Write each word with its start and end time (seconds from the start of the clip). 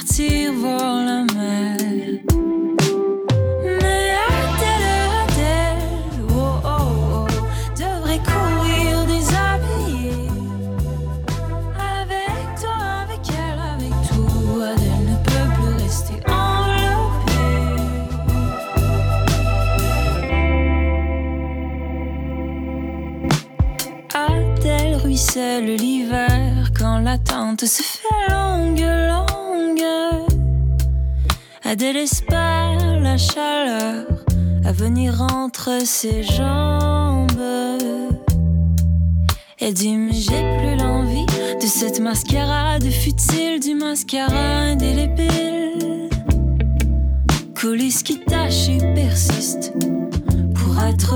partir 0.00 0.39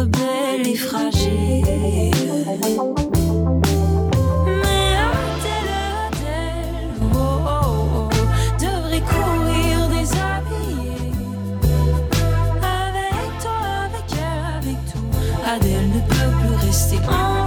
belle 0.02 0.66
et 0.66 0.74
fragile. 0.74 1.64
Mais 4.46 4.96
Adèle, 5.06 5.72
Adèle, 6.06 6.90
oh 7.02 7.16
oh 7.46 7.60
oh, 7.96 8.08
devrait 8.60 9.00
courir 9.00 9.88
déshabillée. 9.88 11.12
Avec 12.62 13.28
toi, 13.40 13.60
avec 13.86 14.08
elle, 14.12 14.44
avec 14.58 14.78
tout, 14.90 15.10
Adèle 15.46 15.88
ne 15.88 16.00
peut 16.00 16.32
plus 16.40 16.56
rester 16.66 16.98
enveloppée. 16.98 17.43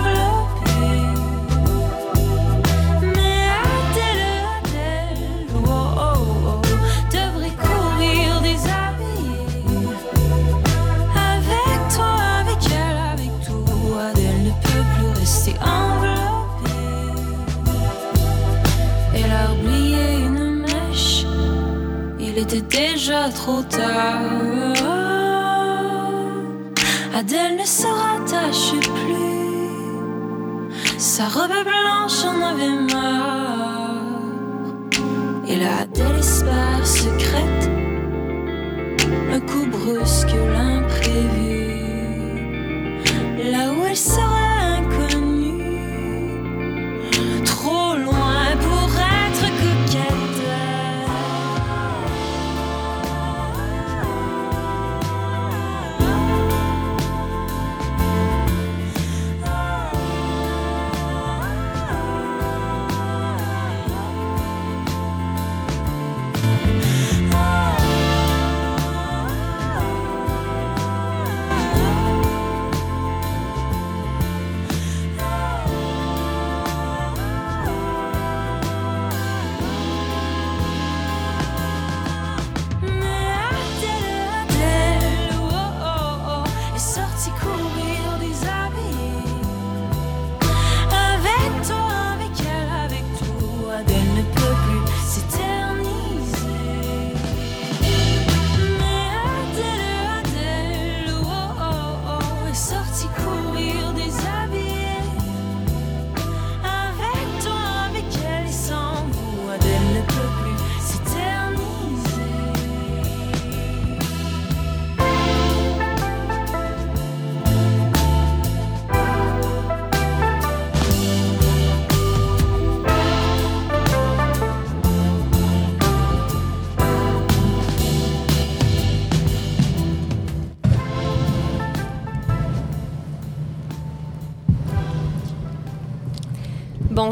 Déjà 22.77 23.29
trop 23.29 23.61
tard. 23.63 24.21
Adèle 27.15 27.57
ne 27.59 27.65
se 27.65 27.87
rattache 27.87 28.73
plus, 28.99 29.89
sa 30.99 31.25
robe 31.27 31.59
blanche 31.71 32.21
en 32.31 32.37
avait 32.51 32.93
marre. 32.93 33.95
Et 35.47 35.55
là, 35.55 35.71
Adèle 35.81 36.19
espère 36.19 36.85
secrète 36.85 37.65
un 39.33 39.39
coup 39.39 39.65
brusque, 39.65 40.35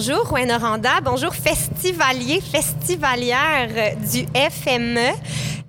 Bonjour, 0.07 0.29
Rouen 0.29 0.49
Oranda. 0.51 1.01
Bonjour, 1.03 1.33
festivaliers, 1.33 2.39
festivalières 2.39 3.69
euh, 3.75 3.89
du 3.95 4.27
FME. 4.51 4.99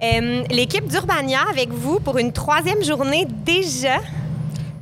Euh, 0.03 0.45
L'équipe 0.51 0.87
d'Urbania 0.89 1.41
avec 1.51 1.71
vous 1.71 2.01
pour 2.01 2.19
une 2.19 2.33
troisième 2.33 2.85
journée 2.85 3.27
déjà. 3.47 3.97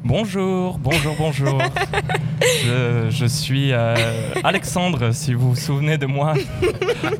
Bonjour, 0.02 0.76
bonjour, 0.78 1.14
bonjour. 1.16 1.58
je, 2.64 3.06
je 3.10 3.26
suis 3.26 3.72
euh, 3.72 3.94
Alexandre, 4.42 5.12
si 5.12 5.34
vous 5.34 5.50
vous 5.50 5.56
souvenez 5.60 5.98
de 5.98 6.06
moi, 6.06 6.34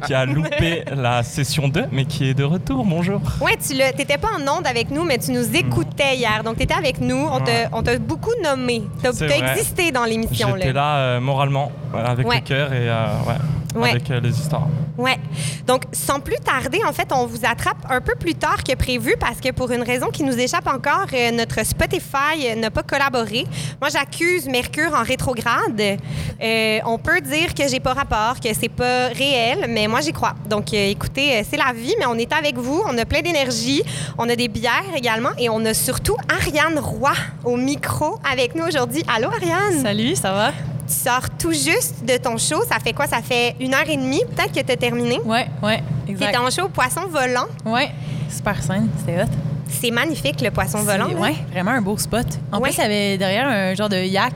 qui 0.06 0.14
a 0.14 0.24
loupé 0.24 0.84
la 0.94 1.22
session 1.22 1.68
2, 1.68 1.84
mais 1.92 2.04
qui 2.04 2.28
est 2.28 2.34
de 2.34 2.44
retour. 2.44 2.84
Bonjour. 2.84 3.20
Ouais, 3.40 3.56
tu 3.56 3.74
n'étais 3.76 4.18
pas 4.18 4.28
en 4.38 4.58
onde 4.58 4.66
avec 4.66 4.90
nous, 4.90 5.04
mais 5.04 5.18
tu 5.18 5.30
nous 5.32 5.54
écoutais 5.56 6.16
hier. 6.16 6.42
Donc, 6.44 6.56
tu 6.56 6.62
étais 6.64 6.74
avec 6.74 7.00
nous. 7.00 7.16
On 7.30 7.40
t'a- 7.40 7.52
Ouais. 7.54 7.68
on 7.72 7.82
t'a 7.82 7.98
beaucoup 7.98 8.32
nommé. 8.42 8.82
Tu 9.00 9.06
as 9.06 9.12
vrai. 9.12 9.40
existé 9.52 9.92
dans 9.92 10.04
l'émission. 10.04 10.48
J'étais 10.56 10.72
là 10.72 10.96
euh, 10.96 11.20
moralement, 11.20 11.70
euh, 11.94 12.04
avec 12.04 12.26
Ouais. 12.26 12.36
le 12.36 12.40
cœur 12.42 12.72
et 12.72 12.88
euh, 12.88 13.06
ouais, 13.76 13.90
avec 13.90 14.08
les 14.08 14.30
histoires. 14.38 14.66
Ouais. 14.96 15.18
Donc, 15.66 15.84
sans 15.92 16.20
plus 16.20 16.36
tarder, 16.36 16.80
en 16.86 16.92
fait, 16.92 17.08
on 17.12 17.26
vous 17.26 17.44
attrape 17.44 17.78
un 17.88 18.00
peu 18.00 18.14
plus 18.14 18.34
tard 18.34 18.62
que 18.62 18.74
prévu 18.74 19.14
parce 19.18 19.40
que 19.40 19.50
pour 19.50 19.70
une 19.70 19.82
raison 19.82 20.08
qui 20.08 20.22
nous 20.22 20.38
échappe 20.38 20.66
encore, 20.66 21.06
euh, 21.12 21.30
notre 21.30 21.64
Spotify 21.64 22.54
n'a 22.56 22.70
pas 22.70 22.82
collaboré. 22.82 23.46
Moi, 23.80 23.90
j'accuse 23.90 24.46
Mercure 24.46 24.94
en 24.94 25.02
rétrograde. 25.02 25.98
Euh, 26.42 26.78
on 26.84 26.98
peut 26.98 27.20
dire 27.20 27.54
que 27.54 27.66
j'ai 27.68 27.80
pas 27.80 27.94
rapport, 27.94 28.38
que 28.40 28.48
c'est 28.54 28.68
pas 28.68 29.08
réel, 29.08 29.66
mais 29.68 29.88
moi, 29.88 30.00
j'y 30.00 30.12
crois. 30.12 30.34
Donc, 30.48 30.72
euh, 30.72 30.90
écoutez, 30.90 31.42
c'est 31.48 31.56
la 31.56 31.72
vie, 31.72 31.94
mais 31.98 32.06
on 32.06 32.14
est 32.14 32.32
avec 32.32 32.56
vous. 32.56 32.82
On 32.86 32.96
a 32.98 33.04
plein 33.04 33.22
d'énergie. 33.22 33.82
On 34.18 34.28
a 34.28 34.36
des 34.36 34.48
bières 34.48 34.94
également 34.96 35.30
et 35.38 35.48
on 35.48 35.64
a 35.64 35.74
surtout 35.74 36.16
Ariane 36.28 36.78
Roy 36.78 37.12
au 37.44 37.56
micro 37.56 38.18
avec 38.30 38.54
nous 38.54 38.64
aujourd'hui. 38.64 39.02
Allô, 39.12 39.28
Ariane? 39.28 39.82
Salut, 39.82 40.14
ça 40.14 40.32
va? 40.32 40.73
Tu 40.86 40.94
sors 40.94 41.30
tout 41.38 41.52
juste 41.52 42.04
de 42.04 42.16
ton 42.18 42.36
show. 42.36 42.62
Ça 42.68 42.78
fait 42.82 42.92
quoi? 42.92 43.06
Ça 43.06 43.22
fait 43.22 43.56
une 43.60 43.72
heure 43.74 43.88
et 43.88 43.96
demie, 43.96 44.22
peut-être 44.34 44.52
que 44.52 44.60
tu 44.60 44.72
as 44.72 44.76
terminé. 44.76 45.18
Ouais, 45.24 45.46
ouais, 45.62 45.82
T'étais 46.06 46.24
exact. 46.26 46.38
en 46.38 46.50
show 46.50 46.68
Poisson 46.68 47.02
volant. 47.08 47.46
Ouais, 47.64 47.90
super 48.30 48.62
scène, 48.62 48.88
c'était 48.98 49.22
hot. 49.22 49.26
C'est 49.68 49.90
magnifique, 49.90 50.40
le 50.40 50.50
poisson 50.50 50.78
volant. 50.78 51.08
Ouais, 51.18 51.34
vraiment 51.50 51.72
un 51.72 51.80
beau 51.82 51.96
spot. 51.98 52.26
En 52.52 52.58
Ouais. 52.60 52.68
plus, 52.68 52.76
il 52.78 52.82
y 52.82 52.84
avait 52.84 53.18
derrière 53.18 53.48
un 53.48 53.74
genre 53.74 53.88
de 53.88 53.96
yak, 53.96 54.32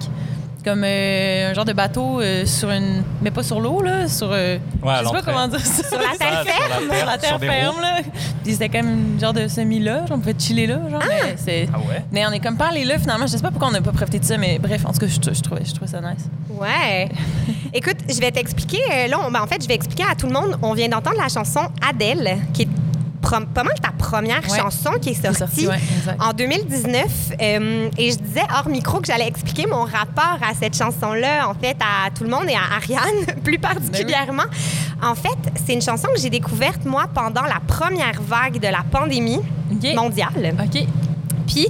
comme 0.68 0.82
euh, 0.84 1.50
un 1.50 1.54
genre 1.54 1.64
de 1.64 1.72
bateau 1.72 2.20
euh, 2.20 2.44
sur 2.46 2.70
une. 2.70 3.02
Mais 3.22 3.30
pas 3.30 3.42
sur 3.42 3.60
l'eau, 3.60 3.80
là, 3.82 4.06
sur. 4.08 4.28
euh, 4.32 4.58
Ouais, 4.82 4.94
je 5.00 5.06
sais 5.06 5.12
pas 5.12 5.22
comment 5.22 5.48
dire 5.48 5.64
ça. 5.64 5.88
Sur 5.88 5.98
la 5.98 6.16
terre 6.16 6.42
sur 6.44 6.52
ferme? 6.52 6.68
la 6.70 6.76
Sur 6.78 6.88
terre, 6.88 7.06
la 7.06 7.18
terre 7.18 7.38
ferme, 7.40 7.80
là. 7.80 7.96
Puis 8.44 8.52
c'était 8.52 8.68
comme 8.68 8.88
un 9.16 9.20
genre 9.20 9.32
de 9.32 9.48
semi-là, 9.48 10.06
genre 10.06 10.16
on 10.16 10.20
pouvait 10.20 10.34
chiller 10.38 10.66
là, 10.66 10.78
genre. 10.90 11.02
Mais, 11.08 11.34
c'est- 11.36 11.68
Ah 11.72 11.78
ouais? 11.78 12.04
mais 12.12 12.26
on 12.26 12.30
est 12.32 12.40
comme 12.40 12.56
pas 12.56 12.68
allé 12.68 12.84
là 12.84 12.98
finalement. 12.98 13.26
Je 13.26 13.32
sais 13.32 13.42
pas 13.42 13.50
pourquoi 13.50 13.68
on 13.68 13.72
n'a 13.72 13.80
pas 13.80 13.92
profité 13.92 14.18
de 14.18 14.24
ça, 14.24 14.36
mais 14.36 14.58
bref, 14.58 14.84
en 14.84 14.92
tout 14.92 14.98
cas, 15.00 15.06
je, 15.06 15.34
je 15.34 15.40
trouvais, 15.40 15.62
je 15.64 15.72
trouvais 15.74 15.90
ça 15.90 16.00
nice. 16.00 16.26
Ouais. 16.50 17.08
Écoute, 17.74 17.96
je 18.08 18.20
vais 18.20 18.30
t'expliquer. 18.30 18.80
Là, 19.08 19.18
on- 19.26 19.30
ben, 19.30 19.40
en 19.42 19.46
fait, 19.46 19.62
je 19.62 19.68
vais 19.68 19.74
expliquer 19.74 20.04
à 20.10 20.14
tout 20.14 20.26
le 20.26 20.32
monde. 20.32 20.56
On 20.62 20.74
vient 20.74 20.88
d'entendre 20.88 21.16
la 21.20 21.28
chanson 21.28 21.60
Adèle, 21.88 22.38
qui 22.52 22.62
est 22.62 22.68
pas 23.20 23.64
mal 23.64 23.74
ta 23.82 23.90
première 23.90 24.42
Ouais. 24.50 24.58
chanson 24.58 24.92
qui 25.00 25.10
est 25.10 25.14
sortie. 25.14 25.38
sorti, 25.38 25.66
ouais, 25.68 25.76
exact. 25.98 26.22
En 26.22 26.32
2019, 26.32 27.04
euh, 27.40 27.88
et 27.98 28.12
je 28.12 28.16
disais 28.18 28.42
hors 28.56 28.68
micro 28.68 29.00
que 29.00 29.06
j'allais 29.06 29.28
expliquer 29.28 29.66
mon 29.66 29.82
rapport 29.84 30.38
à 30.42 30.54
cette 30.58 30.76
chanson-là, 30.76 31.48
en 31.48 31.54
fait, 31.54 31.76
à 31.80 32.10
tout 32.10 32.24
le 32.24 32.30
monde 32.30 32.46
et 32.48 32.54
à 32.54 32.76
Ariane 32.76 33.26
plus 33.44 33.58
particulièrement. 33.58 34.44
En 35.02 35.14
fait, 35.14 35.36
c'est 35.66 35.74
une 35.74 35.82
chanson 35.82 36.08
que 36.14 36.20
j'ai 36.20 36.30
découverte, 36.30 36.84
moi, 36.84 37.06
pendant 37.12 37.42
la 37.42 37.60
première 37.66 38.20
vague 38.22 38.58
de 38.58 38.68
la 38.68 38.82
pandémie 38.90 39.40
mondiale. 39.94 40.54
OK. 40.64 40.84
Puis, 41.48 41.66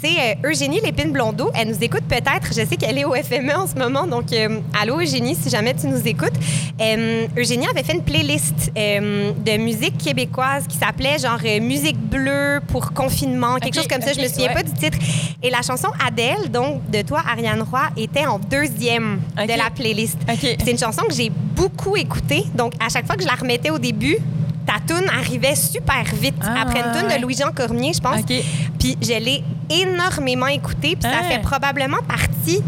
c'est 0.00 0.36
euh, 0.44 0.48
Eugénie 0.50 0.80
Lépine-Blondeau. 0.80 1.50
Elle 1.54 1.68
nous 1.68 1.82
écoute 1.82 2.04
peut-être. 2.08 2.46
Je 2.48 2.64
sais 2.64 2.76
qu'elle 2.76 2.96
est 2.96 3.04
au 3.04 3.14
FME 3.14 3.54
en 3.54 3.66
ce 3.66 3.74
moment. 3.74 4.06
Donc, 4.06 4.32
euh, 4.32 4.60
allô, 4.80 5.00
Eugénie, 5.00 5.34
si 5.34 5.50
jamais 5.50 5.74
tu 5.74 5.88
nous 5.88 6.06
écoutes. 6.06 6.34
Euh, 6.80 7.26
Eugénie 7.36 7.66
avait 7.66 7.82
fait 7.82 7.94
une 7.94 8.02
playlist 8.02 8.70
euh, 8.78 9.32
de 9.32 9.56
musique 9.58 9.98
québécoise 9.98 10.66
qui 10.68 10.76
s'appelait 10.76 11.18
genre 11.18 11.40
Musique 11.60 11.98
bleue 11.98 12.60
pour 12.68 12.92
confinement, 12.92 13.56
quelque 13.56 13.74
chose 13.74 13.88
comme 13.88 14.00
ça. 14.00 14.12
Je 14.12 14.20
me 14.20 14.28
souviens 14.28 14.48
ouais. 14.48 14.54
pas 14.54 14.62
du 14.62 14.72
titre. 14.72 14.98
Et 15.42 15.50
la 15.50 15.62
chanson 15.62 15.88
Adèle, 16.06 16.50
donc 16.50 16.88
de 16.90 17.02
toi, 17.02 17.22
Ariane 17.28 17.62
Roy, 17.62 17.82
était 17.96 18.26
en 18.26 18.38
deuxième 18.38 19.20
de 19.36 19.58
la 19.58 19.70
playlist. 19.74 20.18
C'est 20.38 20.70
une 20.70 20.78
chanson 20.78 21.02
que 21.08 21.14
j'ai 21.14 21.30
beaucoup 21.30 21.96
écoutée. 21.96 22.44
Donc, 22.54 22.74
à 22.84 22.88
chaque 22.88 23.06
fois 23.06 23.16
que 23.16 23.22
je 23.22 23.28
la 23.28 23.34
remettais 23.34 23.70
au 23.70 23.78
début, 23.78 24.18
ta 24.66 24.74
tune 24.86 25.08
arrivait 25.08 25.54
super 25.54 26.04
vite. 26.14 26.34
Ah, 26.42 26.62
Après 26.62 26.80
une 26.80 27.06
ouais. 27.06 27.16
de 27.16 27.22
Louis-Jean 27.22 27.52
Cormier, 27.54 27.92
je 27.94 28.00
pense. 28.00 28.22
Puis 28.22 28.96
je 29.00 29.12
l'ai 29.18 29.42
énormément 29.70 30.46
écoutée. 30.48 30.96
Puis 30.96 31.02
ça 31.10 31.18
Ah. 31.20 31.24
fait 31.24 31.40
probablement 31.40 32.02
partie 32.08 32.62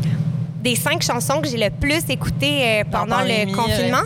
des 0.62 0.74
cinq 0.76 1.02
chansons 1.02 1.40
que 1.40 1.48
j'ai 1.48 1.56
le 1.58 1.70
plus 1.70 2.02
écoutées 2.08 2.60
euh, 2.62 2.84
Dans 2.84 3.00
pendant 3.00 3.20
le 3.20 3.28
pandémie, 3.28 3.52
confinement. 3.52 4.02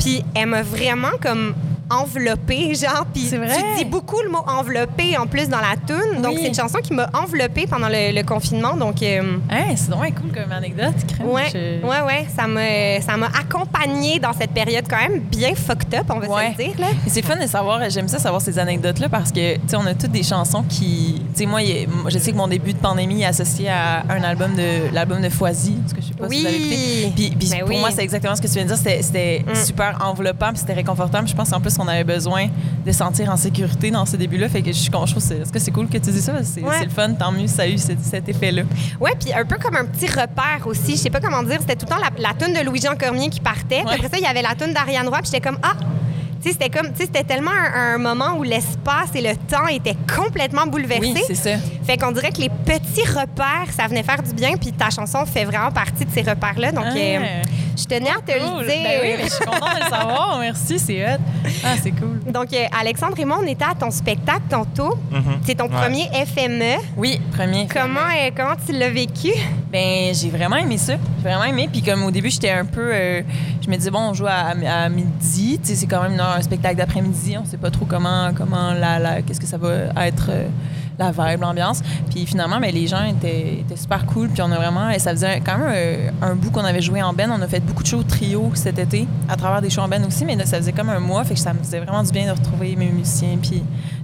Puis 0.00 0.24
elle 0.34 0.46
m'a 0.46 0.62
vraiment 0.62 1.10
comme 1.20 1.54
enveloppée, 1.92 2.74
genre. 2.82 3.06
Puis 3.12 3.22
C'est 3.22 3.36
vrai? 3.38 3.56
tu 3.76 3.84
dis 3.84 3.90
beaucoup 3.90 4.20
le 4.22 4.30
mot 4.30 4.44
enveloppée 4.46 5.16
en 5.18 5.26
plus 5.26 5.48
dans 5.48 5.60
la 5.60 5.74
tune. 5.86 6.22
Donc 6.22 6.34
c'est 6.38 6.48
une 6.48 6.54
chanson 6.54 6.78
qui 6.82 6.92
m'a 6.94 7.08
enveloppée 7.14 7.66
pendant 7.66 7.88
le, 7.88 8.14
le 8.14 8.22
confinement. 8.24 8.74
Donc 8.76 9.02
euh, 9.02 9.22
Hein, 9.50 9.74
c'est 9.76 9.90
vraiment 9.90 10.10
cool 10.20 10.32
comme 10.32 10.52
anecdote, 10.52 10.94
crème. 11.14 11.28
ouais, 11.28 11.48
Je- 11.52 11.86
ouais, 11.86 12.00
ouais, 12.06 12.26
ça 12.36 12.46
m'a 12.46 13.00
ça 13.00 13.16
m'a 13.16 13.26
accompagnée 13.38 14.18
dans 14.18 14.32
cette 14.32 14.50
période 14.52 14.84
quand 14.88 14.96
même 15.08 15.20
bien 15.20 15.54
fucked 15.54 15.94
up, 15.94 16.06
on 16.10 16.18
va 16.18 16.28
Ouais. 16.28 16.54
se 16.56 16.62
le 16.62 16.68
dire 16.68 16.80
là. 16.80 16.86
C'est 17.06 17.22
fun 17.22 17.36
de 17.36 17.46
savoir, 17.46 17.88
j'aime 17.90 18.08
ça 18.08 18.18
savoir 18.18 18.40
ces 18.40 18.58
anecdotes-là 18.58 19.08
parce 19.08 19.30
que, 19.30 19.54
tu 19.56 19.60
sais, 19.66 19.76
on 19.76 19.86
a 19.86 19.94
toutes 19.94 20.12
des 20.12 20.22
chansons 20.22 20.62
qui. 20.68 21.22
Tu 21.34 21.40
sais, 21.40 21.46
moi, 21.46 21.60
a- 21.60 22.08
je 22.10 22.18
sais 22.18 22.32
que 22.32 22.36
mon 22.36 22.48
début 22.48 22.72
de 22.72 22.78
pandémie 22.78 23.22
est 23.22 23.26
associé 23.26 23.68
à 23.68 24.02
un 24.08 24.22
album 24.22 24.54
de 24.54 24.92
l'album 24.94 25.20
de 25.20 25.28
Foisy, 25.28 25.72
parce 25.82 25.92
que 25.92 26.00
je 26.00 26.06
sais 26.08 26.14
pas 26.14 26.28
si 26.28 26.40
vous 26.40 26.46
avez 26.46 26.56
écouté. 26.56 26.76
Oui. 26.76 27.12
Puis, 27.14 27.30
puis 27.38 27.48
Ben 27.50 27.60
pour 27.60 27.68
oui. 27.70 27.78
moi, 27.80 27.90
c'est 27.90 28.02
exactement 28.02 28.34
ce 28.36 28.40
que 28.42 28.46
tu 28.46 28.54
viens 28.54 28.62
de 28.64 28.68
dire. 28.68 28.76
C'était, 28.78 29.02
c'était 29.02 29.44
Mm. 29.46 29.54
super 29.54 29.98
enveloppant, 30.04 30.48
puis 30.50 30.58
c'était 30.58 30.72
réconfortant. 30.74 31.20
Puis 31.20 31.28
je 31.32 31.36
pense 31.36 31.52
en 31.52 31.60
plus 31.60 31.74
qu'on 31.82 31.88
avait 31.88 32.04
besoin 32.04 32.46
de 32.86 32.92
se 32.92 32.98
sentir 32.98 33.30
en 33.30 33.36
sécurité 33.36 33.90
dans 33.90 34.06
ce 34.06 34.16
début-là. 34.16 34.48
Fait 34.48 34.62
que 34.62 34.72
je, 34.72 34.84
je 34.84 34.90
trouve 34.90 35.12
que 35.14 35.20
c'est, 35.20 35.38
est-ce 35.38 35.52
que 35.52 35.58
c'est 35.58 35.70
cool 35.70 35.88
que 35.88 35.98
tu 35.98 36.10
dis 36.10 36.20
ça? 36.22 36.32
C'est, 36.42 36.62
Ouais. 36.62 36.84
le 36.84 36.90
fun, 36.90 37.12
tant 37.14 37.32
mieux, 37.32 37.46
ça 37.46 37.62
a 37.62 37.66
eu 37.68 37.78
cet, 37.78 38.00
cet 38.04 38.28
effet-là. 38.28 38.62
Ouais, 39.00 39.12
puis 39.20 39.32
un 39.32 39.44
peu 39.44 39.56
comme 39.58 39.76
un 39.76 39.84
petit 39.84 40.06
repère 40.06 40.62
aussi. 40.66 40.92
Je 40.92 40.96
sais 40.96 41.10
pas 41.10 41.20
comment 41.20 41.42
dire. 41.42 41.58
C'était 41.60 41.76
tout 41.76 41.86
le 41.88 41.94
temps 41.94 42.00
la, 42.00 42.10
la 42.28 42.34
toune 42.34 42.54
de 42.54 42.64
Louis-Jean 42.64 42.96
Cormier 42.98 43.28
qui 43.28 43.40
partait. 43.40 43.82
Ouais. 43.84 43.94
après 43.94 44.08
ça, 44.08 44.18
il 44.18 44.22
y 44.22 44.26
avait 44.26 44.42
la 44.42 44.54
toune 44.54 44.72
d'Ariane 44.72 45.08
Roy. 45.08 45.18
Puis 45.22 45.30
j'étais 45.32 45.40
comme, 45.48 45.58
ah! 45.62 45.74
Tu 46.42 46.48
sais, 46.48 46.56
c'était 46.60 46.70
comme, 46.76 46.88
c'était 46.98 47.22
tellement 47.22 47.52
un, 47.52 47.94
un 47.94 47.98
moment 47.98 48.36
où 48.36 48.42
l'espace 48.42 49.10
et 49.14 49.20
le 49.20 49.36
temps 49.36 49.68
étaient 49.68 49.96
complètement 50.16 50.66
bouleversés. 50.66 51.12
Oui, 51.14 51.22
c'est 51.24 51.36
ça. 51.36 51.50
fait 51.86 51.96
qu'on 51.96 52.10
dirait 52.10 52.32
que 52.32 52.40
les 52.40 52.48
petits 52.48 53.04
repères, 53.08 53.68
ça 53.76 53.86
venait 53.86 54.02
faire 54.02 54.20
du 54.24 54.32
bien. 54.34 54.54
Puis 54.60 54.72
ta 54.72 54.90
chanson 54.90 55.24
fait 55.24 55.44
vraiment 55.44 55.70
partie 55.70 56.04
de 56.04 56.10
ces 56.10 56.22
repères-là. 56.22 56.72
Donc, 56.72 56.84
Ah. 56.88 56.96
euh, 56.96 57.42
je 57.76 57.84
tenais 57.84 58.10
à 58.10 58.20
te 58.20 58.32
Cool. 58.38 58.60
le 58.62 58.66
dire. 58.66 58.82
Ben 58.84 59.00
oui, 59.02 59.08
mais 59.18 59.24
je 59.24 59.30
suis 59.32 59.44
contente 59.44 59.74
de 59.74 59.84
le 59.84 59.90
savoir. 59.90 60.38
Merci, 60.40 60.78
c'est 60.78 61.04
hot. 61.04 61.18
Ah, 61.64 61.74
c'est 61.82 61.90
cool. 61.92 62.20
Donc, 62.32 62.52
euh, 62.52 62.64
Alexandre 62.78 63.18
et 63.18 63.24
moi, 63.24 63.38
on 63.42 63.46
était 63.46 63.64
à 63.64 63.74
ton 63.74 63.90
spectacle 63.90 64.42
tantôt. 64.48 64.96
Mhm. 65.10 65.40
C'est 65.44 65.54
ton 65.56 65.64
Ouais. 65.64 65.80
premier 65.80 66.08
FME. 66.26 66.80
Oui, 66.96 67.20
premier. 67.36 67.66
Comment, 67.72 68.00
euh, 68.00 68.30
comment 68.36 68.54
tu 68.66 68.72
l'as 68.72 68.90
vécu? 68.90 69.30
Ben, 69.70 70.14
j'ai 70.14 70.28
vraiment 70.30 70.56
aimé 70.56 70.76
ça. 70.78 70.94
J'ai 71.18 71.28
vraiment 71.28 71.44
aimé. 71.44 71.68
Puis 71.70 71.82
comme 71.82 72.04
au 72.04 72.10
début, 72.10 72.30
j'étais 72.30 72.50
un 72.50 72.64
peu... 72.64 72.90
euh, 72.92 73.22
je 73.64 73.70
me 73.70 73.76
disais, 73.76 73.90
bon, 73.90 74.00
on 74.10 74.14
joue 74.14 74.26
à, 74.26 74.52
à 74.68 74.88
midi. 74.88 75.58
Tu 75.62 75.68
sais, 75.70 75.74
c'est 75.76 75.86
quand 75.86 76.02
même 76.02 76.18
un 76.20 76.42
spectacle 76.42 76.76
d'après-midi. 76.76 77.36
On 77.40 77.44
sait 77.46 77.56
pas 77.56 77.70
trop 77.70 77.86
comment... 77.86 78.32
comment 78.36 78.72
la, 78.72 78.98
la- 78.98 79.22
Qu'est-ce 79.22 79.40
que 79.40 79.46
ça 79.46 79.56
va 79.58 80.06
être... 80.06 80.30
la 80.98 81.10
vibe, 81.10 81.40
l'ambiance. 81.40 81.82
Puis 82.10 82.26
finalement, 82.26 82.60
ben, 82.60 82.72
les 82.72 82.86
gens 82.86 83.04
étaient, 83.04 83.64
super 83.76 84.06
cool. 84.06 84.28
Puis 84.28 84.42
on 84.42 84.50
a 84.50 84.56
vraiment... 84.56 84.90
et 84.90 84.98
Ça 84.98 85.10
faisait 85.12 85.40
quand 85.40 85.58
même 85.58 86.12
un 86.20 86.34
bout 86.34 86.50
qu'on 86.50 86.64
avait 86.64 86.82
joué 86.82 87.02
en 87.02 87.12
Ben. 87.12 87.30
On 87.30 87.40
a 87.42 87.48
fait 87.48 87.60
beaucoup 87.60 87.82
de 87.82 87.88
shows 87.88 88.02
trio 88.02 88.50
cet 88.54 88.78
été, 88.78 89.06
à 89.28 89.36
travers 89.36 89.62
des 89.62 89.70
shows 89.70 89.82
en 89.82 89.88
Ben 89.88 90.04
aussi. 90.04 90.24
Mais 90.24 90.36
là, 90.36 90.46
ça 90.46 90.58
faisait 90.58 90.72
comme 90.72 90.90
un 90.90 91.00
mois. 91.00 91.24
Fait 91.24 91.34
que 91.34 91.40
ça 91.40 91.52
me 91.52 91.58
faisait 91.58 91.80
vraiment 91.80 92.02
du 92.02 92.10
bien 92.10 92.26
de 92.26 92.38
retrouver 92.38 92.76
mes 92.76 92.90
musiciens. 92.90 93.38
Puis 93.40 93.62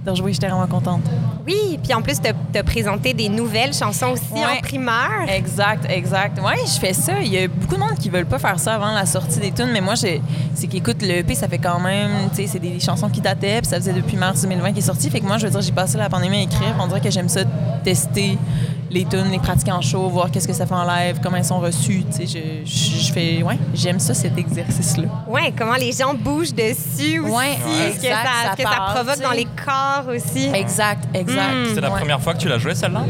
de 0.09 0.15
rejouer. 0.15 0.33
J'étais 0.33 0.47
vraiment 0.47 0.67
contente. 0.67 1.01
Oui, 1.47 1.79
puis 1.81 1.93
en 1.93 2.01
plus, 2.01 2.19
tu 2.21 2.57
as 2.57 2.63
présenté 2.63 3.13
des 3.13 3.29
nouvelles 3.29 3.73
chansons 3.73 4.07
aussi 4.11 4.23
Ouais. 4.31 4.57
en 4.57 4.61
primeur. 4.61 5.27
Exact, 5.27 5.85
exact. 5.89 6.39
Ouais, 6.39 6.57
je 6.65 6.79
fais 6.79 6.93
ça. 6.93 7.13
Il 7.21 7.27
y 7.33 7.37
a 7.37 7.47
beaucoup 7.47 7.75
de 7.75 7.79
monde 7.79 7.95
qui 7.99 8.09
veulent 8.09 8.25
pas 8.25 8.39
faire 8.39 8.59
ça 8.59 8.75
avant 8.75 8.91
la 8.91 9.05
sortie 9.05 9.39
des 9.39 9.51
tunes, 9.51 9.69
mais 9.71 9.81
moi, 9.81 9.95
c'est 9.95 10.21
qu'écoute, 10.69 11.01
le 11.01 11.17
EP, 11.19 11.33
ça 11.35 11.47
fait 11.47 11.57
quand 11.57 11.79
même, 11.79 12.11
tu 12.31 12.37
sais, 12.37 12.47
c'est 12.47 12.59
des 12.59 12.79
chansons 12.79 13.09
qui 13.09 13.21
dataient, 13.21 13.61
puis 13.61 13.69
ça 13.69 13.77
faisait 13.77 13.93
depuis 13.93 14.17
mars 14.17 14.41
2020 14.41 14.73
qui 14.73 14.79
est 14.79 14.81
sorti. 14.83 15.09
Fait 15.09 15.19
que 15.19 15.25
moi, 15.25 15.37
je 15.37 15.45
veux 15.45 15.51
dire, 15.51 15.61
j'ai 15.61 15.71
passé 15.71 15.97
la 15.97 16.09
pandémie 16.09 16.37
à 16.37 16.41
écrire. 16.43 16.75
On 16.79 16.87
dirait 16.87 17.01
que 17.01 17.09
j'aime 17.11 17.29
ça 17.29 17.41
tester 17.83 18.37
les 18.91 19.05
tunes, 19.05 19.29
les 19.31 19.39
pratiquer 19.39 19.71
en 19.71 19.81
show, 19.81 20.07
voir 20.09 20.31
qu'est-ce 20.31 20.47
que 20.47 20.53
ça 20.53 20.65
fait 20.65 20.73
en 20.73 20.83
live, 20.85 21.19
comment 21.21 21.37
elles 21.37 21.45
sont 21.45 21.59
reçues. 21.59 22.03
Tu 22.11 22.25
sais, 22.27 22.63
je, 22.65 22.69
je, 22.69 23.05
je 23.07 23.13
fais, 23.13 23.43
ouais, 23.43 23.57
j'aime 23.73 23.99
ça, 23.99 24.13
cet 24.13 24.37
exercice-là. 24.37 25.07
Ouais, 25.27 25.53
comment 25.57 25.75
les 25.75 25.91
gens 25.91 26.13
bougent 26.13 26.53
dessus 26.53 27.19
aussi. 27.19 27.31
Ouais, 27.31 27.57
ce 27.95 28.01
que, 28.01 28.05
exact, 28.07 28.27
ça, 28.49 28.55
que 28.55 28.63
ça 28.63 28.93
provoque 28.93 29.13
tu 29.15 29.19
sais. 29.19 29.23
dans 29.25 29.31
les 29.31 29.45
corps 29.45 30.05
aussi. 30.15 30.47
Exact, 30.53 31.03
exact. 31.13 31.53
Mm. 31.53 31.65
C'est 31.75 31.81
la 31.81 31.89
Ouais. 31.91 31.99
première 31.99 32.21
fois 32.21 32.33
que 32.33 32.39
tu 32.39 32.47
l'as 32.47 32.57
joué, 32.59 32.75
celle-là? 32.75 33.03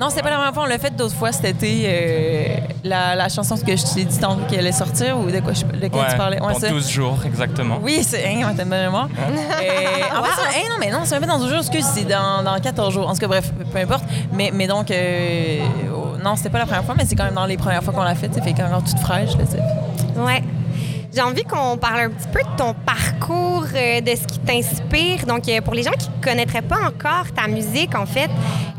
Non, 0.00 0.10
c'était 0.10 0.22
pas 0.22 0.30
la 0.30 0.36
première 0.36 0.52
fois. 0.54 0.64
On 0.64 0.66
l'a 0.66 0.78
fait 0.78 0.94
d'autres 0.96 1.14
fois 1.14 1.30
cet 1.32 1.44
été. 1.44 1.84
euh, 1.86 2.56
la, 2.82 3.14
la 3.14 3.28
chanson 3.28 3.56
que 3.56 3.76
je 3.76 3.82
t'ai 3.94 4.04
dit 4.04 4.18
tantôt 4.18 4.42
qu'elle 4.48 4.58
allait 4.60 4.72
sortir 4.72 5.18
ou 5.18 5.30
de 5.30 5.38
quoi 5.40 5.52
je, 5.52 5.64
de 5.64 5.80
laquelle 5.80 6.06
tu 6.10 6.16
parlais? 6.16 6.40
Ouais, 6.40 6.52
dans 6.52 6.58
ça. 6.58 6.68
12 6.68 6.90
jours, 6.90 7.18
exactement. 7.24 7.78
Oui, 7.82 8.00
c'est. 8.02 8.24
Hein, 8.26 8.48
ouais, 8.48 8.54
t'as 8.56 8.64
une 8.64 8.70
bonne 8.70 8.82
mémoire. 8.82 9.08
Euh, 9.16 10.18
en 10.18 10.22
fait, 10.24 10.30
ça- 10.52 10.58
hey, 10.58 10.68
non, 10.68 10.76
mais 10.80 10.90
non, 10.90 11.00
c'est 11.04 11.14
même 11.18 11.28
pas 11.28 11.34
dans 11.34 11.38
12 11.38 11.48
jours, 11.50 11.58
excuse, 11.60 11.84
c'est 11.94 12.04
dans, 12.04 12.42
dans 12.42 12.58
14 12.60 12.92
jours. 12.92 13.08
En 13.08 13.12
tout 13.12 13.20
cas, 13.20 13.28
bref, 13.28 13.52
peu 13.72 13.78
importe. 13.78 14.04
Mais, 14.32 14.50
mais 14.52 14.66
donc, 14.66 14.90
euh, 14.90 15.60
oh, 15.94 16.16
non, 16.22 16.34
c'était 16.36 16.50
pas 16.50 16.58
la 16.58 16.66
première 16.66 16.84
fois, 16.84 16.94
mais 16.98 17.04
c'est 17.06 17.14
quand 17.14 17.24
même 17.24 17.34
dans 17.34 17.46
les 17.46 17.56
premières 17.56 17.82
fois 17.84 17.92
qu'on 17.94 18.02
l'a 18.02 18.14
fait. 18.16 18.32
Ça 18.34 18.42
fait 18.42 18.52
quand 18.52 18.68
même 18.68 18.82
toute 18.82 18.98
fraîche. 18.98 19.36
Là, 19.38 19.44
fait- 19.46 20.20
Ouais. 20.20 20.42
J'ai 21.14 21.22
envie 21.22 21.44
qu'on 21.44 21.76
parle 21.76 22.00
un 22.00 22.10
petit 22.10 22.26
peu 22.32 22.40
de 22.40 22.56
ton 22.56 22.74
parcours, 22.74 23.64
euh, 23.74 24.00
de 24.00 24.10
ce 24.16 24.26
qui 24.26 24.38
t'inspire. 24.40 25.26
Donc, 25.26 25.48
euh, 25.48 25.60
pour 25.60 25.74
les 25.74 25.82
gens 25.82 25.92
qui 25.92 26.08
ne 26.08 26.22
connaîtraient 26.24 26.62
pas 26.62 26.78
encore 26.86 27.30
ta 27.34 27.46
musique, 27.46 27.94
en 27.94 28.06
fait, 28.06 28.30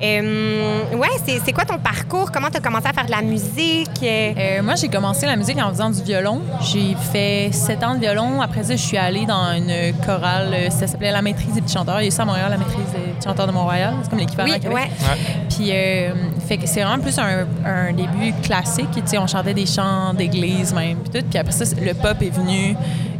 euh, 0.03 0.83
ouais, 0.95 1.07
c'est 1.45 1.51
quoi 1.53 1.65
ton 1.65 1.77
parcours? 1.77 2.31
Comment 2.31 2.49
tu 2.49 2.57
as 2.57 2.59
commencé 2.59 2.87
à 2.87 2.93
faire 2.93 3.05
de 3.05 3.11
la 3.11 3.21
musique? 3.21 3.89
Euh, 4.03 4.33
Euh, 4.37 4.61
moi, 4.63 4.75
j'ai 4.75 4.89
commencé 4.89 5.25
la 5.25 5.35
musique 5.35 5.57
en 5.57 5.69
faisant 5.69 5.89
du 5.89 6.01
violon. 6.03 6.41
J'ai 6.61 6.95
fait 7.11 7.49
7 7.53 7.83
ans 7.83 7.95
de 7.95 7.99
violon. 7.99 8.41
Après 8.41 8.63
ça, 8.63 8.75
je 8.75 8.81
suis 8.81 8.97
allée 8.97 9.25
dans 9.25 9.53
une 9.53 9.93
chorale. 10.05 10.55
Ça 10.71 10.87
s'appelait 10.87 11.11
La 11.11 11.21
Maîtrise 11.21 11.53
des 11.53 11.61
petits 11.61 11.73
chanteurs. 11.73 12.01
Il 12.01 12.05
y 12.05 12.07
a 12.07 12.11
ça 12.11 12.23
à 12.23 12.25
Montréal, 12.25 12.47
La 12.51 12.57
Maîtrise 12.57 12.75
des 12.93 13.13
petits 13.13 13.27
chanteurs 13.27 13.47
de 13.47 13.51
Montréal. 13.53 13.93
C'est 14.03 14.09
comme 14.09 14.19
l'équivalent 14.19 14.49
oui, 14.49 14.55
à 14.55 14.59
Québec. 14.59 14.75
ouais. 14.75 14.81
Ouais. 15.07 15.45
Puis, 15.49 15.69
euh, 15.71 16.13
fait 16.47 16.57
que 16.57 16.67
c'est 16.67 16.83
vraiment 16.83 17.01
plus 17.01 17.17
un, 17.17 17.45
un 17.65 17.93
début 17.93 18.33
classique. 18.43 18.89
Tu 18.93 19.01
sais, 19.05 19.17
on 19.17 19.27
chantait 19.27 19.53
des 19.53 19.65
chants 19.65 20.13
d'église 20.13 20.73
même, 20.73 20.97
puis 20.97 21.21
tout. 21.21 21.27
Puis 21.29 21.39
après 21.39 21.53
ça, 21.53 21.63
le 21.81 21.93
pop 21.93 22.21
est 22.27 22.75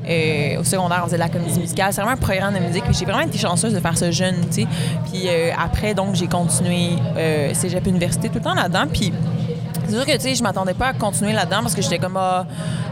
euh, 0.07 0.59
au 0.59 0.63
secondaire, 0.63 1.01
on 1.01 1.05
faisait 1.05 1.17
de 1.17 1.21
la 1.21 1.29
comédie 1.29 1.59
musicale. 1.59 1.91
C'est 1.91 2.01
vraiment 2.01 2.15
un 2.15 2.17
programme 2.17 2.53
de 2.53 2.59
musique. 2.59 2.83
J'ai 2.91 3.05
vraiment 3.05 3.21
été 3.21 3.37
chanceuse 3.37 3.73
de 3.73 3.79
faire 3.79 3.97
ça 3.97 4.11
jeune, 4.11 4.35
tu 4.51 4.61
sais. 4.61 4.67
Puis 5.11 5.23
euh, 5.27 5.51
après, 5.57 5.93
donc, 5.93 6.15
j'ai 6.15 6.27
continué 6.27 6.89
euh, 7.17 7.53
cégep 7.53 7.85
université 7.87 8.29
tout 8.29 8.35
le 8.35 8.41
temps 8.41 8.53
là-dedans. 8.53 8.85
Puis 8.91 9.11
c'est 9.87 9.95
sûr 9.95 10.05
que, 10.05 10.11
tu 10.13 10.19
sais, 10.19 10.35
je 10.35 10.43
m'attendais 10.43 10.73
pas 10.73 10.87
à 10.87 10.93
continuer 10.93 11.33
là-dedans 11.33 11.61
parce 11.61 11.75
que 11.75 11.81
j'étais 11.81 11.99
comme, 11.99 12.17
ah, 12.17 12.45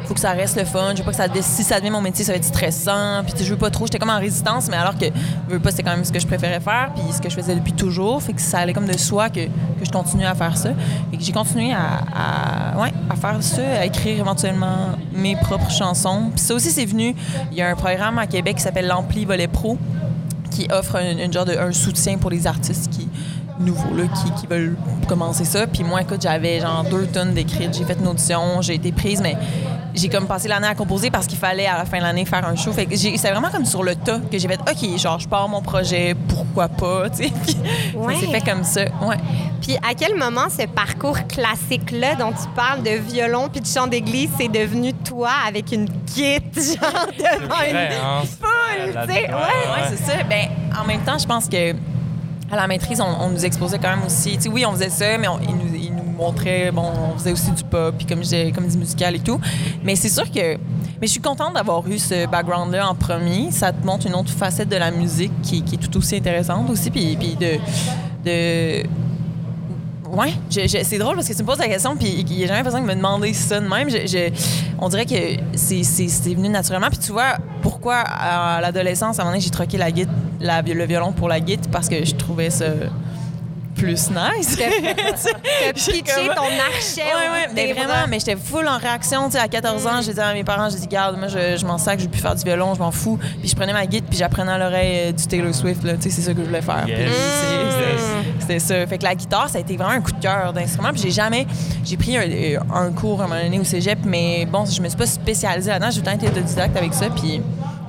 faut 0.05 0.13
que 0.13 0.19
ça 0.19 0.31
reste 0.31 0.57
le 0.57 0.65
fun. 0.65 0.91
Je 0.93 0.99
veux 0.99 1.03
pas 1.03 1.11
que 1.11 1.17
ça, 1.17 1.27
si 1.41 1.63
ça 1.63 1.79
devient 1.79 1.91
mon 1.91 2.01
métier, 2.01 2.25
ça 2.25 2.31
va 2.33 2.37
être 2.37 2.43
stressant. 2.43 3.23
Puis, 3.23 3.33
tu 3.33 3.43
veux 3.43 3.57
pas 3.57 3.69
trop. 3.69 3.85
J'étais 3.85 3.99
comme 3.99 4.09
en 4.09 4.19
résistance, 4.19 4.67
mais 4.69 4.77
alors 4.77 4.97
que, 4.97 5.05
je 5.05 5.53
veux 5.53 5.59
pas, 5.59 5.71
c'était 5.71 5.83
quand 5.83 5.95
même 5.95 6.05
ce 6.05 6.11
que 6.11 6.19
je 6.19 6.27
préférais 6.27 6.59
faire. 6.59 6.91
Puis, 6.93 7.03
ce 7.13 7.21
que 7.21 7.29
je 7.29 7.35
faisais 7.35 7.55
depuis 7.55 7.73
toujours. 7.73 8.21
Fait 8.21 8.33
que 8.33 8.41
ça 8.41 8.59
allait 8.59 8.73
comme 8.73 8.87
de 8.87 8.97
soi 8.97 9.29
que, 9.29 9.45
que 9.45 9.85
je 9.85 9.91
continuais 9.91 10.25
à 10.25 10.35
faire 10.35 10.57
ça. 10.57 10.69
Et 11.11 11.17
que 11.17 11.23
j'ai 11.23 11.31
continué 11.31 11.73
à, 11.73 12.79
ouais, 12.79 12.93
à 13.09 13.15
faire 13.15 13.41
ça, 13.41 13.61
à 13.79 13.85
écrire 13.85 14.19
éventuellement 14.19 14.89
mes 15.13 15.35
propres 15.35 15.71
chansons. 15.71 16.31
Puis, 16.35 16.43
ça 16.43 16.53
aussi, 16.53 16.71
c'est 16.71 16.85
venu. 16.85 17.15
Il 17.51 17.57
y 17.57 17.61
a 17.61 17.69
un 17.69 17.75
programme 17.75 18.17
à 18.17 18.27
Québec 18.27 18.57
qui 18.57 18.63
s'appelle 18.63 18.87
l'Ampli 18.87 19.25
Volet 19.25 19.47
Pro 19.47 19.77
qui 20.53 20.67
offre 20.71 20.99
genre 21.31 21.45
de 21.45 21.57
un 21.57 21.71
soutien 21.71 22.17
pour 22.17 22.29
les 22.29 22.45
artistes 22.45 22.91
qui 22.91 23.07
nouveaux 23.59 23.95
là, 23.95 24.03
qui, 24.07 24.31
qui 24.41 24.47
veulent 24.47 24.75
commencer 25.07 25.45
ça. 25.45 25.67
Puis 25.67 25.83
moi, 25.83 26.01
écoute, 26.01 26.21
j'avais 26.21 26.59
genre 26.59 26.83
deux 26.83 27.05
tonnes 27.07 27.33
d'écrites. 27.33 27.75
J'ai 27.77 27.85
fait 27.85 27.97
une 27.99 28.07
audition, 28.07 28.61
j'ai 28.61 28.75
été 28.75 28.91
prise, 28.91 29.21
mais 29.21 29.35
j'ai 29.93 30.09
comme 30.09 30.25
passé 30.25 30.47
l'année 30.47 30.67
à 30.67 30.75
composer 30.75 31.11
parce 31.11 31.27
qu'il 31.27 31.37
fallait 31.37 31.67
à 31.67 31.77
la 31.77 31.85
fin 31.85 31.97
de 31.99 32.03
l'année 32.03 32.25
faire 32.25 32.45
un 32.47 32.55
show. 32.55 32.71
Fait 32.71 32.85
que 32.85 32.95
c'est 32.97 33.15
vraiment 33.29 33.49
comme 33.49 33.65
sur 33.65 33.83
le 33.83 33.95
tas 33.95 34.19
que 34.31 34.37
j'ai 34.39 34.47
fait 34.47 34.59
OK, 34.59 34.97
genre 34.99 35.19
je 35.19 35.27
pars 35.27 35.47
mon 35.47 35.61
projet, 35.61 36.15
pourquoi 36.27 36.67
pas, 36.67 37.09
tu 37.15 37.23
sais. 37.25 37.31
Puis 37.45 37.55
Ouais. 37.95 38.15
ça 38.15 38.19
s'est 38.21 38.27
fait 38.27 38.41
comme 38.41 38.63
ça. 38.63 38.81
Ouais. 39.01 39.17
Puis 39.61 39.77
à 39.77 39.93
quel 39.95 40.15
moment 40.17 40.49
ce 40.49 40.65
parcours 40.67 41.19
classique-là 41.27 42.15
dont 42.15 42.31
tu 42.31 42.47
parles 42.55 42.81
de 42.83 42.89
violon 42.91 43.49
puis 43.49 43.61
de 43.61 43.67
chant 43.67 43.87
d'église, 43.87 44.29
c'est 44.37 44.47
devenu 44.49 44.93
toi 44.93 45.29
avec 45.47 45.71
une 45.71 45.85
guitare, 45.85 46.41
genre 46.55 47.07
devant 47.17 47.55
C'est 47.59 47.69
une 47.69 47.75
vrai, 47.77 47.89
hein, 47.95 48.21
c'est 48.23 48.37
foule, 48.39 48.91
vrai, 48.93 49.07
tu 49.07 49.13
sais? 49.13 49.21
là-dedans. 49.21 49.37
Ouais. 49.37 49.81
Ouais, 49.81 49.87
c'est 49.95 50.03
ça. 50.03 50.23
Ben, 50.27 50.47
en 50.81 50.85
même 50.85 51.01
temps, 51.01 51.17
je 51.17 51.25
pense 51.25 51.47
que 51.47 51.73
à 52.53 52.61
la 52.61 52.67
maîtrise, 52.67 53.01
on, 53.01 53.29
nous 53.29 53.45
exposait 53.45 53.79
quand 53.79 53.89
même 53.89 54.05
aussi. 54.05 54.37
Oui, 54.51 54.65
on 54.65 54.71
faisait 54.73 54.89
ça, 54.89 55.17
mais 55.17 55.27
on, 55.27 55.39
ils, 55.39 55.55
nous, 55.55 55.73
ils 55.73 55.91
montraient, 55.91 56.71
bon, 56.71 56.85
on 57.13 57.17
faisait 57.17 57.31
aussi 57.31 57.51
du 57.51 57.63
pop, 57.63 57.95
puis 57.97 58.05
comme 58.05 58.19
disais, 58.19 58.51
comédie 58.51 58.77
musicale 58.77 59.15
et 59.15 59.19
tout. 59.19 59.39
Mais 59.83 59.95
c'est 59.95 60.09
sûr 60.09 60.29
que. 60.31 60.57
Mais 61.01 61.07
je 61.07 61.11
suis 61.11 61.21
contente 61.21 61.53
d'avoir 61.53 61.87
eu 61.87 61.99
ce 61.99 62.27
background-là 62.27 62.89
en 62.89 62.95
premier. 62.95 63.51
Ça 63.51 63.71
te 63.71 63.85
montre 63.85 64.07
une 64.07 64.15
autre 64.15 64.31
facette 64.31 64.69
de 64.69 64.77
la 64.77 64.91
musique 64.91 65.33
qui, 65.41 65.63
est 65.73 65.77
tout 65.77 65.97
aussi 65.97 66.15
intéressante 66.15 66.69
aussi, 66.69 66.91
puis, 66.91 67.17
de. 67.35 68.83
Ouais, 70.13 70.31
c'est 70.47 70.99
drôle 70.99 71.15
parce 71.15 71.27
que 71.27 71.33
tu 71.33 71.41
me 71.41 71.47
poses 71.47 71.57
la 71.57 71.67
question, 71.67 71.97
puis 71.97 72.07
il 72.19 72.37
n'y 72.37 72.43
a 72.43 72.47
jamais 72.47 72.61
personne 72.61 72.81
qui 72.81 72.85
m'a 72.85 72.93
demandé 72.93 73.33
ça 73.33 73.59
de 73.59 73.67
même. 73.67 73.89
On 74.77 74.87
dirait 74.87 75.07
que 75.07 75.15
c'est, 75.55 76.35
venu 76.35 76.49
naturellement. 76.49 76.89
Puis 76.89 76.99
tu 76.99 77.11
vois, 77.11 77.37
pourquoi 77.63 77.95
à 77.95 78.61
l'adolescence, 78.61 79.17
à 79.17 79.23
un 79.23 79.25
moment 79.25 79.33
donné, 79.33 79.43
j'ai 79.43 79.49
troqué 79.49 79.79
la 79.79 79.91
guitare, 79.91 80.13
la- 80.43 80.61
le 80.61 80.85
violon 80.85 81.11
pour 81.11 81.27
la 81.29 81.39
guitare 81.39 81.71
parce 81.71 81.89
que 81.89 82.03
je 82.05 82.13
trouvais 82.15 82.49
ça 82.51 82.65
plus 83.75 84.11
nice. 84.11 84.55
T'as 84.55 85.73
pitché 85.73 86.03
comme- 86.03 86.35
ton 86.35 86.43
archet 86.43 87.01
ouais, 87.01 87.47
bout 87.47 87.53
mais 87.55 87.73
vraiment, 87.73 87.87
bras. 87.87 88.07
mais 88.07 88.19
j'étais 88.19 88.35
full 88.35 88.67
en 88.67 88.77
réaction. 88.77 89.25
Tu 89.25 89.31
sais, 89.31 89.39
à 89.39 89.47
14 89.47 89.87
ans, 89.87 89.99
j'ai 90.05 90.13
dit 90.13 90.19
à 90.19 90.31
mes 90.31 90.43
parents, 90.43 90.69
j'ai 90.69 90.77
dit, 90.77 90.87
garde, 90.87 91.17
moi, 91.17 91.27
je, 91.27 91.57
je 91.57 91.65
m'en 91.65 91.79
sac, 91.79 91.97
je 91.99 92.05
veux 92.05 92.11
plus 92.11 92.21
faire 92.21 92.35
du 92.35 92.43
violon, 92.43 92.75
je 92.75 92.79
m'en 92.79 92.91
fous. 92.91 93.17
Puis 93.39 93.49
je 93.49 93.55
prenais 93.55 93.73
ma 93.73 93.85
guitare, 93.87 94.07
puis 94.09 94.19
j'apprenais 94.19 94.51
à 94.51 94.57
l'oreille 94.59 95.09
euh, 95.09 95.11
du 95.11 95.25
Taylor 95.25 95.53
Swift, 95.55 95.83
là. 95.83 95.93
Tu 95.95 96.03
sais, 96.03 96.09
c'est 96.11 96.21
ça 96.21 96.33
que 96.35 96.41
je 96.41 96.45
voulais 96.45 96.61
faire. 96.61 96.87
Yes. 96.87 97.09
C'est- 97.11 98.39
C'était 98.41 98.59
ça. 98.59 98.85
Fait 98.87 98.97
que 98.99 99.03
la 99.05 99.15
guitare, 99.15 99.49
ça 99.49 99.57
a 99.57 99.61
été 99.61 99.75
vraiment 99.75 99.93
un 99.93 100.01
coup 100.01 100.11
de 100.11 100.21
cœur 100.21 100.53
d'instrument. 100.53 100.89
Puis 100.91 101.01
j'ai 101.01 101.11
jamais. 101.11 101.47
J'ai 101.83 101.97
pris 101.97 102.15
un, 102.17 102.21
euh, 102.29 102.59
un 102.73 102.91
cours 102.91 103.21
à 103.21 103.25
un 103.25 103.27
moment 103.27 103.41
donné 103.41 103.59
au 103.59 103.63
cégep, 103.63 103.99
mais 104.05 104.45
bon, 104.45 104.65
je 104.65 104.81
me 104.81 104.87
suis 104.87 104.97
pas 104.97 105.05
spécialisée 105.07 105.71
là-dedans. 105.71 105.89
J'ai 105.91 106.01
tout 106.01 106.05
le 106.09 106.11
temps 106.17 106.25
été 106.25 106.27
autodidacte 106.27 106.77
avec 106.77 106.93
ça. 106.93 107.07
Puis. 107.09 107.41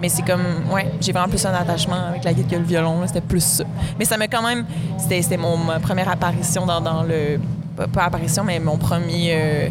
Mais 0.05 0.11
c'est 0.11 0.21
comme, 0.21 0.43
ouais, 0.71 0.87
j'ai 1.01 1.13
vraiment 1.13 1.31
plus 1.31 1.43
un 1.47 1.55
attachement 1.55 2.09
avec 2.11 2.25
la 2.25 2.35
guitare 2.35 2.51
que 2.51 2.57
le 2.57 2.65
violon. 2.65 3.01
C'était 3.07 3.23
plus 3.23 3.43
ça. 3.43 3.65
Mais 3.99 4.05
ça 4.05 4.19
m'a 4.19 4.29
quand 4.29 4.43
même. 4.47 4.67
C'était 4.99 5.23
c'était 5.23 5.39
mon 5.39 5.57
ma 5.57 5.81
première 5.81 6.11
apparition 6.11 6.67
dans, 6.67 6.79
dans 6.83 7.03
le. 7.05 7.41
Pas, 7.75 7.87
pas 7.87 8.03
apparition, 8.05 8.45
mais 8.45 8.59
mon 8.61 8.77
premier. 8.77 9.33
euh, 9.35 9.69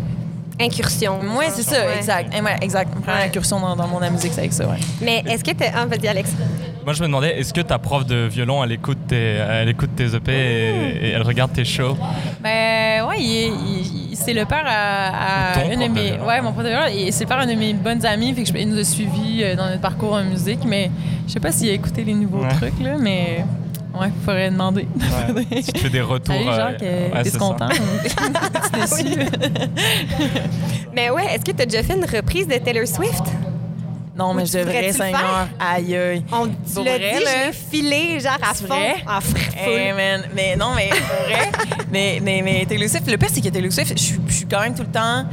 Incursion. 0.59 1.19
Ouais, 1.37 1.49
c'est 1.51 1.61
ça, 1.61 1.85
Ouais. 1.85 1.97
exact. 1.97 2.33
Eh 2.35 2.41
ouais, 2.41 2.55
exact. 2.61 2.89
Première 2.91 3.21
Ouais. 3.21 3.27
incursion 3.27 3.59
dans, 3.59 3.75
dans 3.75 3.99
la 3.99 4.09
musique, 4.09 4.31
c'est 4.33 4.39
avec 4.39 4.53
ça, 4.53 4.65
ouais. 4.67 4.77
Mais 5.01 5.23
est-ce 5.27 5.43
que 5.43 5.51
t'es... 5.51 5.71
Ah, 5.75 5.85
vas-y, 5.85 6.07
Alex. 6.07 6.31
Moi, 6.83 6.93
je 6.93 7.01
me 7.01 7.07
demandais, 7.07 7.39
est-ce 7.39 7.53
que 7.53 7.61
ta 7.61 7.77
prof 7.79 8.05
de 8.05 8.27
violon, 8.27 8.63
elle 8.63 8.71
écoute 8.71 8.97
tes, 9.07 9.35
elle 9.35 9.69
écoute 9.69 9.91
tes 9.95 10.15
EP 10.15 10.31
et, 10.31 11.07
et 11.07 11.09
elle 11.11 11.21
regarde 11.23 11.53
tes 11.53 11.65
shows? 11.65 11.95
Ben 12.41 13.03
ouais, 13.07 13.15
il 13.19 13.35
est- 13.35 13.47
il- 13.47 13.87
il- 13.87 14.02
c'est 14.23 14.33
le 14.33 14.45
père 14.45 14.63
à, 14.65 15.63
une 15.71 15.79
de 15.79 15.87
mes, 15.87 16.11
ouais, 16.19 16.41
mon 16.41 16.51
prof 16.53 16.63
de 16.63 16.69
violon, 16.69 16.85
et 16.91 17.11
c'est 17.11 17.23
le 17.25 17.27
père 17.27 17.39
à 17.39 17.43
une 17.43 17.49
de 17.51 17.55
mes 17.55 17.73
bonnes 17.73 18.05
amies, 18.05 18.33
fait 18.33 18.43
que 18.43 18.49
je, 18.49 18.57
il 18.57 18.69
nous 18.69 18.79
a 18.79 18.83
suivis 18.83 19.43
euh, 19.43 19.55
dans 19.55 19.67
notre 19.67 19.81
parcours 19.81 20.13
en 20.13 20.23
musique, 20.23 20.61
mais 20.65 20.89
je 21.27 21.33
sais 21.33 21.39
pas 21.39 21.51
s'il 21.51 21.69
a 21.69 21.73
écouté 21.73 22.03
les 22.03 22.13
nouveaux 22.13 22.41
Ouais. 22.43 22.49
trucs 22.49 22.79
là, 22.81 22.95
mais 22.99 23.43
ouais, 23.99 24.07
faudrait 24.25 24.49
demander. 24.51 24.87
Tu 25.51 25.63
te 25.73 25.77
fais 25.77 25.89
des 25.89 26.01
retours. 26.01 26.33
Salut 26.35 26.47
euh, 26.49 26.55
Jacques, 26.55 26.83
euh, 26.83 27.09
ouais, 27.11 27.23
t'es 27.23 27.37
content? 27.37 27.67
T'es 28.73 28.79
déçu? 28.79 29.19
Mais 30.95 31.09
ouais, 31.09 31.25
est-ce 31.33 31.43
que 31.43 31.51
t'as 31.51 31.65
déjà 31.65 31.81
fait 31.83 31.95
une 31.95 32.05
reprise 32.05 32.47
de 32.47 32.55
Taylor 32.57 32.87
Swift? 32.87 33.23
Non, 34.15 34.33
mais 34.33 34.45
je 34.45 34.59
devrais, 34.59 34.93
Seigneur. 34.93 35.47
Aïe, 35.59 35.95
aïe. 35.95 36.23
On, 36.31 36.45
l'as 36.45 36.51
vrai, 36.97 37.13
dit, 37.17 37.23
l'ai 37.23 37.51
filé, 37.51 38.19
genre 38.19 38.37
à 38.47 38.53
fond. 38.53 38.65
En 39.07 39.19
fr- 39.19 39.57
Hey, 39.57 39.89
full. 39.89 39.95
man. 39.95 40.21
Mais 40.35 40.55
non, 40.55 40.69
mais 40.75 40.89
vrai. 40.89 41.51
mais, 41.91 42.19
mais, 42.21 42.41
mais 42.43 42.65
Taylor 42.67 42.87
Swift, 42.89 43.09
le 43.09 43.17
pire, 43.17 43.29
c'est 43.31 43.41
que 43.41 43.49
Taylor 43.49 43.71
Swift, 43.71 43.93
je 43.97 44.03
suis- 44.03 44.19
je 44.27 44.33
suis 44.33 44.45
quand 44.45 44.61
même 44.61 44.75
tout 44.75 44.83
le 44.83 44.89
temps. 44.91 45.25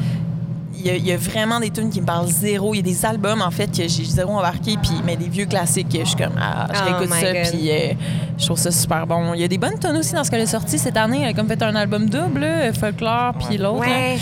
Il 0.82 0.86
y, 0.86 0.90
a, 0.90 0.96
il 0.96 1.04
y 1.06 1.12
a 1.12 1.16
vraiment 1.18 1.60
des 1.60 1.68
tunes 1.68 1.90
qui 1.90 2.00
me 2.00 2.06
parlent 2.06 2.26
zéro. 2.26 2.72
Il 2.72 2.78
y 2.78 2.80
a 2.80 2.82
des 2.82 3.04
albums, 3.04 3.42
en 3.42 3.50
fait, 3.50 3.66
que 3.66 3.86
j'ai 3.86 4.04
zéro 4.04 4.32
embarqué, 4.38 4.78
puis, 4.82 4.92
mais 5.04 5.14
des 5.14 5.28
vieux 5.28 5.44
classiques, 5.44 5.88
je 5.92 6.06
suis 6.06 6.16
comme, 6.16 6.32
ah, 6.40 6.68
je 6.72 6.78
Oh 6.80 6.84
réécoute 6.96 7.14
ça, 7.44 7.50
puis 7.50 7.70
euh, 7.70 7.92
je 8.38 8.46
trouve 8.46 8.58
ça 8.58 8.70
super 8.70 9.06
bon. 9.06 9.34
Il 9.34 9.42
y 9.42 9.44
a 9.44 9.48
des 9.48 9.58
bonnes 9.58 9.78
tunes 9.78 9.98
aussi 9.98 10.14
dans 10.14 10.24
ce 10.24 10.30
qu'elle 10.30 10.40
a 10.40 10.46
sorti 10.46 10.78
cette 10.78 10.96
année. 10.96 11.20
Elle 11.24 11.28
a 11.28 11.32
comme 11.34 11.48
fait 11.48 11.62
un 11.62 11.74
album 11.76 12.08
double, 12.08 12.40
là, 12.40 12.72
Folklore, 12.72 13.34
puis 13.46 13.58
l'autre. 13.58 13.80
Ouais. 13.80 14.16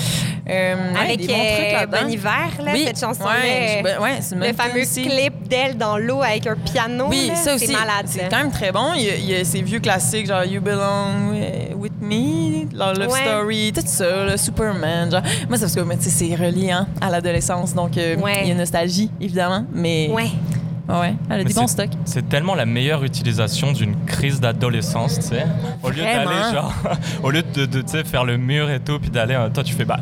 Euh, 0.50 0.74
ouais, 0.94 0.98
Avec 1.00 1.20
des 1.20 1.26
bons 1.26 1.34
trucs 1.34 1.74
euh. 1.82 1.86
Bon 1.86 2.08
Hiver, 2.10 2.48
là, 2.64 2.70
Oui, 2.72 2.84
cette 2.86 3.00
chanson-là. 3.00 3.30
ouais, 3.42 3.82
je- 3.84 4.02
ouais, 4.02 4.10
c'est 4.20 4.34
une 4.34 4.40
le 4.40 4.52
fameux 4.54 4.80
aussi. 4.80 5.02
clip 5.06 5.46
d'elle 5.48 5.76
dans 5.76 5.98
l'eau 5.98 6.22
avec 6.22 6.46
un 6.46 6.56
piano. 6.56 7.06
Oui, 7.10 7.26
là, 7.28 7.34
ça 7.34 7.54
aussi. 7.54 7.66
C'est 7.66 7.72
malade. 7.74 8.06
C'est 8.06 8.28
quand 8.30 8.38
même 8.38 8.50
très 8.50 8.72
bon. 8.72 8.92
Il 8.96 9.02
y, 9.02 9.10
a, 9.10 9.14
il 9.16 9.30
y 9.30 9.34
a 9.36 9.44
ces 9.44 9.60
vieux 9.60 9.80
classiques, 9.80 10.26
genre 10.26 10.44
You 10.44 10.60
Belong 10.62 11.34
With 11.76 12.00
Me, 12.00 12.74
leur 12.74 12.94
Love 12.94 13.12
Ouais. 13.12 13.20
Story, 13.26 13.72
tout 13.74 13.82
ça, 13.84 14.24
là, 14.24 14.36
Superman. 14.38 15.10
Genre. 15.10 15.22
Moi, 15.48 15.58
c'est 15.58 15.64
parce 15.64 15.74
que 15.74 16.10
c'est 16.10 16.34
relié 16.34 16.70
hein, 16.70 16.86
à 17.00 17.10
l'adolescence, 17.10 17.74
donc 17.74 17.98
euh, 17.98 18.16
Ouais. 18.16 18.40
il 18.44 18.48
y 18.48 18.52
a 18.52 18.54
nostalgie, 18.54 19.10
évidemment. 19.20 19.66
Mais 19.72 20.08
Ouais. 20.10 20.30
ouais, 20.88 20.94
ouais, 20.98 21.14
elle 21.28 21.34
a 21.34 21.36
Mais 21.38 21.44
des 21.44 21.52
bons 21.54 21.66
c'est- 21.66 21.84
stocks. 21.84 21.90
C'est 22.06 22.26
tellement 22.28 22.54
la 22.54 22.64
meilleure 22.64 23.04
utilisation 23.04 23.72
d'une 23.72 23.94
crise 24.06 24.40
d'adolescence, 24.40 25.16
tu 25.16 25.26
sais. 25.26 25.44
Au 25.82 25.90
lieu 25.90 26.02
d'aller 26.02 26.54
genre, 26.54 26.72
au 27.22 27.30
lieu 27.30 27.42
de, 27.42 27.66
de, 27.66 27.82
tu 27.82 27.88
sais, 27.88 28.04
faire 28.04 28.24
le 28.24 28.38
mur 28.38 28.70
et 28.70 28.80
tout, 28.80 28.98
puis 28.98 29.10
d'aller, 29.10 29.34
euh, 29.34 29.50
toi 29.50 29.62
tu 29.62 29.74
fais 29.74 29.84
bah, 29.84 29.98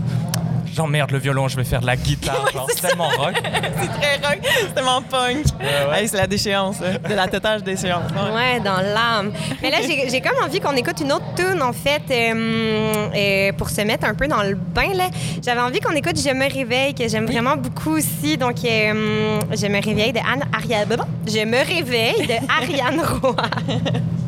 j'emmerde 0.76 1.10
le 1.10 1.18
violon, 1.18 1.48
je 1.48 1.56
vais 1.56 1.64
faire 1.64 1.80
de 1.80 1.86
la 1.86 1.96
guitare, 1.96 2.48
c'est 2.68 2.88
tellement 2.88 3.08
rock. 3.08 3.34
c'est 3.42 3.88
très 3.88 4.16
rock, 4.28 4.38
c'est 4.42 4.74
tellement 4.74 5.02
punk. 5.02 5.44
ouais. 5.60 6.00
Hey, 6.02 6.08
c'est 6.08 6.16
la 6.18 6.26
déchéance, 6.26 6.80
là, 6.80 6.98
de 6.98 7.14
la 7.14 7.26
totale 7.28 7.62
déchéance. 7.62 8.10
ouais. 8.12 8.34
Ouais, 8.34 8.60
dans 8.60 8.76
l'âme. 8.80 9.32
Mais 9.62 9.70
là, 9.70 9.78
j'ai 9.86 10.08
j'ai 10.10 10.20
comme 10.20 10.36
envie 10.44 10.60
qu'on 10.60 10.76
écoute 10.76 11.00
une 11.00 11.12
autre 11.12 11.24
tune 11.36 11.62
en 11.62 11.72
fait, 11.72 12.02
euh, 12.10 13.08
euh, 13.14 13.52
pour 13.52 13.70
se 13.70 13.80
mettre 13.82 14.06
un 14.06 14.14
peu 14.14 14.28
dans 14.28 14.42
le 14.42 14.54
bain. 14.54 14.92
là. 14.94 15.08
J'avais 15.42 15.60
envie 15.60 15.80
qu'on 15.80 15.94
écoute 15.94 16.18
Je 16.22 16.32
me 16.34 16.52
réveille, 16.52 16.94
que 16.94 17.08
j'aime 17.08 17.26
vraiment 17.26 17.56
beaucoup 17.56 17.96
aussi. 17.96 18.36
Donc, 18.36 18.56
euh, 18.64 19.40
Je 19.52 19.66
me 19.66 19.82
réveille 19.82 20.12
de 20.12 20.18
Anne 20.18 20.44
Ariane. 20.52 20.96
Je 21.26 21.44
me 21.44 21.58
réveille 21.64 22.26
de 22.26 22.34
Ariane 22.50 23.00
Roy. 23.22 23.36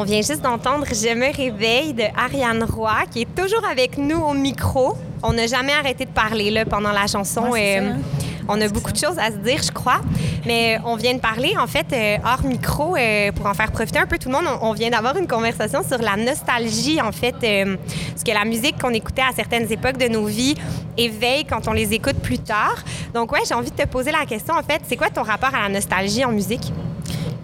On 0.00 0.04
vient 0.04 0.22
juste 0.22 0.40
d'entendre 0.40 0.86
Je 0.90 1.14
me 1.14 1.30
réveille 1.36 1.92
de 1.92 2.04
Ariane 2.16 2.64
Roy, 2.64 3.02
qui 3.10 3.20
est 3.20 3.34
toujours 3.34 3.62
avec 3.70 3.98
nous 3.98 4.16
au 4.16 4.32
micro. 4.32 4.94
On 5.22 5.34
n'a 5.34 5.46
jamais 5.46 5.74
arrêté 5.74 6.06
de 6.06 6.10
parler 6.10 6.50
là, 6.50 6.64
pendant 6.64 6.90
la 6.90 7.06
chanson. 7.06 7.42
Ouais, 7.50 7.76
c'est 7.76 7.80
Euh, 7.80 7.90
ça, 7.90 7.94
hein. 7.96 8.44
on 8.48 8.60
a 8.62 8.68
beaucoup 8.68 8.92
de 8.92 8.96
choses 8.96 9.18
à 9.18 9.26
se 9.30 9.36
dire, 9.36 9.60
je 9.62 9.70
crois. 9.70 10.00
Mais 10.46 10.78
on 10.86 10.96
vient 10.96 11.12
de 11.12 11.18
parler, 11.20 11.52
en 11.58 11.66
fait, 11.66 11.84
euh, 11.92 12.16
hors 12.24 12.42
micro, 12.46 12.96
euh, 12.96 13.30
pour 13.32 13.44
en 13.44 13.52
faire 13.52 13.70
profiter 13.72 13.98
un 13.98 14.06
peu 14.06 14.16
tout 14.16 14.30
le 14.30 14.36
monde. 14.36 14.46
On, 14.62 14.70
on 14.70 14.72
vient 14.72 14.88
d'avoir 14.88 15.18
une 15.18 15.26
conversation 15.28 15.82
sur 15.86 15.98
la 15.98 16.16
nostalgie, 16.16 16.98
en 17.02 17.12
fait. 17.12 17.34
euh, 17.44 17.76
ce 18.16 18.24
que 18.24 18.30
la 18.32 18.46
musique 18.46 18.80
qu'on 18.80 18.94
écoutait 18.94 19.20
à 19.30 19.34
certaines 19.36 19.70
époques 19.70 19.98
de 19.98 20.08
nos 20.08 20.24
vies 20.24 20.54
éveille 20.96 21.44
quand 21.44 21.68
on 21.68 21.72
les 21.74 21.92
écoute 21.92 22.16
plus 22.22 22.38
tard. 22.38 22.76
Donc, 23.12 23.32
ouais, 23.32 23.40
j'ai 23.46 23.54
envie 23.54 23.70
de 23.70 23.76
te 23.76 23.86
poser 23.86 24.12
la 24.12 24.24
question, 24.24 24.54
en 24.54 24.62
fait. 24.62 24.80
C'est 24.88 24.96
quoi 24.96 25.10
ton 25.10 25.24
rapport 25.24 25.54
à 25.54 25.60
la 25.64 25.68
nostalgie 25.68 26.24
en 26.24 26.32
musique? 26.32 26.72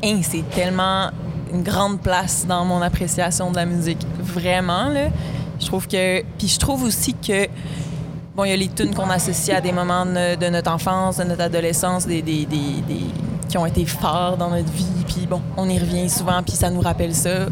Hein, 0.03 0.21
c'est 0.23 0.49
tellement 0.51 1.11
une 1.57 1.63
grande 1.63 2.01
place 2.01 2.45
dans 2.47 2.65
mon 2.65 2.81
appréciation 2.83 3.51
de 3.51 3.57
la 3.57 3.67
musique. 3.67 4.05
Vraiment, 4.21 4.89
là. 4.89 5.09
Je 5.61 5.67
trouve 5.67 5.87
que... 5.89 6.23
Puis 6.39 6.49
je 6.49 6.59
trouve 6.59 6.85
aussi 6.85 7.15
que... 7.15 7.49
Bon, 8.37 8.45
il 8.45 8.51
y 8.51 8.53
a 8.53 8.57
les 8.57 8.69
tunes 8.69 8.95
qu'on 8.95 9.09
associe 9.09 9.57
à 9.57 9.61
des 9.63 9.73
moments 9.73 10.05
de, 10.05 10.49
notre 10.51 10.71
enfance, 10.71 11.17
de 11.17 11.25
notre 11.25 11.43
adolescence, 11.43 12.07
des, 12.07 12.21
des, 12.21 12.45
des- 12.45 12.83
des- 12.87 13.07
qui 13.49 13.57
ont 13.57 13.65
été 13.65 13.87
forts 13.87 14.37
dans 14.37 14.51
notre 14.51 14.71
vie. 14.73 14.85
Puis 15.07 15.27
bon, 15.27 15.41
on 15.57 15.69
y 15.69 15.79
revient 15.79 16.11
souvent, 16.11 16.43
puis 16.43 16.57
ça 16.57 16.69
nous 16.69 16.81
rappelle 16.81 17.15
ça. 17.15 17.47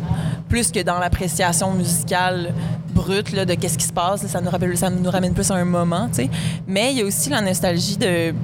Plus 0.48 0.70
que 0.70 0.82
dans 0.82 0.98
l'appréciation 0.98 1.72
musicale 1.72 2.52
brute 2.92 3.32
là, 3.32 3.44
de 3.44 3.54
qu'est-ce 3.54 3.78
qui 3.78 3.86
se 3.86 3.92
passe, 3.92 4.26
ça 4.26 4.40
nous 4.40 4.50
rappelle, 4.50 4.76
ça 4.76 4.90
nous 4.90 5.10
ramène 5.10 5.32
plus 5.32 5.50
à 5.50 5.54
un 5.54 5.64
moment, 5.64 6.08
tu 6.08 6.24
sais. 6.24 6.30
Mais 6.66 6.92
il 6.92 6.98
y 6.98 7.02
a 7.02 7.04
aussi 7.06 7.30
la 7.30 7.40
nostalgie 7.40 7.96
de 7.96 8.34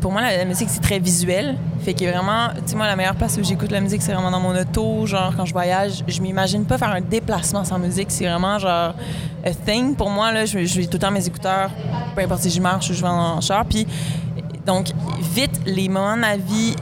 pour 0.00 0.10
moi, 0.10 0.22
la, 0.22 0.44
musique, 0.44 0.68
c'est 0.70 0.80
très 0.80 0.98
visuel. 0.98 1.56
Fait 1.80 1.92
que 1.92 2.04
vraiment, 2.04 2.48
tu 2.54 2.62
sais, 2.66 2.76
moi, 2.76 2.86
la 2.86 2.96
meilleure 2.96 3.14
place 3.14 3.36
où 3.36 3.44
j'écoute 3.44 3.70
la 3.70 3.80
musique, 3.80 4.00
c'est 4.00 4.12
vraiment 4.12 4.30
dans 4.30 4.40
mon 4.40 4.58
auto. 4.58 5.06
Genre, 5.06 5.34
quand 5.36 5.44
je 5.44 5.52
voyage, 5.52 6.02
je 6.08 6.20
m'imagine 6.20 6.64
pas 6.64 6.78
faire 6.78 6.90
un 6.90 7.00
déplacement 7.00 7.64
sans 7.64 7.78
musique. 7.78 8.10
C'est 8.10 8.26
vraiment, 8.26 8.58
genre, 8.58 8.94
a 9.44 9.50
thing. 9.66 9.94
Pour 9.94 10.08
moi, 10.10 10.32
là, 10.32 10.46
je, 10.46 10.64
je 10.64 10.80
vais 10.80 10.86
tout 10.86 10.94
le 10.94 10.98
temps 10.98 11.10
mes 11.10 11.26
écouteurs, 11.26 11.70
peu 12.14 12.22
importe 12.22 12.42
si 12.42 12.50
je 12.50 12.60
marche 12.60 12.90
ou 12.90 12.94
je 12.94 13.02
vais 13.02 13.08
en 13.08 13.40
char. 13.40 13.64
Puis, 13.66 13.86
donc, 14.64 14.88
vite, 15.34 15.60
les 15.66 15.88
moments 15.88 16.16
de 16.16 16.20
ma 16.20 16.36
vie, 16.36 16.74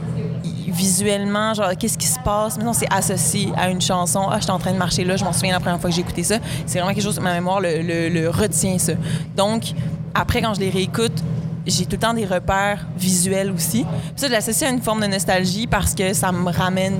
visuellement, 0.67 1.53
genre, 1.53 1.71
qu'est-ce 1.77 1.97
qui 1.97 2.07
se 2.07 2.19
passe? 2.19 2.55
Maintenant, 2.55 2.73
c'est 2.73 2.91
associé 2.91 3.51
à 3.57 3.69
une 3.69 3.81
chanson. 3.81 4.27
Ah, 4.31 4.37
j'étais 4.39 4.51
en 4.51 4.59
train 4.59 4.71
de 4.71 4.77
marcher 4.77 5.03
là, 5.03 5.17
je 5.17 5.25
m'en 5.25 5.33
souviens 5.33 5.51
la 5.51 5.59
première 5.59 5.81
fois 5.81 5.89
que 5.89 5.95
j'ai 5.95 6.01
écouté 6.01 6.23
ça. 6.23 6.37
C'est 6.65 6.79
vraiment 6.79 6.93
quelque 6.93 7.03
chose, 7.03 7.19
ma 7.19 7.33
mémoire 7.33 7.59
le 7.61 8.29
retient, 8.29 8.77
ça. 8.77 8.93
Donc, 9.35 9.73
après, 10.15 10.41
quand 10.41 10.53
je 10.53 10.61
les 10.61 10.69
réécoute, 10.69 11.23
j'ai 11.65 11.85
tout 11.85 11.93
le 11.93 11.97
temps 11.99 12.13
des 12.13 12.25
repères 12.25 12.85
visuels 12.97 13.51
aussi. 13.51 13.83
Puis 13.83 14.11
ça, 14.17 14.27
je 14.27 14.31
l'associe 14.31 14.69
à 14.69 14.73
une 14.73 14.81
forme 14.81 15.01
de 15.01 15.07
nostalgie 15.07 15.67
parce 15.67 15.93
que 15.93 16.13
ça 16.13 16.31
me 16.31 16.51
ramène 16.51 16.99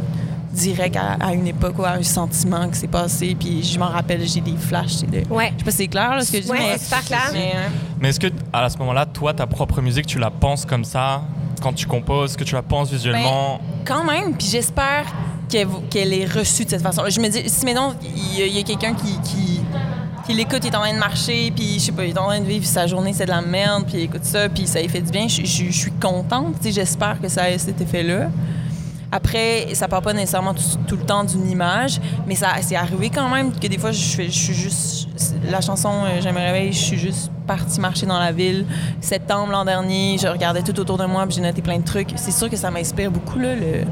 direct 0.52 0.95
à, 0.95 1.13
à 1.19 1.34
une 1.34 1.47
époque 1.47 1.80
ou 1.80 1.84
à 1.84 1.91
un 1.93 2.04
sentiment 2.04 2.69
qui 2.69 2.78
s'est 2.80 2.88
passé. 2.88 3.36
Puis 3.39 3.63
je 3.63 3.80
m'en 3.80 3.88
rappelle, 3.88 4.26
j'ai 4.28 4.41
des 4.41 4.56
flashs. 4.56 4.91
c'est 4.99 5.10
de- 5.10 5.28
Ouais. 5.34 5.52
Je 5.54 5.60
sais 5.60 5.65
pas 5.65 5.71
si 5.71 5.78
c'est 5.78 5.88
clair 5.88 6.10
là, 6.15 6.21
ce 6.21 6.32
que 6.32 6.38
je 6.38 6.43
dis, 6.43 6.49
Ouais, 6.52 6.60
mais 6.60 6.78
c'est 6.78 6.84
super 6.86 7.04
clair. 7.06 7.30
mais, 7.34 7.54
euh, 7.56 7.67
Mais 7.99 8.10
est-ce 8.10 8.19
que 8.19 8.28
à 8.52 8.69
ce 8.69 8.78
moment-là, 8.78 9.06
toi, 9.08 9.34
ta 9.34 9.47
propre 9.47 9.82
musique, 9.82 10.06
tu 10.06 10.19
la 10.19 10.30
penses 10.30 10.65
comme 10.65 10.86
ça 10.86 11.23
quand 11.62 11.73
tu 11.73 11.88
composes, 11.88 12.36
que 12.36 12.43
tu 12.43 12.54
la 12.54 12.62
penses 12.62 12.91
visuellement? 12.91 13.60
Quand 13.86 14.04
même, 14.04 14.34
puis 14.36 14.47
j'espère 14.47 15.06
qu'elle 15.49 15.67
qu'elle 15.89 16.13
est 16.13 16.26
reçue 16.26 16.65
de 16.65 16.69
cette 16.69 16.82
façon. 16.84 17.04
Je 17.10 17.19
me 17.19 17.28
dis, 17.30 17.49
si 17.49 17.65
maintenant 17.65 17.93
il 18.04 18.39
y 18.39 18.41
a, 18.43 18.45
il 18.45 18.56
y 18.56 18.60
a 18.60 18.63
quelqu'un 18.63 18.93
qui, 18.93 19.19
qui, 19.21 19.62
qui 20.26 20.34
l'écoute, 20.34 20.60
il 20.64 20.68
est 20.68 20.76
en 20.76 20.82
train 20.82 20.94
de 20.94 21.00
marcher, 21.00 21.52
puis 21.56 21.76
je 21.76 21.80
sais 21.80 21.92
pas, 21.92 22.06
il 22.06 22.12
est 22.12 22.18
en 22.18 22.26
train 22.26 22.40
de 22.40 22.46
vivre 22.46 22.66
sa 22.66 22.88
journée, 22.88 23.14
c'est 23.14 23.26
de 23.26 23.32
la 23.32 23.42
merde, 23.42 23.84
puis 23.86 23.98
il 23.98 24.04
écoute 24.04 24.24
ça, 24.24 24.48
puis 24.48 24.68
ça 24.68 24.82
lui 24.82 24.88
fait 24.88 25.02
du 25.02 25.12
bien, 25.12 25.28
je, 25.28 25.44
suis 25.46 25.92
contente, 25.92 26.56
j'espère 26.64 27.20
que 27.22 27.28
ça 27.28 27.50
ait 27.50 27.58
cet 27.58 27.82
effet-là. 27.82 28.30
Après, 29.12 29.68
ça 29.76 29.88
part 29.88 30.02
pas 30.02 30.14
nécessairement 30.14 30.56
tout, 30.56 30.96
le 30.96 31.06
temps 31.06 31.24
d'une 31.24 31.48
image, 31.48 32.00
mais 32.26 32.36
ça 32.36 32.48
c'est 32.62 32.76
arrivé 32.76 33.12
quand 33.12 33.30
même 33.30 33.52
que 33.52 33.68
des 33.68 33.78
fois, 33.78 33.92
je, 33.92 34.00
suis 34.00 34.54
juste... 34.54 35.08
La 35.50 35.62
chanson 35.62 35.92
euh, 36.06 36.22
«Je 36.24 36.30
me 36.30 36.40
réveille», 36.40 36.72
je 36.74 36.80
suis 36.80 36.98
juste 36.98 37.30
partie 37.46 37.80
marcher 37.80 38.06
dans 38.06 38.18
la 38.18 38.32
ville. 38.32 38.66
Septembre 39.02 39.52
l'an 39.52 39.66
dernier, 39.66 40.18
je 40.20 40.28
regardais 40.28 40.64
tout 40.64 40.80
autour 40.80 40.98
de 40.98 41.06
moi, 41.06 41.28
puis 41.28 41.36
j'ai 41.36 41.42
noté 41.42 41.62
plein 41.62 41.78
de 41.78 41.84
trucs. 41.84 42.10
C'est 42.16 42.32
sûr 42.32 42.50
que 42.50 42.56
ça 42.56 42.72
m'inspire 42.72 43.12
beaucoup, 43.12 43.38
là, 43.38 43.56
le... 43.56 43.84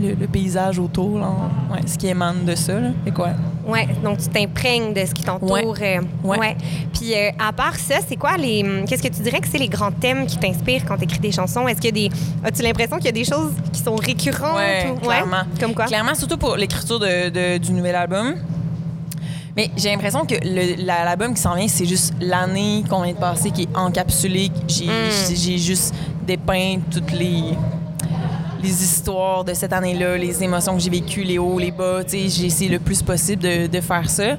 Le, 0.00 0.14
le 0.14 0.26
paysage 0.28 0.78
autour, 0.78 1.18
là, 1.18 1.26
ouais, 1.72 1.80
ce 1.86 1.98
qui 1.98 2.06
émane 2.06 2.44
de 2.44 2.54
ça, 2.54 2.78
là. 2.78 2.90
C'est 3.04 3.12
quoi? 3.12 3.30
Ouais, 3.66 3.88
donc 4.04 4.18
tu 4.18 4.28
t'imprègnes 4.28 4.94
de 4.94 5.04
ce 5.04 5.12
qui 5.12 5.24
t'entoure. 5.24 5.50
Ouais. 5.50 5.98
euh, 5.98 6.00
Ouais. 6.22 6.38
ouais. 6.38 6.56
Puis 6.92 7.14
euh, 7.14 7.30
à 7.38 7.52
part 7.52 7.74
ça, 7.76 7.96
c'est 8.08 8.14
quoi 8.16 8.36
les 8.36 8.62
hum, 8.62 8.84
qu'est-ce 8.86 9.02
que 9.02 9.08
tu 9.08 9.20
dirais 9.22 9.40
que 9.40 9.48
c'est 9.48 9.58
les 9.58 9.68
grands 9.68 9.90
thèmes 9.90 10.24
qui 10.26 10.38
t'inspirent 10.38 10.84
quand 10.86 10.96
tu 10.96 11.04
écris 11.04 11.18
des 11.18 11.32
chansons? 11.32 11.66
Est-ce 11.66 11.80
qu'il 11.80 11.96
y 11.98 12.06
a 12.06 12.10
des 12.10 12.16
as-tu 12.44 12.62
l'impression 12.62 12.96
qu'il 12.96 13.06
y 13.06 13.08
a 13.08 13.12
des 13.12 13.24
choses 13.24 13.52
qui 13.72 13.80
sont 13.82 13.96
récurrentes 13.96 14.56
Ouais, 14.56 14.86
ou- 14.94 15.00
clairement. 15.00 15.42
Comme 15.58 15.74
quoi? 15.74 15.86
Clairement, 15.86 16.14
surtout 16.14 16.38
pour 16.38 16.54
l'écriture 16.56 17.00
de- 17.00 17.28
de- 17.30 17.58
du 17.58 17.72
nouvel 17.72 17.96
album. 17.96 18.36
Mais 19.56 19.70
j'ai 19.76 19.90
l'impression 19.90 20.24
que 20.24 20.36
la- 20.44 21.04
l'album 21.04 21.34
qui 21.34 21.40
s'en 21.42 21.56
vient, 21.56 21.66
c'est 21.66 21.84
juste 21.86 22.14
l'année 22.20 22.84
qu'on 22.88 23.02
vient 23.02 23.12
de 23.14 23.18
passer 23.18 23.50
qui 23.50 23.62
est 23.62 23.76
encapsulée. 23.76 24.50
J'ai 24.68 24.86
Mm. 24.86 24.90
j'ai- 25.28 25.36
j'ai 25.36 25.58
juste 25.58 25.92
dépeint 26.24 26.76
toutes 26.90 27.10
les 27.12 27.42
les 28.62 28.82
histoires 28.82 29.44
de 29.44 29.54
cette 29.54 29.72
année-là, 29.72 30.16
les 30.16 30.42
émotions 30.42 30.74
que 30.74 30.80
j'ai 30.80 30.90
vécues, 30.90 31.22
les 31.22 31.38
hauts, 31.38 31.58
les 31.58 31.70
bas. 31.70 32.02
tu 32.04 32.10
sais, 32.10 32.28
J'ai 32.28 32.46
essayé 32.46 32.70
le 32.70 32.78
plus 32.78 33.02
possible 33.02 33.42
de, 33.42 33.66
de 33.66 33.80
faire 33.80 34.08
ça. 34.10 34.36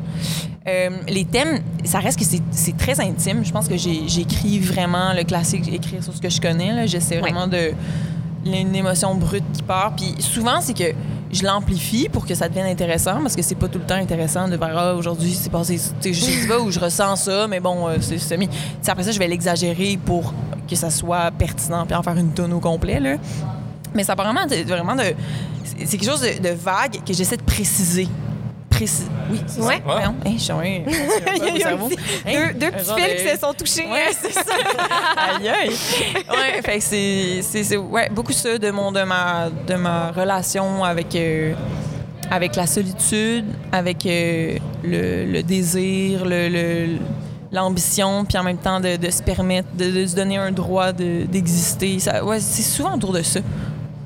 Euh, 0.68 0.90
les 1.08 1.26
thèmes, 1.26 1.60
ça 1.86 2.00
reste 2.00 2.20
que 2.20 2.26
c'est- 2.26 2.78
très 2.78 3.00
intime. 3.00 3.44
Je 3.44 3.52
pense 3.52 3.68
que 3.68 3.78
j'écris 3.78 4.60
vraiment 4.60 5.14
le 5.14 5.24
classique, 5.24 5.72
écrire 5.74 6.04
sur 6.04 6.14
ce 6.14 6.22
que 6.22 6.30
je 6.30 6.40
connais. 6.42 6.74
là. 6.74 6.86
J'essaie 6.86 7.18
vraiment 7.18 7.48
de 7.48 7.72
une 8.46 8.76
émotion 8.76 9.16
brute 9.16 9.44
qui 9.54 9.62
part. 9.64 9.94
Puis 9.96 10.16
souvent, 10.20 10.62
c'est 10.62 10.74
que 10.74 10.94
je 11.32 11.44
l'amplifie 11.44 12.10
pour 12.10 12.26
que 12.26 12.34
ça 12.36 12.48
devienne 12.50 12.66
intéressant 12.68 13.22
parce 13.22 13.36
que 13.36 13.42
c'est 13.42 13.56
pas 13.56 13.68
tout 13.68 13.80
le 13.80 13.86
temps 13.86 13.96
intéressant 13.96 14.48
de 14.48 14.56
voir 14.58 14.72
ah, 14.76 14.96
aujourd'hui 14.96 15.32
c'est 15.32 15.52
passé 15.52 15.80
tu 16.02 16.12
sais, 16.12 16.14
je 16.14 16.42
sais 16.42 16.48
pas 16.48 16.60
où 16.60 16.72
je 16.72 16.80
ressens 16.80 17.18
ça 17.18 17.46
mais 17.48 17.60
bon 17.60 17.88
euh, 17.88 17.98
c'est 18.02 18.18
semi 18.18 18.50
après 18.88 19.04
ça 19.04 19.12
je 19.12 19.20
vais 19.20 19.28
l'exagérer 19.28 20.00
pour 20.04 20.34
que 20.68 20.76
ça 20.76 20.90
soit 20.90 21.30
pertinent 21.30 21.86
puis 21.86 21.94
en 21.94 22.02
faire 22.02 22.18
une 22.18 22.32
tonne 22.32 22.52
au 22.54 22.60
complet 22.60 23.00
là 23.00 23.18
mais 23.94 24.04
ça 24.04 24.14
apparemment 24.14 24.46
de- 24.46 24.64
vraiment 24.68 24.96
de 24.96 25.04
c'est 25.86 25.98
quelque 25.98 26.06
chose 26.10 26.22
de, 26.22 26.42
de 26.42 26.54
vague 26.54 27.04
que 27.06 27.14
j'essaie 27.14 27.38
de 27.38 27.44
préciser 27.44 28.08
Précis- 28.70 29.08
oui 29.32 29.42
c'est 29.46 29.62
Ouais. 29.62 29.76
ça. 29.78 29.82
Voyons. 29.94 30.16
Hey, 30.26 30.38
je 30.38 30.44
suis 30.44 30.52
un- 30.54 30.62
Hey, 30.62 30.82
deux, 30.84 32.60
deux 32.60 32.72
petits 32.72 32.86
fils 32.86 33.24
de- 33.24 33.30
qui 33.30 33.36
se 33.36 33.40
sont 33.40 33.54
touchés. 33.54 33.88
Ouais, 33.92 34.10
c'est 34.22 34.32
ça. 34.32 34.42
aïe, 35.38 35.50
aïe. 35.50 35.70
Ouais, 36.30 36.62
fait 36.64 36.78
que 36.78 37.42
c'est, 37.42 37.78
ouais, 37.78 38.10
beaucoup 38.10 38.32
ça 38.32 38.58
de, 38.58 38.72
mon, 38.72 38.92
de, 38.94 39.02
ma, 39.04 39.50
de 39.68 39.74
ma 39.76 40.12
relation 40.12 40.84
avec, 40.86 41.14
euh, 41.16 41.54
avec 42.32 42.56
la 42.56 42.68
solitude, 42.68 43.46
avec 43.72 44.06
euh, 44.06 44.58
le, 44.84 45.26
le 45.26 45.44
désir, 45.44 46.24
le, 46.24 46.48
le- 46.48 46.98
l'ambition, 47.52 48.24
puis 48.24 48.38
en 48.38 48.44
même 48.44 48.58
temps 48.60 48.80
de, 48.80 48.96
de 48.96 49.10
se 49.10 49.24
permettre, 49.24 49.68
de, 49.76 49.90
de 49.92 50.06
se 50.06 50.16
donner 50.16 50.38
un 50.38 50.52
droit 50.52 50.94
de- 50.94 51.26
d'exister. 51.26 52.00
Ça, 52.00 52.24
ouais, 52.24 52.40
c'est 52.40 52.62
souvent 52.62 52.96
autour 52.96 53.12
de 53.12 53.24
ça. 53.24 53.40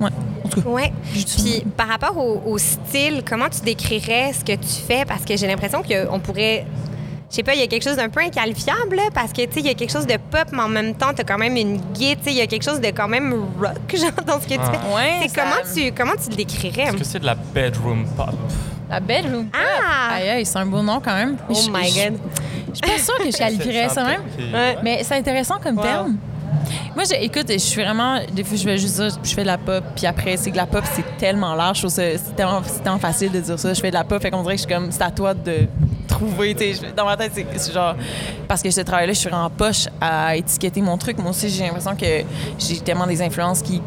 Ouais, 0.04 0.10
en 0.46 0.50
tout 0.50 0.62
cas. 0.62 0.70
Ouais. 0.70 0.94
je 1.14 1.24
dis- 1.24 1.62
Puis 1.62 1.72
par 1.78 1.88
rapport 1.88 2.18
au, 2.18 2.42
au 2.46 2.58
style, 2.58 3.24
comment 3.28 3.50
tu 3.50 3.62
décrirais 3.62 4.32
ce 4.34 4.44
que 4.44 4.54
tu 4.56 4.82
fais? 4.88 5.06
Parce 5.06 5.24
que 5.26 5.36
j'ai 5.38 5.48
l'impression 5.48 5.82
qu'on 5.84 6.20
pourrait. 6.20 6.66
Je 7.30 7.38
sais 7.38 7.44
pas, 7.44 7.56
il 7.56 7.62
y 7.62 7.64
a 7.64 7.68
quelque 7.68 7.84
chose 7.84 7.96
d'un 7.96 8.10
peu 8.10 8.20
inqualifiable, 8.20 8.96
là, 8.96 9.04
parce 9.12 9.34
que, 9.34 9.42
tu 9.46 9.54
sais, 9.54 9.60
il 9.62 9.66
y 9.66 9.70
a 9.70 9.74
quelque 9.74 9.92
chose 9.92 10.06
de 10.06 10.18
pop, 10.18 10.46
mais 10.52 10.62
en 10.62 10.68
même 10.68 10.94
temps, 10.94 11.14
t'as 11.16 11.24
quand 11.24 11.40
même 11.40 11.58
une 11.58 11.78
guide, 11.78 12.20
tu 12.20 12.26
sais, 12.26 12.32
il 12.32 12.38
y 12.38 12.42
a 12.42 12.46
quelque 12.46 12.62
chose 12.64 12.80
de 12.80 12.86
quand 12.92 13.08
même 13.08 13.34
rock, 13.60 13.74
genre, 13.96 14.12
dans 14.28 14.40
ce 14.40 14.46
que 14.46 14.54
tu 14.54 14.60
Ah. 14.62 14.72
fais. 14.72 14.94
Ouais, 14.96 15.14
C'est 15.24 15.30
ça- 15.30 15.42
comment, 15.42 15.74
tu, 15.74 15.92
comment 15.94 16.12
tu 16.24 16.30
le 16.30 16.36
décrirais? 16.36 16.84
Est-ce 16.84 16.98
que 16.98 17.04
c'est 17.04 17.20
de 17.20 17.26
la 17.26 17.34
bedroom 17.34 18.06
pop? 18.16 18.30
La 18.88 19.00
bedroom. 19.00 19.46
pop? 19.48 19.60
Ah! 19.60 20.14
Aïe, 20.14 20.30
aïe, 20.30 20.46
c'est 20.46 20.60
un 20.60 20.66
beau 20.68 20.84
nom 20.84 21.02
quand 21.04 21.16
même. 21.16 21.36
Oh 21.50 21.54
Je- 21.56 21.72
my 21.72 21.88
je- 21.90 22.10
God. 22.10 22.20
Je 22.68 22.74
suis 22.76 22.82
pas 22.96 23.04
sûre 23.04 23.18
que 23.18 23.26
je 23.32 23.38
qualifierais 23.38 23.90
ça 23.90 24.04
même. 24.04 24.22
Ouais. 24.54 24.78
Mais 24.84 25.04
c'est 25.04 25.16
intéressant 25.16 25.56
comme 25.64 25.78
Wow. 25.78 25.84
terme. 25.84 26.18
Moi, 26.96 27.04
je- 27.06 27.24
écoute, 27.24 27.46
je 27.52 27.58
suis 27.58 27.82
vraiment. 27.82 28.20
Des 28.32 28.44
fois, 28.44 28.58
je 28.58 28.66
vais 28.66 28.78
juste 28.78 28.96
dire, 28.96 29.10
je 29.24 29.30
fais 29.34 29.42
de 29.42 29.48
la 29.48 29.58
pop, 29.58 29.84
puis 29.96 30.06
après, 30.06 30.38
c'est 30.38 30.52
que 30.52 30.58
la 30.58 30.66
pop, 30.66 30.84
c'est 30.94 31.18
tellement 31.18 31.56
large. 31.56 31.78
Je 31.78 31.82
trouve 31.84 31.94
c'est 31.94 32.20
tellement, 32.36 33.00
facile 33.00 33.32
de 33.32 33.40
dire 33.40 33.60
ça. 33.60 33.74
Je 33.74 33.80
fais 33.82 33.90
de 33.90 33.96
la 33.96 34.04
pop, 34.04 34.22
fait 34.22 34.32
qu'on 34.32 34.42
dirait 34.44 34.56
que 34.56 34.62
je 34.62 34.66
suis 34.68 34.74
comme, 34.76 34.92
c'est 34.92 35.02
à 35.04 35.12
toi 35.12 35.34
de 35.34 35.68
trouver, 36.08 36.56
Dans 36.96 37.06
ma 37.06 37.18
tête, 37.18 37.32
c'est 37.58 37.74
genre. 37.74 37.96
Parce 38.48 38.62
que 38.62 38.70
ce 38.72 38.82
travail-là, 38.82 39.14
je 39.14 39.20
suis 39.20 39.34
en 39.34 39.50
poche 39.50 39.88
à 40.00 40.36
étiqueter 40.36 40.82
mon 40.82 40.98
truc. 40.98 41.18
Moi 41.18 41.32
aussi, 41.32 41.50
j'ai 41.50 41.64
l'impression 41.66 41.96
que 41.96 42.24
j'ai 42.60 42.78
tellement 42.80 43.08
des 43.08 43.22
influences 43.22 43.62
qui 43.62 43.82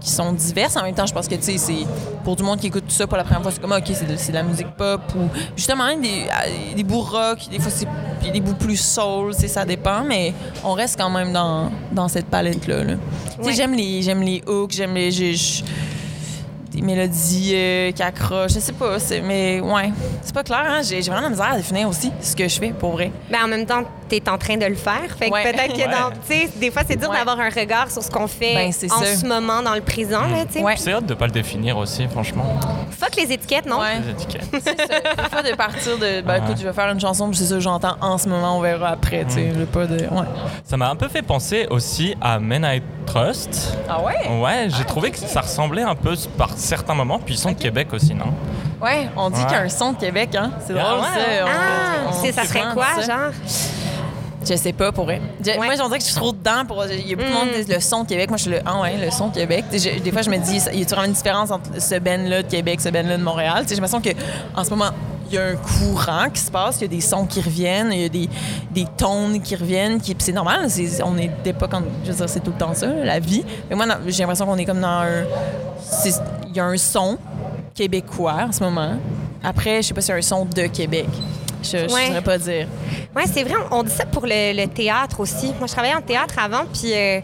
qui 0.00 0.10
sont 0.10 0.32
diverses. 0.32 0.76
En 0.76 0.82
même 0.82 0.94
temps, 0.94 1.06
je 1.06 1.12
pense 1.14 1.26
que, 1.28 1.34
tu 1.34 1.42
sais, 1.42 1.58
c'est 1.58 1.86
pour 2.24 2.36
du 2.36 2.42
monde 2.42 2.58
qui 2.60 2.68
écoute 2.68 2.84
tout 2.86 2.94
ça 2.94 3.06
pour 3.06 3.16
la 3.16 3.24
première 3.24 3.42
fois, 3.42 3.50
c'est 3.50 3.60
comme, 3.60 3.72
OK, 3.72 3.82
c'est 3.86 4.06
de, 4.06 4.14
de 4.14 4.32
la 4.34 4.42
musique 4.42 4.70
pop 4.76 5.00
ou 5.16 5.28
justement 5.56 5.86
même 5.86 6.00
des, 6.00 6.26
euh, 6.28 6.74
des 6.76 6.84
bouts 6.84 7.00
rock, 7.00 7.38
des 7.50 7.58
fois, 7.58 7.70
c'est 7.70 7.86
des 8.32 8.40
bouts 8.40 8.54
plus 8.54 8.76
soul, 8.76 9.34
tu 9.34 9.40
sais, 9.42 9.48
ça 9.48 9.64
dépend, 9.64 10.04
mais 10.04 10.32
on 10.64 10.72
reste 10.72 10.98
quand 10.98 11.10
même 11.10 11.32
dans, 11.32 11.70
dans 11.92 12.08
cette 12.08 12.26
palette-là. 12.26 12.84
là. 12.84 12.94
Tu 12.94 12.98
sais, 13.42 13.46
Ouais. 13.48 13.52
j'aime 13.54 13.74
les, 13.74 14.02
j'aime 14.02 14.22
les 14.22 14.42
hooks, 14.46 14.72
j'aime 14.72 14.94
les... 14.94 15.10
des 16.70 16.82
mélodies 16.82 17.52
euh, 17.54 17.92
qui 17.92 18.02
accrochent, 18.02 18.52
je 18.54 18.60
sais 18.60 18.72
pas, 18.72 18.96
mais 19.24 19.60
ouais, 19.60 19.90
c'est 20.22 20.34
pas 20.34 20.44
clair, 20.44 20.64
hein? 20.68 20.80
j'ai 20.82 21.00
j'ai 21.02 21.10
vraiment 21.10 21.24
la 21.24 21.30
misère 21.30 21.52
à 21.52 21.56
définir 21.56 21.88
aussi 21.88 22.12
ce 22.20 22.36
que 22.36 22.46
je 22.46 22.58
fais, 22.58 22.70
pour 22.70 22.92
vrai. 22.92 23.10
Ben, 23.30 23.38
en 23.44 23.48
même 23.48 23.64
temps, 23.66 23.82
tu 24.08 24.16
es 24.16 24.28
en 24.28 24.38
train 24.38 24.56
de 24.56 24.66
le 24.66 24.74
faire. 24.74 25.02
Fait 25.18 25.28
que 25.28 25.32
Ouais. 25.34 25.42
peut-être 25.52 25.72
que 25.74 25.78
Ouais. 25.78 25.86
dans. 25.88 26.10
Tu 26.28 26.34
sais, 26.46 26.48
des 26.56 26.70
fois, 26.70 26.82
c'est 26.86 26.96
dur 26.96 27.10
Ouais. 27.10 27.16
d'avoir 27.18 27.38
un 27.40 27.48
regard 27.50 27.90
sur 27.90 28.02
ce 28.02 28.10
qu'on 28.10 28.26
fait 28.26 28.54
Ben, 28.54 28.72
c'est 28.72 28.90
en 28.92 28.98
ça. 29.00 29.16
ce 29.16 29.26
moment, 29.26 29.62
dans 29.62 29.74
le 29.74 29.80
présent, 29.80 30.22
là, 30.22 30.44
tu 30.46 30.54
sais. 30.58 30.62
Ouais. 30.62 30.74
C'est 30.76 30.92
hâte 30.92 31.06
de 31.06 31.14
pas 31.14 31.26
le 31.26 31.32
définir 31.32 31.76
aussi, 31.78 32.06
franchement. 32.08 32.44
Fuck 32.98 33.16
les 33.16 33.32
étiquettes, 33.32 33.66
non? 33.66 33.80
Ouais. 33.80 34.00
Les 34.04 34.10
étiquettes. 34.10 34.46
C'est 34.52 34.76
ça. 34.76 35.42
De 35.42 35.54
partir 35.54 35.96
de. 35.98 36.20
Ben, 36.22 36.32
Ouais. 36.34 36.38
écoute, 36.44 36.56
je 36.60 36.64
vais 36.66 36.72
faire 36.72 36.90
une 36.90 37.00
chanson, 37.00 37.28
puis 37.28 37.36
c'est 37.38 37.44
ça 37.46 37.54
que 37.54 37.60
j'entends 37.60 37.96
en 38.00 38.18
ce 38.18 38.28
moment, 38.28 38.58
on 38.58 38.60
verra 38.60 38.88
après, 38.88 39.24
tu 39.28 39.34
sais. 39.34 39.52
J'ai 39.56 39.66
pas 39.66 39.86
de. 39.86 39.98
Ouais. 40.00 40.26
Ça 40.64 40.76
m'a 40.76 40.88
un 40.90 40.96
peu 40.96 41.08
fait 41.08 41.22
penser 41.22 41.66
aussi 41.70 42.14
à 42.20 42.38
Men 42.40 42.64
I 42.68 42.82
Trust. 43.06 43.76
Ah 43.88 44.00
ouais? 44.02 44.28
Ouais, 44.40 44.68
j'ai 44.68 44.84
trouvé 44.84 45.10
que 45.10 45.18
ça 45.18 45.40
ressemblait 45.40 45.82
un 45.82 45.94
peu 45.94 46.14
par 46.36 46.50
certains 46.56 46.94
moments, 46.94 47.18
puis 47.18 47.34
ils 47.34 47.38
sont 47.38 47.52
de 47.52 47.56
Québec 47.58 47.88
aussi, 47.92 48.14
non? 48.14 48.32
Ouais, 48.82 49.08
on 49.16 49.30
dit 49.30 49.38
Ouais. 49.40 49.46
qu'il 49.46 49.56
y 49.56 49.60
a 49.60 49.62
un 49.62 49.68
son 49.68 49.92
de 49.92 49.98
Québec, 49.98 50.34
hein? 50.34 50.50
C'est 50.66 50.74
Ah 50.78 50.82
drôle, 50.82 51.00
ouais, 51.00 51.06
ça. 51.06 51.44
On- 51.44 51.48
Ah, 51.48 52.08
on- 52.08 52.12
ça 52.12 52.42
on 52.42 52.46
serait 52.46 52.62
quoi, 52.74 52.86
ça. 52.96 53.02
genre? 53.02 53.32
Je 54.46 54.54
sais 54.54 54.72
pas, 54.72 54.92
pour 54.92 55.04
vrai. 55.04 55.20
Je- 55.44 55.50
Ouais. 55.50 55.56
Moi, 55.66 55.74
j'en 55.76 55.86
dirais 55.88 55.98
que 55.98 56.04
je 56.04 56.10
suis 56.10 56.16
trop 56.16 56.32
dedans. 56.32 56.64
Pour... 56.66 56.84
Il 56.86 57.08
y 57.08 57.12
a 57.12 57.16
beaucoup 57.16 57.28
de 57.28 57.34
monde 57.34 57.48
Mm. 57.48 57.50
qui 57.52 57.64
disent 57.64 57.74
le 57.74 57.80
son 57.80 58.02
de 58.04 58.08
Québec. 58.08 58.28
Moi, 58.30 58.36
je 58.36 58.42
suis 58.42 58.50
le. 58.50 58.60
Ah 58.64 58.80
ouais, 58.80 58.96
le 59.04 59.10
son 59.10 59.28
de 59.28 59.34
Québec. 59.34 59.64
Je- 59.72 60.00
des 60.00 60.12
fois, 60.12 60.22
je 60.22 60.30
me 60.30 60.36
dis, 60.38 60.60
il 60.72 60.80
y 60.80 60.82
a 60.82 60.86
vraiment 60.86 61.04
une 61.06 61.12
différence 61.12 61.50
entre 61.50 61.80
ce 61.80 61.94
Ben-là 61.98 62.42
de 62.42 62.48
Québec, 62.48 62.80
ce 62.80 62.88
Ben-là 62.88 63.16
de 63.18 63.22
Montréal. 63.22 63.64
J'ai 63.68 63.74
l'impression 63.74 64.00
qu'en 64.00 64.64
ce 64.64 64.70
moment, 64.70 64.90
il 65.30 65.34
y 65.34 65.38
a 65.38 65.44
un 65.44 65.56
courant 65.56 66.30
qui 66.32 66.40
se 66.40 66.50
passe, 66.50 66.76
il 66.78 66.82
y 66.82 66.84
a 66.84 66.88
des 66.88 67.00
sons 67.02 67.26
qui 67.26 67.40
reviennent, 67.42 67.92
il 67.92 68.00
y 68.00 68.04
a 68.04 68.08
des, 68.08 68.28
des 68.70 68.86
tones 68.96 69.42
qui 69.42 69.56
reviennent. 69.56 70.00
Qui... 70.00 70.14
puis 70.14 70.24
C'est 70.24 70.32
normal, 70.32 70.70
c'est- 70.70 71.02
on 71.02 71.18
est 71.18 71.30
d'époque, 71.44 71.72
je 72.04 72.10
veux 72.12 72.16
dire, 72.16 72.28
c'est 72.28 72.40
tout 72.40 72.52
le 72.52 72.58
temps 72.58 72.72
ça, 72.74 72.86
la 72.86 73.18
vie. 73.18 73.44
Mais 73.68 73.76
moi, 73.76 73.86
j'ai 74.06 74.20
l'impression 74.22 74.46
qu'on 74.46 74.56
est 74.56 74.64
comme 74.64 74.80
dans 74.80 74.88
un. 75.02 75.24
Il 76.48 76.56
y 76.56 76.60
a 76.60 76.64
un 76.64 76.76
son 76.78 77.18
québécois 77.74 78.46
en 78.48 78.52
ce 78.52 78.62
moment. 78.62 78.92
Après, 79.42 79.82
je 79.82 79.88
sais 79.88 79.94
pas 79.94 80.00
s'il 80.00 80.10
y 80.10 80.14
a 80.14 80.18
un 80.18 80.22
son 80.22 80.44
de 80.44 80.62
Québec. 80.66 81.08
Je 81.62 81.76
ne 81.76 81.82
Ouais. 81.92 82.06
saurais 82.06 82.22
pas 82.22 82.38
dire. 82.38 82.66
Oui, 83.16 83.22
c'est 83.32 83.42
vrai. 83.44 83.54
On 83.70 83.82
dit 83.82 83.92
ça 83.92 84.06
pour 84.06 84.26
le, 84.26 84.52
le 84.56 84.66
théâtre 84.68 85.20
aussi. 85.20 85.46
Moi, 85.58 85.66
je 85.66 85.72
travaillais 85.72 85.94
en 85.96 86.00
théâtre 86.02 86.34
avant, 86.38 86.64
puis 86.72 86.92
euh, 86.94 87.20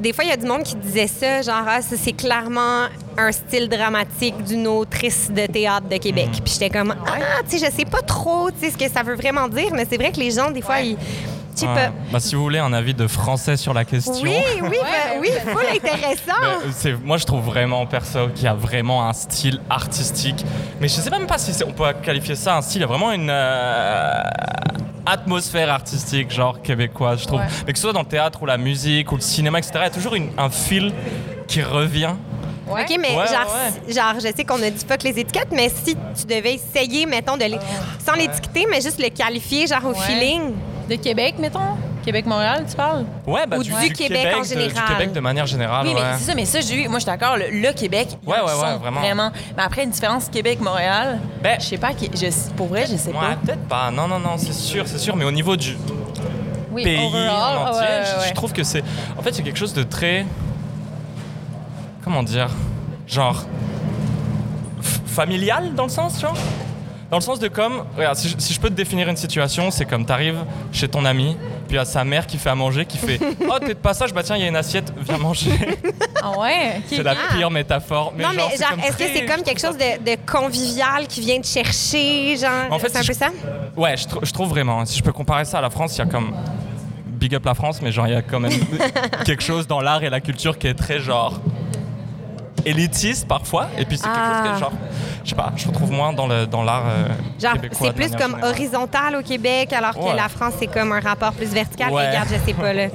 des 0.00 0.12
fois, 0.12 0.24
il 0.24 0.30
y 0.30 0.32
a 0.32 0.36
du 0.36 0.46
monde 0.46 0.62
qui 0.64 0.74
disait 0.76 1.06
ça, 1.06 1.42
genre, 1.42 1.64
ah, 1.68 1.80
ça, 1.82 1.96
c'est 2.02 2.12
clairement 2.12 2.86
un 3.16 3.30
style 3.30 3.68
dramatique 3.68 4.42
d'une 4.42 4.66
autrice 4.66 5.30
de 5.30 5.46
théâtre 5.46 5.86
de 5.88 5.96
Québec. 5.98 6.28
Puis 6.44 6.54
j'étais 6.54 6.70
comme, 6.70 6.94
ah, 7.06 7.18
tu 7.48 7.58
sais, 7.58 7.66
je 7.66 7.70
sais 7.70 7.84
pas 7.84 8.00
trop, 8.02 8.50
tu 8.50 8.58
sais, 8.66 8.72
ce 8.72 8.76
que 8.78 8.90
ça 8.90 9.02
veut 9.02 9.14
vraiment 9.16 9.48
dire, 9.48 9.68
mais 9.72 9.86
c'est 9.88 9.96
vrai 9.98 10.10
que 10.12 10.18
les 10.18 10.30
gens, 10.30 10.50
des 10.50 10.62
fois, 10.62 10.76
Ouais. 10.76 10.88
ils. 10.88 10.96
Pas. 11.60 11.90
Bah, 12.10 12.18
si 12.20 12.34
vous 12.34 12.42
voulez 12.42 12.58
un 12.58 12.72
avis 12.72 12.94
de 12.94 13.06
français 13.06 13.56
sur 13.56 13.72
la 13.74 13.84
question. 13.84 14.12
Oui, 14.22 14.34
oui, 14.62 14.68
ben, 14.70 15.20
oui, 15.20 15.28
full 15.44 15.66
intéressant. 15.76 16.40
Mais, 16.84 16.90
euh, 16.90 16.96
moi, 17.04 17.16
je 17.18 17.24
trouve 17.24 17.44
vraiment 17.44 17.84
perso 17.86 18.28
qu'il 18.34 18.44
y 18.44 18.48
a 18.48 18.54
vraiment 18.54 19.06
un 19.08 19.12
style 19.12 19.60
artistique. 19.70 20.44
Mais 20.80 20.88
je 20.88 20.94
sais 20.94 21.10
même 21.10 21.26
pas 21.26 21.38
si 21.38 21.52
on 21.64 21.72
peut 21.72 21.92
qualifier 22.02 22.34
ça 22.36 22.56
un 22.56 22.62
style. 22.62 22.78
Il 22.78 22.82
y 22.82 22.84
a 22.84 22.88
vraiment 22.88 23.12
une 23.12 23.28
euh, 23.30 24.22
atmosphère 25.06 25.70
artistique, 25.72 26.30
genre 26.30 26.60
québécoise, 26.62 27.20
je 27.22 27.26
trouve. 27.26 27.40
Ouais. 27.40 27.46
Mais 27.66 27.72
que 27.72 27.78
ce 27.78 27.82
soit 27.82 27.92
dans 27.92 28.00
le 28.00 28.06
théâtre 28.06 28.42
ou 28.42 28.46
la 28.46 28.56
musique 28.58 29.10
ou 29.12 29.16
le 29.16 29.20
cinéma, 29.20 29.58
etc., 29.58 29.72
il 29.76 29.82
y 29.82 29.86
a 29.86 29.90
toujours 29.90 30.14
une- 30.14 30.30
un 30.38 30.50
fil 30.50 30.92
qui 31.48 31.62
revient. 31.62 32.14
Ouais. 32.68 32.82
OK, 32.82 32.96
mais 33.00 33.08
Ouais, 33.08 33.26
genre, 33.26 33.54
ouais, 33.86 33.92
genre, 33.92 34.14
je 34.16 34.28
sais 34.34 34.44
qu'on 34.44 34.62
a 34.62 34.70
dit 34.70 34.84
fuck 34.88 35.02
les 35.02 35.18
étiquettes, 35.18 35.48
mais 35.52 35.68
si 35.68 35.94
tu 35.94 36.24
devais 36.26 36.54
essayer, 36.54 37.04
mettons, 37.06 37.36
de 37.36 37.44
les, 37.44 37.58
sans 38.04 38.14
l'étiqueter, 38.14 38.66
mais 38.70 38.80
juste 38.80 39.00
le 39.02 39.08
qualifier, 39.10 39.66
genre, 39.66 39.84
au 39.84 39.88
Ouais. 39.90 39.98
feeling. 40.06 40.52
De 40.88 40.96
Québec, 40.96 41.36
mettons? 41.38 41.60
Québec-Montréal, 42.04 42.64
tu 42.68 42.74
parles? 42.74 43.04
Ouais, 43.26 43.46
bah, 43.46 43.56
Ou 43.58 43.62
du, 43.62 43.70
du 43.70 43.92
Québec 43.92 44.26
en 44.36 44.40
de, 44.40 44.44
général. 44.46 44.72
Du 44.74 44.92
Québec 44.92 45.12
de 45.12 45.20
manière 45.20 45.46
générale, 45.46 45.86
oui, 45.86 45.92
mais 45.94 46.00
ouais. 46.00 46.06
c'est 46.18 46.24
ça, 46.24 46.34
mais 46.34 46.44
ça, 46.44 46.60
j'ai 46.60 46.82
eu- 46.84 46.88
moi, 46.88 46.98
je 46.98 47.04
suis 47.04 47.06
d'accord, 47.10 47.36
le, 47.36 47.44
le 47.50 47.72
Québec, 47.72 48.08
Ouais, 48.26 48.38
ouais, 48.38 48.42
ouais, 48.42 48.50
son, 48.50 48.78
vraiment. 48.78 49.30
Mais 49.56 49.62
après, 49.62 49.84
une 49.84 49.90
différence 49.90 50.28
Québec-Montréal, 50.28 51.20
Ben- 51.40 51.60
je 51.60 51.66
sais 51.66 51.78
pas, 51.78 51.92
qui- 51.92 52.10
je, 52.12 52.26
pour 52.56 52.66
vrai, 52.66 52.86
je 52.90 52.96
sais 52.96 53.10
Ouais, 53.10 53.14
pas. 53.20 53.36
peut-être 53.44 53.68
pas. 53.68 53.90
Non, 53.92 54.08
non, 54.08 54.18
non, 54.18 54.36
c'est 54.36 54.52
sûr, 54.52 54.86
c'est 54.88 54.98
sûr. 54.98 55.14
Mais 55.14 55.24
au 55.24 55.30
niveau 55.30 55.54
du 55.56 55.76
Oui, 56.72 56.82
pays 56.82 57.06
overall, 57.06 57.58
en 57.58 57.70
entier, 57.70 57.80
ouais, 57.82 57.86
je- 58.04 58.20
ouais, 58.20 58.28
je 58.30 58.34
trouve 58.34 58.52
que 58.52 58.64
c'est. 58.64 58.82
En 59.16 59.22
fait, 59.22 59.32
c'est 59.32 59.42
quelque 59.44 59.58
chose 59.58 59.74
de 59.74 59.84
très. 59.84 60.26
Comment 62.02 62.24
dire 62.24 62.48
Genre. 63.06 63.44
f- 64.82 65.00
familial 65.06 65.74
dans 65.74 65.84
le 65.84 65.88
sens, 65.90 66.14
tu 66.18 66.26
vois 66.26 66.34
Dans 67.12 67.18
le 67.18 67.22
sens 67.22 67.38
de 67.38 67.48
comme. 67.48 67.84
Regarde, 67.94 68.16
si 68.16 68.26
je, 68.30 68.34
si 68.38 68.54
je 68.54 68.58
peux 68.58 68.70
te 68.70 68.74
définir 68.74 69.06
une 69.06 69.18
situation, 69.18 69.70
c'est 69.70 69.84
comme 69.84 70.06
t'arrives 70.06 70.38
chez 70.72 70.88
ton 70.88 71.04
ami, 71.04 71.36
puis 71.68 71.72
il 71.72 71.74
y 71.76 71.78
a 71.78 71.84
sa 71.84 72.04
mère 72.04 72.26
qui 72.26 72.38
fait 72.38 72.48
à 72.48 72.54
manger, 72.54 72.86
qui 72.86 72.96
fait 72.96 73.20
Oh, 73.48 73.58
t'es 73.60 73.68
de 73.68 73.72
passage, 73.74 74.14
bah 74.14 74.22
tiens, 74.22 74.36
il 74.36 74.40
y 74.42 74.44
a 74.46 74.48
une 74.48 74.56
assiette, 74.56 74.90
viens 74.98 75.18
manger. 75.18 75.50
Ah 76.22 76.38
ouais? 76.38 76.80
c'est 76.88 77.02
la 77.02 77.10
Ah. 77.12 77.34
pire 77.36 77.50
métaphore. 77.50 78.14
Mais 78.16 78.24
non, 78.24 78.30
genre, 78.32 78.48
mais 78.50 78.56
genre, 78.56 78.86
est-ce 78.88 78.96
que 78.96 79.04
c'est 79.14 79.26
comme 79.26 79.42
quelque 79.42 79.60
chose 79.60 79.76
de, 79.76 80.02
de 80.02 80.16
convivial 80.26 81.06
qui 81.06 81.20
vient 81.20 81.38
te 81.38 81.46
chercher, 81.46 82.34
genre? 82.38 82.72
En 82.72 82.78
fait, 82.78 82.88
c'est 82.88 82.98
un 82.98 83.02
si 83.02 83.08
peu 83.08 83.12
je- 83.14 83.18
ça? 83.18 83.28
Ouais, 83.76 83.94
je, 83.94 84.08
trou- 84.08 84.20
je 84.24 84.32
trouve 84.32 84.48
vraiment. 84.48 84.82
Si 84.86 84.96
je 84.98 85.02
peux 85.02 85.12
comparer 85.12 85.44
ça 85.44 85.58
à 85.58 85.60
la 85.60 85.68
France, 85.70 85.94
il 85.96 85.98
y 85.98 86.02
a 86.02 86.06
comme. 86.06 86.32
Big 87.06 87.34
up 87.36 87.44
la 87.44 87.54
France, 87.54 87.80
mais 87.82 87.92
genre, 87.92 88.06
il 88.08 88.14
y 88.14 88.16
a 88.16 88.22
quand 88.22 88.40
même 88.40 88.52
quelque 89.26 89.42
chose 89.42 89.66
dans 89.68 89.80
l'art 89.82 90.02
et 90.02 90.08
la 90.10 90.20
culture 90.22 90.56
qui 90.58 90.66
est 90.66 90.74
très 90.74 90.98
genre. 90.98 91.40
Élitiste 92.64 93.28
parfois. 93.28 93.68
Et 93.78 93.84
puis 93.84 93.96
c'est 93.98 94.04
quelque 94.04 94.16
chose 94.16 94.42
qui 94.42 94.48
Ah. 94.54 94.58
genre. 94.58 94.72
Je 95.24 95.30
sais 95.30 95.36
pas, 95.36 95.52
je 95.56 95.68
retrouve 95.68 95.92
moins 95.92 96.12
dans 96.12 96.26
le 96.26 96.46
dans 96.46 96.62
l'art. 96.64 96.84
euh, 96.88 97.06
Genre, 97.40 97.52
québécois 97.54 97.78
c'est 97.88 97.92
plus 97.94 98.10
comme 98.10 98.32
générale. 98.32 98.44
horizontal 98.50 99.16
au 99.16 99.22
Québec, 99.22 99.72
alors 99.72 99.94
que 99.94 100.00
Ouais. 100.00 100.16
la 100.16 100.28
France, 100.28 100.54
c'est 100.58 100.66
comme 100.66 100.92
un 100.92 101.00
rapport 101.00 101.32
plus 101.32 101.46
vertical. 101.46 101.92
Ouais. 101.92 102.08
Regarde, 102.08 102.28
je 102.30 102.44
sais 102.44 102.54
pas, 102.54 102.72
là. 102.72 102.84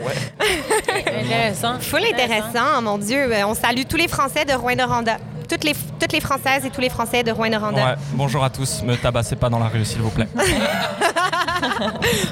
Intéressant. 1.19 1.79
Full 1.79 2.03
intéressant, 2.11 2.81
mon 2.81 2.97
Dieu. 2.97 3.31
Euh, 3.33 3.43
On 3.47 3.53
salue 3.53 3.83
tous 3.87 3.97
les 3.97 4.07
Français 4.07 4.45
de 4.45 4.53
Rouen-Noranda. 4.53 5.17
Toutes 5.49 5.63
les, 5.63 5.73
toutes 5.97 6.11
les 6.11 6.19
Françaises 6.19 6.65
et 6.65 6.69
tous 6.69 6.81
les 6.81 6.89
Français 6.89 7.23
de 7.23 7.31
Rouen-Noranda. 7.31 7.81
Ouais, 7.85 7.95
bonjour 8.11 8.43
à 8.43 8.49
tous, 8.49 8.83
me 8.83 8.95
tabassez 8.97 9.37
pas 9.37 9.47
dans 9.49 9.59
la 9.59 9.67
rue 9.69 9.85
s'il 9.85 10.01
vous 10.01 10.09
plaît. 10.09 10.27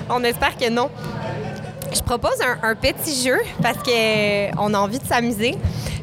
On 0.10 0.24
espère 0.24 0.56
que 0.58 0.70
non. 0.70 0.90
Je 1.96 2.02
propose 2.04 2.36
un, 2.42 2.68
un 2.72 2.76
petit 2.76 3.24
jeu 3.24 3.38
parce 3.62 3.78
qu'on 3.78 4.74
a 4.74 4.78
envie 4.78 5.00
de 5.00 5.06
s'amuser. 5.08 5.56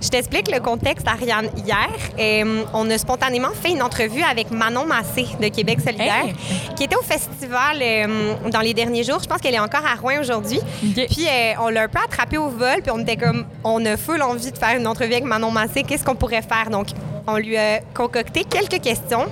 Je 0.03 0.09
t'explique 0.09 0.51
le 0.51 0.59
contexte, 0.59 1.07
Ariane. 1.07 1.49
Hier, 1.65 1.89
euh, 2.19 2.65
on 2.73 2.91
a 2.91 2.97
spontanément 2.99 3.51
fait 3.51 3.71
une 3.73 3.83
entrevue 3.83 4.23
avec 4.23 4.51
Manon 4.51 4.87
Massé 4.87 5.27
de 5.41 5.49
Québec 5.49 5.81
solidaire, 5.85 6.25
Hey! 6.25 6.35
qui 6.75 6.85
était 6.85 6.97
au 6.97 7.03
festival 7.03 7.77
euh, 7.81 8.35
dans 8.51 8.61
les 8.61 8.75
derniers 8.75 9.05
jours. 9.05 9.21
Je 9.23 9.29
pense 9.29 9.39
qu'elle 9.41 9.55
est 9.55 9.61
encore 9.61 9.85
à 9.87 9.95
Rouen 10.01 10.19
aujourd'hui. 10.21 10.61
Puis 10.81 11.27
euh, 11.29 11.53
on 11.61 11.69
l'a 11.69 11.83
un 11.83 11.89
peu 11.89 11.99
attrapé 12.05 12.39
au 12.39 12.49
vol, 12.49 12.81
puis 12.83 12.91
on 12.91 12.99
était 13.01 13.17
comme, 13.17 13.45
on 13.63 13.85
a 13.85 13.97
full 13.97 14.23
envie 14.23 14.51
de 14.51 14.59
faire 14.59 14.77
une 14.79 14.87
entrevue 14.87 15.13
avec 15.13 15.25
Manon 15.25 15.51
Massé. 15.51 15.83
Qu'est-ce 15.85 16.05
qu'on 16.05 16.17
pourrait 16.17 16.43
faire? 16.43 16.71
Donc, 16.71 16.89
on 17.27 17.37
lui 17.37 17.57
a 17.57 17.81
concocté 17.95 18.45
quelques 18.45 18.81
questions 18.83 19.27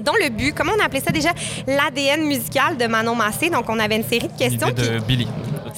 dans 0.00 0.14
le 0.14 0.30
but, 0.30 0.54
comment 0.54 0.72
on 0.80 0.82
appelait 0.84 1.00
ça 1.00 1.12
déjà? 1.12 1.28
L'ADN 1.66 2.22
musical 2.26 2.76
de 2.78 2.86
Manon 2.86 3.14
Massé. 3.14 3.50
Donc, 3.50 3.66
on 3.68 3.78
avait 3.78 3.96
une 3.96 4.04
série 4.04 4.28
de 4.28 4.36
questions. 4.38 4.68
L'idée 4.68 4.88
de 4.88 4.98
qui- 4.98 5.04
Billy. 5.04 5.28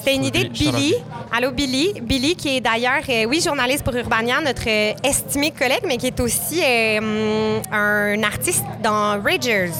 C'était 0.03 0.17
une 0.17 0.25
idée 0.25 0.43
de. 0.43 0.49
Billy? 0.49 0.95
Allô, 1.31 1.51
Billy? 1.51 1.93
Billy, 2.01 2.35
qui 2.35 2.57
est 2.57 2.59
d'ailleurs, 2.59 3.03
euh, 3.07 3.23
oui, 3.23 3.39
journaliste 3.39 3.85
pour 3.85 3.95
Urbania, 3.95 4.41
notre 4.41 4.67
euh, 4.67 4.91
estimé 5.01 5.51
collègue, 5.51 5.83
mais 5.87 5.95
qui 5.95 6.07
est 6.07 6.19
aussi 6.19 6.61
euh, 6.61 7.61
un 7.71 8.21
artiste 8.21 8.65
dans 8.83 9.21
Ragers, 9.23 9.71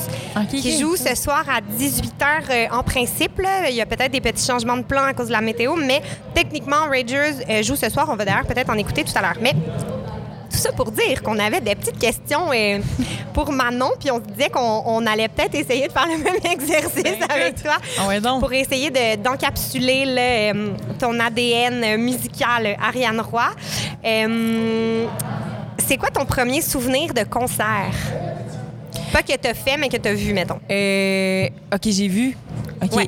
qui 0.49 0.79
joue 0.79 0.95
ce 0.95 1.13
soir 1.15 1.43
à 1.49 1.59
18h 1.59 2.71
en 2.71 2.83
principe. 2.83 3.37
là. 3.39 3.69
Il 3.69 3.75
y 3.75 3.81
a 3.81 3.85
peut-être 3.85 4.13
des 4.13 4.21
petits 4.21 4.45
changements 4.45 4.77
de 4.77 4.83
plan 4.83 5.03
à 5.03 5.13
cause 5.13 5.27
de 5.27 5.33
la 5.33 5.41
météo, 5.41 5.75
mais 5.75 6.01
techniquement, 6.33 6.87
Ragers 6.89 7.43
euh, 7.49 7.61
joue 7.61 7.75
ce 7.75 7.89
soir. 7.89 8.07
On 8.09 8.15
va 8.15 8.23
d'ailleurs 8.23 8.45
peut-être 8.45 8.69
en 8.69 8.77
écouter 8.77 9.03
tout 9.03 9.11
à 9.15 9.21
l'heure. 9.21 9.37
Mais 9.41 9.53
ça 10.63 10.71
pour 10.71 10.91
dire 10.91 11.21
qu'on 11.21 11.37
avait 11.39 11.61
des 11.61 11.75
petites 11.75 11.99
questions 11.99 12.49
euh, 12.53 12.79
pour 13.33 13.51
Manon, 13.51 13.91
puis 13.99 14.09
on 14.11 14.15
se 14.23 14.29
disait 14.31 14.49
qu'on 14.49 14.83
on 14.85 15.05
allait 15.05 15.27
peut-être 15.27 15.55
essayer 15.55 15.87
de 15.87 15.91
faire 15.91 16.07
le 16.07 16.23
même 16.23 16.35
exercice 16.51 17.03
Ben, 17.03 17.27
avec 17.29 17.61
toi 17.61 17.77
Ah 17.99 18.07
ouais, 18.07 18.19
donc. 18.21 18.39
pour 18.39 18.51
essayer 18.53 18.89
de- 18.89 19.15
d'encapsuler 19.21 20.05
euh, 20.07 20.69
ton 20.99 21.19
ADN 21.19 21.97
musical, 21.97 22.75
Ariane 22.81 23.19
Roy. 23.21 23.49
Euh, 24.05 25.05
c'est 25.79 25.97
quoi 25.97 26.09
ton 26.09 26.25
premier 26.25 26.61
souvenir 26.61 27.13
de 27.13 27.23
concert? 27.23 27.93
Pas 29.11 29.21
que 29.23 29.35
t'as 29.35 29.53
fait, 29.53 29.77
mais 29.77 29.89
que 29.89 29.97
t'as 29.97 30.13
vu, 30.13 30.33
mettons. 30.33 30.59
Euh, 30.71 31.47
ok, 31.73 31.81
j'ai 31.85 32.07
vu. 32.07 32.37
Ok. 32.81 32.93
Ouais. 32.95 33.07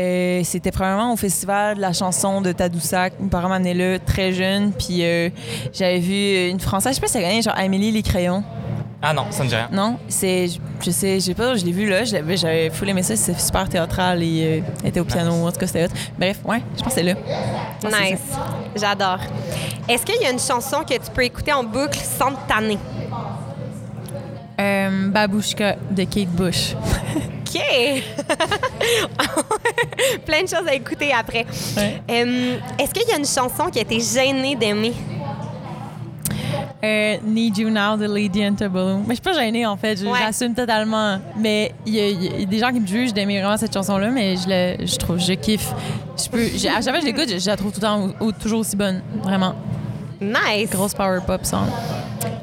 Euh, 0.00 0.40
C'était 0.44 0.70
probablement 0.70 1.12
au 1.12 1.16
festival 1.16 1.76
de 1.76 1.80
la 1.80 1.92
chanson 1.92 2.40
de 2.40 2.52
Tadoussac. 2.52 3.12
Mes 3.20 3.28
parents 3.28 3.48
m'amenaient 3.50 3.74
là 3.74 3.98
très 3.98 4.32
jeune. 4.32 4.72
Puis 4.72 5.04
euh, 5.04 5.28
j'avais 5.72 5.98
vu 5.98 6.48
une 6.48 6.58
française, 6.60 6.92
je 6.92 6.94
sais 6.96 7.00
pas 7.02 7.06
si 7.06 7.12
ça 7.14 7.20
gagnait, 7.20 7.42
genre 7.42 7.54
Amélie 7.56 7.90
Les 7.92 8.02
Crayons. 8.02 8.42
Ah 9.02 9.12
non, 9.14 9.24
ça 9.30 9.44
ne 9.44 9.48
dit 9.48 9.54
rien. 9.54 9.68
Non, 9.72 9.96
c'est. 10.08 10.48
je- 10.48 10.58
Je 10.82 10.90
sais, 10.90 11.20
je 11.20 11.26
sais 11.26 11.34
pas, 11.34 11.54
je 11.56 11.64
l'ai 11.66 11.72
vu 11.72 11.88
là. 11.88 12.04
je 12.04 12.14
l'avais- 12.14 12.36
J'avais 12.38 12.70
full 12.70 12.88
aimé 12.88 13.02
ça. 13.02 13.14
C'est 13.16 13.38
super 13.38 13.68
théâtral 13.68 14.22
et 14.22 14.60
euh, 14.62 14.70
elle 14.82 14.88
était 14.88 15.00
au 15.00 15.04
piano. 15.04 15.32
En 15.46 15.52
tout 15.52 15.58
cas, 15.58 15.66
c'était 15.66 15.84
hot. 15.84 15.88
Bref, 16.18 16.38
ouais, 16.46 16.62
je 16.76 16.82
pense 16.82 16.94
que 16.94 17.00
c'est 17.00 17.02
là. 17.02 17.14
Nice. 17.84 18.18
J'adore. 18.76 19.18
Est-ce 19.88 20.04
qu'il 20.06 20.20
y 20.22 20.26
a 20.26 20.30
une 20.30 20.38
chanson 20.38 20.78
que 20.88 20.94
tu 20.94 21.10
peux 21.14 21.24
écouter 21.24 21.52
en 21.52 21.62
boucle 21.64 21.98
sans 21.98 22.30
te 22.30 22.48
tanner? 22.48 22.78
Euh, 24.60 25.08
Babouchka 25.10 25.76
de 25.90 26.04
Kate 26.04 26.28
Bush. 26.28 26.74
OK! 27.54 27.60
Plein 30.26 30.42
de 30.42 30.48
choses 30.48 30.66
à 30.68 30.74
écouter 30.74 31.12
après. 31.12 31.46
Ouais. 31.76 32.02
Euh, 32.10 32.56
Est-ce 32.78 32.92
qu'il 32.92 33.08
y 33.08 33.12
a 33.12 33.18
une 33.18 33.26
chanson 33.26 33.70
qui 33.70 33.78
a 33.78 33.82
été 33.82 34.00
gênée 34.00 34.56
d'aimer? 34.56 34.92
Euh, 36.82 37.16
Need 37.24 37.58
You 37.58 37.68
Now 37.68 37.96
de 37.98 38.06
Lady 38.06 38.44
Antebellum. 38.46 39.00
Mais 39.06 39.14
je 39.14 39.14
suis 39.14 39.22
pas 39.22 39.34
gênée 39.34 39.66
en 39.66 39.76
fait, 39.76 40.00
Ouais. 40.00 40.18
j'assume 40.18 40.54
totalement. 40.54 41.18
Mais 41.36 41.72
il 41.84 41.94
y, 41.94 42.00
a- 42.00 42.08
il 42.08 42.40
y 42.40 42.42
a 42.42 42.46
des 42.46 42.58
gens 42.58 42.72
qui 42.72 42.80
me 42.80 42.86
jugent 42.86 43.12
d'aimer 43.12 43.38
vraiment 43.40 43.58
cette 43.58 43.74
chanson-là, 43.74 44.08
mais 44.10 44.36
je, 44.36 44.48
le- 44.48 44.86
je 44.86 44.96
trouve, 44.96 45.18
je 45.18 45.34
kiffe. 45.34 45.72
Je 46.16 46.28
peux, 46.30 46.42
à 46.44 46.80
chaque 46.80 46.84
fois 46.84 46.92
que 46.94 47.00
je 47.00 47.06
l'écoute, 47.06 47.28
je, 47.30 47.38
je 47.38 47.46
la 47.46 47.56
trouve 47.56 47.72
tout 47.72 47.80
le 47.80 47.86
temps 47.86 48.08
au- 48.20 48.32
toujours 48.32 48.60
aussi 48.60 48.76
bonne, 48.76 49.02
vraiment. 49.22 49.54
Nice! 50.22 50.70
Grosse 50.70 50.94
power 50.94 51.20
pop 51.26 51.44
song. 51.44 51.66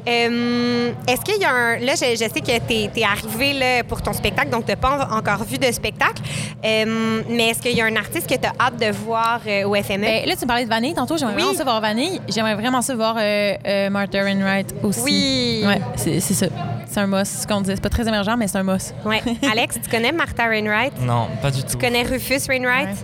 Euh, 0.06 0.92
Est-ce 1.06 1.20
qu'il 1.22 1.40
y 1.40 1.44
a 1.44 1.50
un. 1.50 1.78
Là, 1.78 1.92
je, 1.94 2.12
je 2.12 2.16
sais 2.16 2.28
que 2.40 2.58
tu 2.66 3.00
es, 3.00 3.04
arrivé 3.04 3.52
là, 3.52 3.84
pour 3.84 4.00
ton 4.02 4.12
spectacle, 4.12 4.50
donc 4.50 4.64
tu 4.64 4.70
n'as 4.72 4.76
pas 4.76 5.06
en- 5.10 5.18
encore 5.18 5.44
vu 5.44 5.58
de 5.58 5.70
spectacle. 5.70 6.22
Euh, 6.64 7.22
mais 7.28 7.48
est-ce 7.50 7.60
qu'il 7.60 7.76
y 7.76 7.80
a 7.80 7.84
un 7.84 7.96
artiste 7.96 8.28
que 8.28 8.34
tu 8.34 8.46
as 8.46 8.52
hâte 8.60 8.76
de 8.80 8.90
voir 8.92 9.40
euh, 9.46 9.64
au 9.64 9.74
FME? 9.74 10.00
Ben, 10.00 10.26
là, 10.26 10.34
tu 10.36 10.42
me 10.42 10.46
parlais 10.46 10.64
de 10.64 10.68
Vanille 10.70 10.94
tantôt. 10.94 11.16
J'aimerais 11.16 11.36
Oui. 11.36 11.42
vraiment 11.42 11.58
ça 11.58 11.64
voir 11.64 11.80
Vanille. 11.80 12.20
J'aimerais 12.28 12.54
vraiment 12.54 12.82
ça 12.82 12.94
voir 12.94 13.16
euh, 13.18 13.54
euh, 13.66 13.90
Martha 13.90 14.22
Wainwright 14.22 14.74
aussi. 14.82 15.00
Oui. 15.02 15.64
Ouais, 15.66 15.80
c'est 15.96 16.20
ça. 16.20 16.46
C'est 16.86 17.00
un 17.00 17.06
must. 17.06 17.26
C'est 17.32 17.42
ce 17.42 17.46
qu'on 17.46 17.60
dit. 17.60 17.70
C'est 17.74 17.80
pas 17.82 17.88
très 17.90 18.06
émergent, 18.08 18.34
mais 18.38 18.48
c'est 18.48 18.58
un 18.58 18.62
must. 18.64 18.94
Ouais. 19.04 19.22
Alex, 19.50 19.78
tu 19.82 19.90
connais 19.90 20.12
Martha 20.12 20.48
Wainwright? 20.48 20.94
Non, 21.02 21.28
pas 21.42 21.50
du 21.50 21.62
tout. 21.62 21.68
Tu 21.72 21.76
connais 21.76 22.02
Rufus 22.02 22.40
Wainwright? 22.48 22.88
Ouais. 22.88 22.94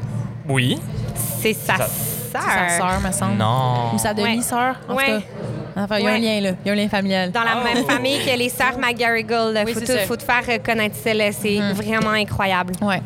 Oui. 0.49 0.79
C'est 1.41 1.53
sa 1.55 1.77
Ça- 1.77 1.87
sœur. 1.87 1.91
C'est 2.33 2.39
sa 2.41 2.77
sœur, 2.79 3.01
me 3.01 3.13
semble. 3.13 3.37
Non. 3.37 3.95
Ou 3.95 3.99
sa 3.99 4.13
demi-sœur, 4.15 4.77
en 4.89 4.95
Ouais. 4.95 5.05
tout 5.05 5.21
cas. 5.21 5.27
Enfin, 5.77 5.99
il 5.99 6.05
y 6.05 6.07
a 6.07 6.11
Ouais. 6.11 6.17
un 6.17 6.21
lien, 6.21 6.41
là. 6.41 6.51
Il 6.65 6.69
y 6.69 6.71
a 6.71 6.73
un 6.73 6.77
lien 6.77 6.89
familial. 6.89 7.33
Dans 7.33 7.43
la 7.43 7.57
Oh. 7.61 7.65
même 7.65 7.85
famille 7.85 8.19
que 8.25 8.39
les 8.39 8.49
sœurs 8.49 8.79
McGarrigle. 8.79 9.61
Oui, 9.67 9.75
faut, 9.75 9.81
te, 9.81 9.87
ça. 9.87 9.99
faut 10.07 10.17
te 10.17 10.23
faire 10.23 10.45
reconnaître 10.47 10.97
ça. 10.97 11.13
là. 11.15 11.33
C'est 11.33 11.59
vraiment 11.73 12.11
incroyable. 12.11 12.75
Ouais. 12.81 13.03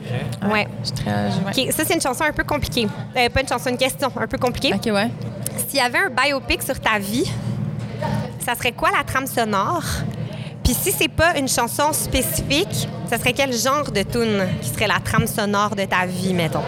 Ouais. 0.50 0.66
Je 0.82 0.86
suis 0.88 0.94
très. 0.96 1.10
je- 1.30 1.60
ouais. 1.60 1.66
OK, 1.68 1.72
ça, 1.72 1.82
c'est 1.86 1.94
une 1.94 2.00
chanson 2.00 2.24
un 2.24 2.32
peu 2.32 2.44
compliquée. 2.44 2.86
Euh, 3.16 3.28
pas 3.30 3.40
une 3.40 3.48
chanson, 3.48 3.70
une 3.70 3.78
question 3.78 4.10
un 4.20 4.26
peu 4.26 4.36
compliquée. 4.38 4.72
OK, 4.74 4.92
ouais. 4.92 5.08
S'il 5.68 5.78
y 5.78 5.82
avait 5.82 5.98
un 5.98 6.10
biopic 6.10 6.62
sur 6.62 6.78
ta 6.78 6.98
vie, 6.98 7.30
ça 8.44 8.54
serait 8.54 8.72
quoi 8.72 8.90
la 8.96 9.02
trame 9.04 9.26
sonore? 9.26 9.82
Puis 10.62 10.74
si 10.74 10.92
c'est 10.92 11.08
pas 11.08 11.38
une 11.38 11.48
chanson 11.48 11.92
spécifique, 11.92 12.88
ça 13.08 13.18
serait 13.18 13.32
quel 13.32 13.52
genre 13.54 13.90
de 13.90 14.02
tune 14.02 14.46
qui 14.60 14.68
serait 14.68 14.86
la 14.86 14.98
trame 15.02 15.26
sonore 15.26 15.74
de 15.74 15.84
ta 15.84 16.04
vie, 16.04 16.34
mettons? 16.34 16.60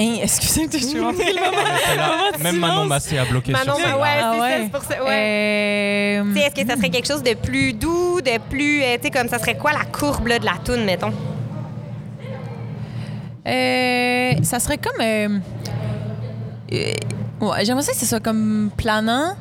Hein, 0.00 0.14
excusez-moi, 0.22 0.70
je 0.72 0.78
suis 0.86 1.00
rentrée 1.00 1.32
là. 1.32 2.30
Même 2.40 2.56
Manon 2.58 2.84
Massé 2.84 3.18
a 3.18 3.24
bloqué 3.24 3.50
Manon, 3.50 3.74
sur 3.74 3.84
ça. 3.84 3.98
ouais, 3.98 4.08
Ah 4.22 4.30
c'est 4.32 4.38
ça, 4.38 4.44
ouais. 4.44 4.60
c'est 4.62 4.70
pour 4.70 4.82
ça. 4.82 5.02
Ouais. 5.04 6.18
Euh, 6.20 6.24
Tu 6.24 6.32
sais, 6.34 6.46
Est-ce 6.46 6.54
que 6.62 6.66
ça 6.70 6.76
serait 6.76 6.90
quelque 6.90 7.08
chose 7.08 7.22
de 7.24 7.34
plus 7.34 7.72
doux, 7.72 8.20
de 8.20 8.38
plus. 8.48 8.82
euh, 8.84 8.96
tu 8.96 9.02
sais, 9.04 9.10
comme 9.10 9.28
ça 9.28 9.38
serait 9.40 9.56
quoi 9.58 9.72
la 9.72 9.84
courbe 9.84 10.28
là, 10.28 10.38
de 10.38 10.44
la 10.44 10.54
toune, 10.64 10.84
mettons? 10.84 11.12
euh, 13.46 14.32
ça 14.42 14.60
serait 14.60 14.78
comme. 14.78 15.02
ouais, 17.40 17.64
J'aimerais 17.64 17.82
ça 17.82 17.92
que 17.92 17.98
ce 17.98 18.06
soit 18.06 18.20
comme 18.20 18.70
planant. 18.76 19.34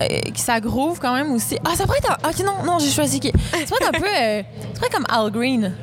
euh, 0.00 0.06
que 0.32 0.38
ça 0.38 0.60
groove 0.60 0.98
quand 1.00 1.12
même 1.14 1.32
aussi. 1.32 1.58
Ah, 1.64 1.74
ça 1.74 1.84
pourrait 1.84 1.98
être. 1.98 2.12
un- 2.12 2.28
Ok, 2.28 2.38
non, 2.44 2.64
non, 2.64 2.78
j'ai 2.78 2.90
choisi. 2.90 3.18
qui 3.20 3.32
Ça 3.32 3.58
pourrait 3.66 3.80
être 3.80 3.88
un 3.88 4.00
peu. 4.00 4.06
euh, 4.06 4.42
ça 4.42 4.68
pourrait 4.74 4.86
être 4.86 4.92
comme 4.94 5.06
Al 5.08 5.30
Green. 5.32 5.74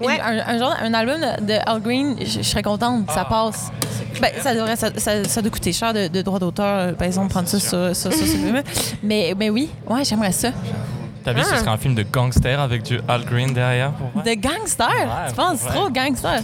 Une- 0.00 0.06
Ouais. 0.06 0.20
un, 0.20 0.54
un 0.54 0.58
genre, 0.58 0.74
un 0.82 0.94
album 0.94 1.20
de, 1.20 1.44
de 1.44 1.58
Al 1.66 1.80
Green, 1.80 2.16
je, 2.24 2.42
serais 2.42 2.62
contente, 2.62 3.04
Ah. 3.08 3.14
ça 3.14 3.24
passe. 3.24 3.70
Ben, 4.20 4.30
ça, 4.40 4.54
devrait, 4.54 4.76
ça, 4.76 4.88
ça, 4.96 5.24
ça 5.24 5.42
doit 5.42 5.50
coûter 5.50 5.72
cher 5.72 5.92
de, 5.94 6.08
de 6.08 6.22
droits 6.22 6.38
d'auteur, 6.38 6.66
euh, 6.78 6.92
par 6.92 7.06
exemple, 7.06 7.28
prendre 7.30 7.48
ça 7.48 7.58
sur, 7.60 7.94
sur, 7.96 8.12
sur 8.12 8.12
ce 8.12 8.24
film. 8.36 8.62
Mais, 9.02 9.34
mais 9.38 9.50
oui, 9.50 9.70
ouais, 9.88 10.04
j'aimerais 10.04 10.32
ça. 10.32 10.48
T'as 11.22 11.32
vu, 11.34 11.42
ce 11.42 11.50
Ah. 11.52 11.58
serait 11.58 11.70
un 11.70 11.76
film 11.76 11.94
de 11.94 12.02
gangster 12.02 12.58
avec 12.58 12.82
du 12.82 12.98
Al 13.06 13.24
Green 13.24 13.52
derrière 13.52 13.92
pour 13.92 14.10
moi. 14.14 14.22
De 14.24 14.32
gangster, 14.34 14.88
Ouais, 14.88 15.28
tu 15.28 15.34
penses 15.34 15.62
ouais. 15.64 15.70
trop 15.70 15.90
gangster? 15.90 16.40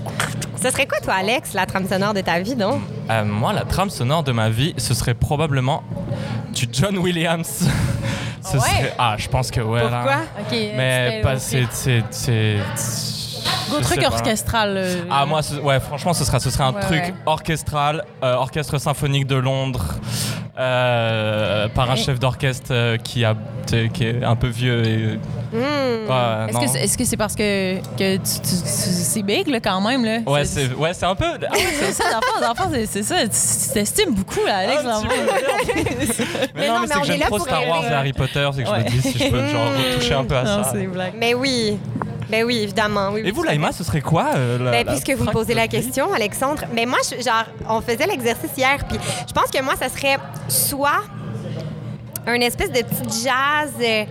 Ce 0.63 0.71
serait 0.71 0.87
quoi, 0.87 1.01
toi, 1.01 1.15
Alex, 1.15 1.55
la 1.55 1.65
trame 1.67 1.89
sonore 1.89 2.13
de 2.15 2.21
ta 2.21 2.39
vie, 2.41 2.55
donc? 2.55 2.81
Euh, 3.11 3.25
moi, 3.25 3.53
la 3.55 3.63
trame 3.65 3.89
sonore 3.91 4.23
de 4.23 4.33
ma 4.33 4.49
vie, 4.51 4.75
ce 4.77 4.93
serait 4.95 5.15
probablement 5.15 5.83
du 6.53 6.67
John 6.73 6.97
Williams. 6.99 7.69
ce 8.43 8.57
ouais? 8.57 8.61
serait... 8.61 8.95
Ah, 8.99 9.15
je 9.19 9.29
pense 9.29 9.51
que 9.51 9.61
ouais. 9.61 9.81
là. 9.83 9.89
Pourquoi? 9.91 10.17
Mais 10.77 11.21
pas, 11.23 11.39
c'est- 11.39 11.67
Gros 13.69 13.81
truc 13.81 14.03
orchestral. 14.07 14.75
euh, 14.77 15.01
Ah 15.11 15.27
moi, 15.27 15.41
ouais, 15.63 15.81
franchement, 15.81 16.13
ce 16.15 16.25
serait, 16.25 16.41
ce 16.41 16.51
serait 16.51 16.65
un 16.65 16.73
Ouais, 16.73 16.81
truc 16.83 17.01
ouais. 17.03 17.15
orchestral, 17.27 18.05
euh, 18.23 18.35
orchestre 18.35 18.79
symphonique 18.79 19.27
de 19.27 19.37
Londres, 19.37 19.95
euh, 20.59 21.69
par 21.69 21.91
un 21.91 21.97
chef 21.97 22.19
d'orchestre 22.19 22.97
qui 23.03 23.25
a, 23.25 23.35
qui 23.93 24.05
est 24.05 24.25
un 24.25 24.37
peu 24.37 24.49
vieux 24.49 24.87
et. 24.87 25.19
Ouais, 25.53 26.77
Est-ce 26.83 26.97
que 26.97 27.05
c'est 27.05 27.17
parce 27.17 27.35
que, 27.35 27.79
que 27.97 28.17
tu, 28.17 28.23
tu- 28.41 28.41
tu- 28.41 28.67
c'est 28.67 29.23
big 29.23 29.49
là, 29.49 29.61
quand 29.61 29.81
même? 29.81 30.05
Là? 30.05 30.19
Ouais, 30.27 30.45
c'est, 30.45 30.73
ouais, 30.75 30.93
c'est 30.95 31.07
un 31.07 31.15
peu. 31.15 31.25
Ah 31.25 31.53
ouais, 31.53 31.59
c'est 31.81 31.93
ça, 32.03 32.05
d'enfant, 32.41 32.71
c'est 32.87 33.03
ça. 33.03 33.23
Tu 33.25 33.73
t'estimes 33.75 34.15
beaucoup, 34.15 34.45
là, 34.47 34.59
Alex. 34.59 34.83
Ah. 34.87 35.01
Mais, 35.07 35.83
Mais 36.55 36.69
non, 36.69 36.75
mais 36.75 36.81
mais 36.81 36.87
c'est 36.87 36.97
on 36.97 37.01
que 37.01 37.05
est 37.05 37.07
j'aime 37.07 37.21
là 37.21 37.27
trop 37.27 37.37
pour 37.39 37.47
Star 37.47 37.69
Wars 37.69 37.85
et 37.85 37.93
Harry 37.95 38.13
Potter, 38.13 38.49
c'est 38.55 38.63
que 38.65 38.69
je 38.69 38.75
me 38.75 38.83
dis 38.91 39.03
si 39.03 39.19
je 39.19 39.29
peux 39.31 39.47
genre 39.49 39.69
retoucher 39.73 40.15
un 40.15 40.25
peu 40.25 40.37
à 40.37 40.43
Non, 40.45 40.65
ça. 40.65 40.73
Mais 41.19 41.35
oui. 41.35 41.79
Ben 42.29 42.45
oui, 42.45 42.59
évidemment. 42.59 43.11
Oui, 43.13 43.21
Et 43.21 43.25
oui, 43.25 43.31
vous. 43.31 43.43
Laïma, 43.43 43.73
ce 43.73 43.85
serait 43.85 44.01
quoi 44.01 44.31
euh, 44.37 44.59
la- 44.59 44.71
Ben, 44.71 44.87
la 44.87 44.93
puisque 44.93 45.11
vous 45.11 45.25
me 45.25 45.31
posez 45.33 45.55
la 45.55 45.69
question, 45.69 46.13
Alexandre, 46.13 46.65
mais 46.73 46.85
moi, 46.87 46.99
je- 47.05 47.23
genre, 47.23 47.45
on 47.69 47.81
faisait 47.81 48.07
l'exercice 48.07 48.51
hier, 48.57 48.79
puis 48.89 48.99
je 49.29 49.33
pense 49.33 49.51
que 49.51 49.63
moi, 49.63 49.75
ça 49.77 49.89
serait 49.89 50.19
soit 50.49 51.03
un 52.27 52.41
espèce 52.41 52.71
de 52.73 52.83
petit 52.83 53.23
jazz 53.25 53.73
euh, 53.81 54.05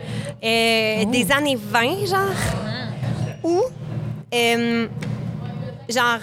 euh, 0.44 1.06
des 1.06 1.28
années 1.32 1.58
20, 1.62 2.06
genre, 2.06 2.20
ou 3.44 3.62
euh, 4.34 4.88
genre 5.90 6.20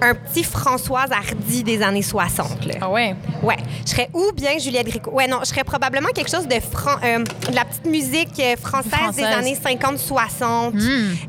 un 0.00 0.14
petit 0.14 0.44
Françoise 0.44 1.10
Hardy 1.10 1.62
des 1.62 1.82
années 1.82 2.02
60. 2.02 2.64
Là. 2.66 2.74
Ah 2.80 2.90
ouais? 2.90 3.14
Ouais, 3.42 3.56
je 3.84 3.90
serais 3.90 4.08
ou 4.12 4.30
bien 4.34 4.58
Juliette 4.58 4.86
Gréco. 4.88 5.10
Ouais, 5.10 5.26
non, 5.26 5.38
je 5.40 5.46
serais 5.46 5.64
probablement 5.64 6.08
quelque 6.14 6.30
chose 6.30 6.46
de, 6.46 6.60
fran- 6.60 6.98
euh, 7.04 7.18
de 7.50 7.54
la 7.54 7.64
petite 7.64 7.86
musique 7.86 8.38
euh, 8.40 8.56
française, 8.56 9.14
des 9.16 9.22
années 9.24 9.56
50-60. 9.56 10.72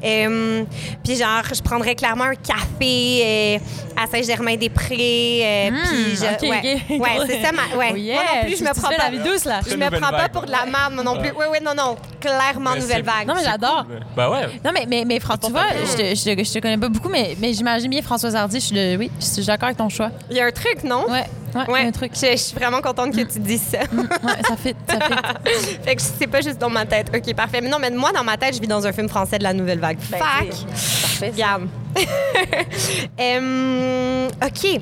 Euh, 0.03 0.63
puis 1.03 1.15
genre, 1.15 1.41
je 1.53 1.61
prendrais 1.61 1.95
clairement 1.95 2.25
un 2.25 2.35
café 2.35 3.21
euh, 3.23 3.57
à 4.01 4.07
Saint-Germain-des-Prés. 4.07 5.41
euh, 5.43 5.69
puis 5.89 6.15
je- 6.15 6.45
ouais, 6.47 6.99
ouais 6.99 7.09
c'est 7.27 7.41
ça. 7.41 7.51
Ma, 7.51 7.77
ouais. 7.77 7.89
Oh 7.93 7.95
yeah, 7.95 8.13
Moi 8.15 8.23
non 8.35 8.41
plus, 8.47 8.57
je 8.57 8.63
me 8.63 8.73
prends 8.73 8.89
pas. 8.89 8.97
la 8.97 9.09
vie 9.09 9.19
douce, 9.19 9.45
là. 9.45 9.59
Je 9.67 9.75
me 9.75 9.89
prends 9.99 10.11
pas 10.11 10.29
pour 10.29 10.45
de 10.45 10.51
la 10.51 10.65
merde 10.65 10.93
moi 10.93 11.03
non 11.03 11.17
plus. 11.19 11.31
Oui, 11.37 11.45
oui, 11.51 11.57
non, 11.63 11.73
non. 11.75 11.95
Clairement, 12.19 12.71
Mais 12.73 12.79
nouvelle 12.79 13.03
vague. 13.03 13.27
Non, 13.27 13.35
mais 13.35 13.43
j'adore. 13.43 13.85
Bah 14.15 14.29
ouais. 14.29 14.47
Non, 14.65 14.71
mais, 14.73 14.85
mais, 14.87 15.03
mais 15.05 15.19
Fran- 15.19 15.37
tu 15.37 15.51
vois, 15.51 15.65
je 15.85 15.93
te, 15.95 16.15
je, 16.15 16.35
te, 16.35 16.43
je 16.43 16.51
te 16.53 16.59
connais 16.59 16.77
pas 16.77 16.89
beaucoup, 16.89 17.09
mais, 17.09 17.35
mais 17.39 17.53
j'imagine 17.53 17.89
bien 17.89 18.01
Françoise 18.01 18.35
Hardy 18.35 18.56
je 18.59 18.65
suis 18.65 18.75
de- 18.75 18.97
oui, 18.97 19.11
je 19.19 19.25
suis 19.25 19.45
d'accord 19.45 19.65
avec 19.67 19.77
ton 19.77 19.89
choix. 19.89 20.11
Il 20.29 20.37
y 20.37 20.39
a 20.39 20.45
un 20.45 20.51
truc, 20.51 20.83
non? 20.83 21.05
Ouais, 21.09 21.23
ouais, 21.55 21.63
il 21.67 21.71
y 21.81 21.85
a 21.85 21.87
un 21.87 21.91
truc. 21.91 22.11
Je, 22.13 22.31
je 22.31 22.35
suis 22.37 22.55
vraiment 22.55 22.81
contente 22.81 23.15
que 23.15 23.21
tu 23.21 23.39
dises 23.39 23.63
ça. 23.71 23.79
Mm, 23.91 23.99
ouais, 23.99 24.41
ça 24.47 24.57
fit, 24.57 24.75
ça 24.87 24.99
fit. 24.99 25.77
fait 25.83 25.95
que 25.95 26.01
c'est 26.01 26.27
pas 26.27 26.41
juste 26.41 26.57
dans 26.59 26.69
ma 26.69 26.85
tête. 26.85 27.09
OK, 27.15 27.33
parfait. 27.35 27.61
Mais 27.61 27.69
non, 27.69 27.79
mais 27.79 27.91
moi, 27.91 28.11
dans 28.11 28.23
ma 28.23 28.37
tête, 28.37 28.55
je 28.55 28.61
vis 28.61 28.67
dans 28.67 28.85
un 28.85 28.91
film 28.91 29.09
français 29.09 29.37
de 29.37 29.43
la 29.43 29.53
nouvelle 29.53 29.79
vague. 29.79 29.97
Ben, 30.09 30.17
Fac! 30.19 30.47
Parfait. 30.49 31.31
Regarde. 31.31 31.67
OK. 34.45 34.81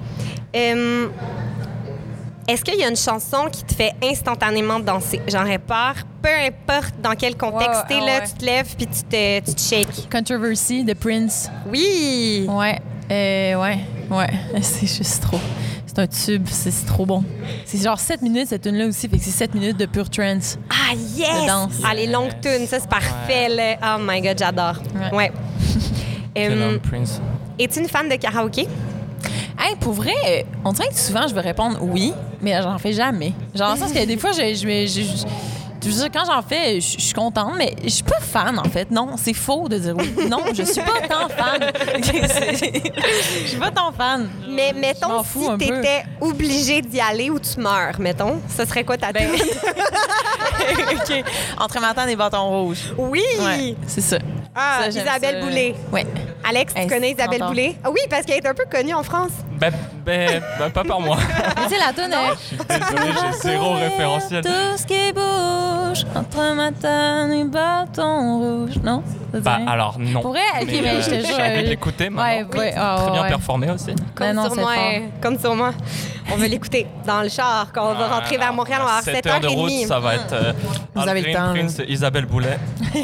Est-ce 2.48 2.64
qu'il 2.64 2.76
y 2.76 2.84
a 2.84 2.90
une 2.90 2.96
chanson 2.96 3.48
qui 3.52 3.64
te 3.64 3.74
fait 3.74 3.94
instantanément 4.04 4.80
danser? 4.80 5.20
J'en 5.28 5.46
ai 5.48 5.58
peur. 5.58 5.96
Peu 6.22 6.30
importe 6.30 6.94
dans 7.02 7.16
quel 7.16 7.36
contexte 7.36 7.82
Ouais, 7.82 7.88
t'es, 7.88 7.96
ah 8.02 8.06
là, 8.06 8.20
ouais. 8.20 8.28
tu 8.28 8.34
te 8.34 8.46
lèves 8.46 8.76
puis 8.76 8.86
tu 8.88 9.04
te, 9.04 9.40
tu 9.40 9.56
te 9.56 9.62
shakes. 9.62 10.10
Controversy 10.12 10.84
de 10.84 10.94
Prince. 10.94 11.50
Oui! 11.68 12.46
Ouais, 12.48 12.80
euh, 13.12 13.56
ouais, 13.62 13.80
ouais. 14.10 14.28
C'est 14.62 14.88
juste 14.88 15.22
trop. 15.24 15.40
C'est 15.88 16.00
un 16.00 16.08
tube, 16.08 16.48
c'est 16.50 16.86
trop 16.86 17.06
bon. 17.06 17.24
C'est 17.64 17.82
genre 17.82 17.98
7 18.00 18.22
minutes 18.22 18.48
cette 18.50 18.64
tune 18.64 18.76
là 18.76 18.86
aussi, 18.88 19.08
fait 19.08 19.18
que 19.18 19.24
c'est 19.24 19.32
7 19.32 19.54
minutes 19.56 19.78
de 19.78 19.86
pure 19.86 20.10
trance. 20.10 20.58
Ah, 20.70 20.94
yes! 21.16 21.44
De 21.44 21.48
danse. 21.48 21.74
Ah, 21.90 21.94
les 21.94 22.08
longues 22.08 22.34
tunes, 22.42 22.68
ça, 22.68 22.80
c'est 22.82 22.90
parfait. 22.90 23.48
là. 23.48 23.78
Oh 23.82 24.02
my 24.02 24.20
God, 24.22 24.38
j'adore. 24.38 24.76
Ouais. 25.14 25.32
Ouais. 26.36 26.80
Prince. 26.90 27.22
Es-tu 27.58 27.80
une 27.80 27.88
fan 27.88 28.10
de 28.10 28.16
karaoké? 28.16 28.68
Hey, 29.58 29.76
pour 29.80 29.94
vrai, 29.94 30.46
on 30.66 30.74
dirait 30.74 30.90
que 30.90 30.96
souvent 31.00 31.28
je 31.30 31.34
vais 31.34 31.40
répondre 31.42 31.78
oui, 31.82 32.12
mais 32.42 32.62
j'en 32.62 32.78
fais 32.78 32.92
jamais. 32.92 33.32
Genre, 33.56 33.70
dans 33.70 33.74
le 33.76 33.80
sens 33.80 33.94
que 33.94 34.06
des 34.06 34.18
fois, 34.18 34.32
je, 34.34 34.54
je, 34.54 34.66
vais- 34.68 34.86
je- 34.88 35.02
je- 35.02 35.26
je 35.86 35.90
veux 35.90 36.02
dire, 36.02 36.10
quand 36.12 36.26
j'en 36.26 36.42
fais, 36.42 36.82
je, 36.82 37.00
suis 37.00 37.14
contente, 37.14 37.54
mais 37.58 37.76
je 37.84 37.90
suis 37.90 38.04
pas 38.04 38.20
fan, 38.20 38.58
en 38.58 38.64
fait. 38.64 38.90
Non, 38.90 39.16
c'est 39.18 39.34
faux 39.34 39.70
de 39.70 39.78
dire 39.78 39.96
oui. 39.96 40.28
Non, 40.28 40.40
je 40.52 40.64
suis 40.64 40.82
pas 40.82 41.08
tant 41.10 41.30
fan. 41.30 41.72
Je 41.98 43.48
suis 43.48 43.58
pas 43.58 43.70
tant 43.70 43.92
fan. 43.92 44.28
Mais 44.50 44.74
mettons, 44.74 45.24
si 45.24 45.58
t'étais 45.60 46.04
obligé 46.20 46.82
d'y 46.82 47.00
aller 47.00 47.30
ou 47.30 47.40
tu 47.40 47.60
meurs, 47.60 48.00
mettons, 48.00 48.42
ce 48.56 48.66
serait 48.66 48.84
quoi 48.84 48.98
ta 48.98 49.12
Ben? 49.12 49.30
OK. 50.92 51.24
Entre 51.60 51.80
matin 51.80 52.06
des 52.08 52.16
bâtons 52.16 52.50
rouges. 52.50 52.94
Oui! 52.98 53.22
Ouais, 53.40 53.76
c'est 53.86 54.02
ça. 54.02 54.18
Ah, 54.56 54.80
Ça, 54.82 54.88
Isabelle 54.88 55.42
ça. 55.42 55.46
Boulay. 55.46 55.76
Ouais. 55.92 56.06
Alex, 56.48 56.74
tu 56.76 56.88
connais 56.88 57.12
Isabelle 57.12 57.40
30 57.40 57.42
ans. 57.42 57.48
Boulay? 57.48 57.76
Ah 57.84 57.90
oui, 57.90 58.00
parce 58.10 58.24
qu'elle 58.26 58.38
est 58.38 58.48
un 58.48 58.54
peu 58.54 58.66
connue 58.70 58.94
en 58.94 59.04
France. 59.04 59.32
Ben, 59.60 59.74
ben, 60.06 60.42
ben, 60.60 60.70
pas 60.70 60.84
par 60.84 61.00
moi. 61.00 61.18
Mais 61.20 61.64
tu 61.64 61.70
sais, 61.70 61.80
la 61.80 61.92
tonne 61.92 62.12
Désolé, 62.70 63.12
j'ai 63.14 63.50
zéro 63.50 63.74
référentiel. 63.74 64.44
Tout 64.44 64.78
ce 64.78 64.86
qui 64.86 64.94
bouge 65.88 66.06
entre 66.16 66.56
matin 66.56 67.32
et 67.32 67.44
bâton 67.44 68.40
rouge. 68.40 68.76
Non? 68.84 69.04
Ça 69.34 69.40
Bah 69.40 69.60
alors 69.68 69.98
non. 70.00 70.22
Pour 70.22 70.32
vrai? 70.32 70.42
Ok, 70.62 70.68
mais 70.68 71.02
je 71.02 71.10
te 71.10 71.16
euh, 71.16 71.20
jure, 71.26 71.36
J'ai 71.38 71.44
envie 71.54 71.64
de 71.64 71.70
l'écouter 71.70 72.10
maintenant. 72.10 72.52
Ouais, 72.54 72.60
ouais, 72.60 72.74
ah, 72.78 72.98
Très 73.02 73.12
bien 73.12 73.22
ouais. 73.24 73.28
performé 73.30 73.72
aussi. 73.72 73.92
Comme 74.14 74.32
non, 74.32 74.46
sur 74.46 74.56
moi. 74.56 74.74
Comme 75.22 75.40
sur 75.40 75.56
moi. 75.56 75.72
On 76.32 76.38
veut 76.38 76.48
l'écouter 76.48 76.88
dans 77.06 77.22
le 77.22 77.30
char. 77.30 77.68
Quand 77.74 77.92
on 77.92 77.94
va 77.94 78.08
rentrer 78.08 78.38
vers 78.38 78.54
Montréal, 78.54 78.80
on 78.82 78.86
va 78.86 78.90
avoir 78.98 79.04
7 79.04 79.16
7 79.16 79.28
heures 79.28 79.40
de 79.42 79.48
route, 79.48 79.72
h 79.72 79.88
ça 79.88 80.00
va 80.00 80.16
être 80.16 80.34
euh, 80.34 80.54
Vous 80.96 81.02
Al 81.02 81.10
avez 81.10 81.22
le 81.22 81.34
temps. 81.34 81.54
Prince, 81.54 81.82
Isabelle 81.88 82.26
Boulet. 82.26 82.58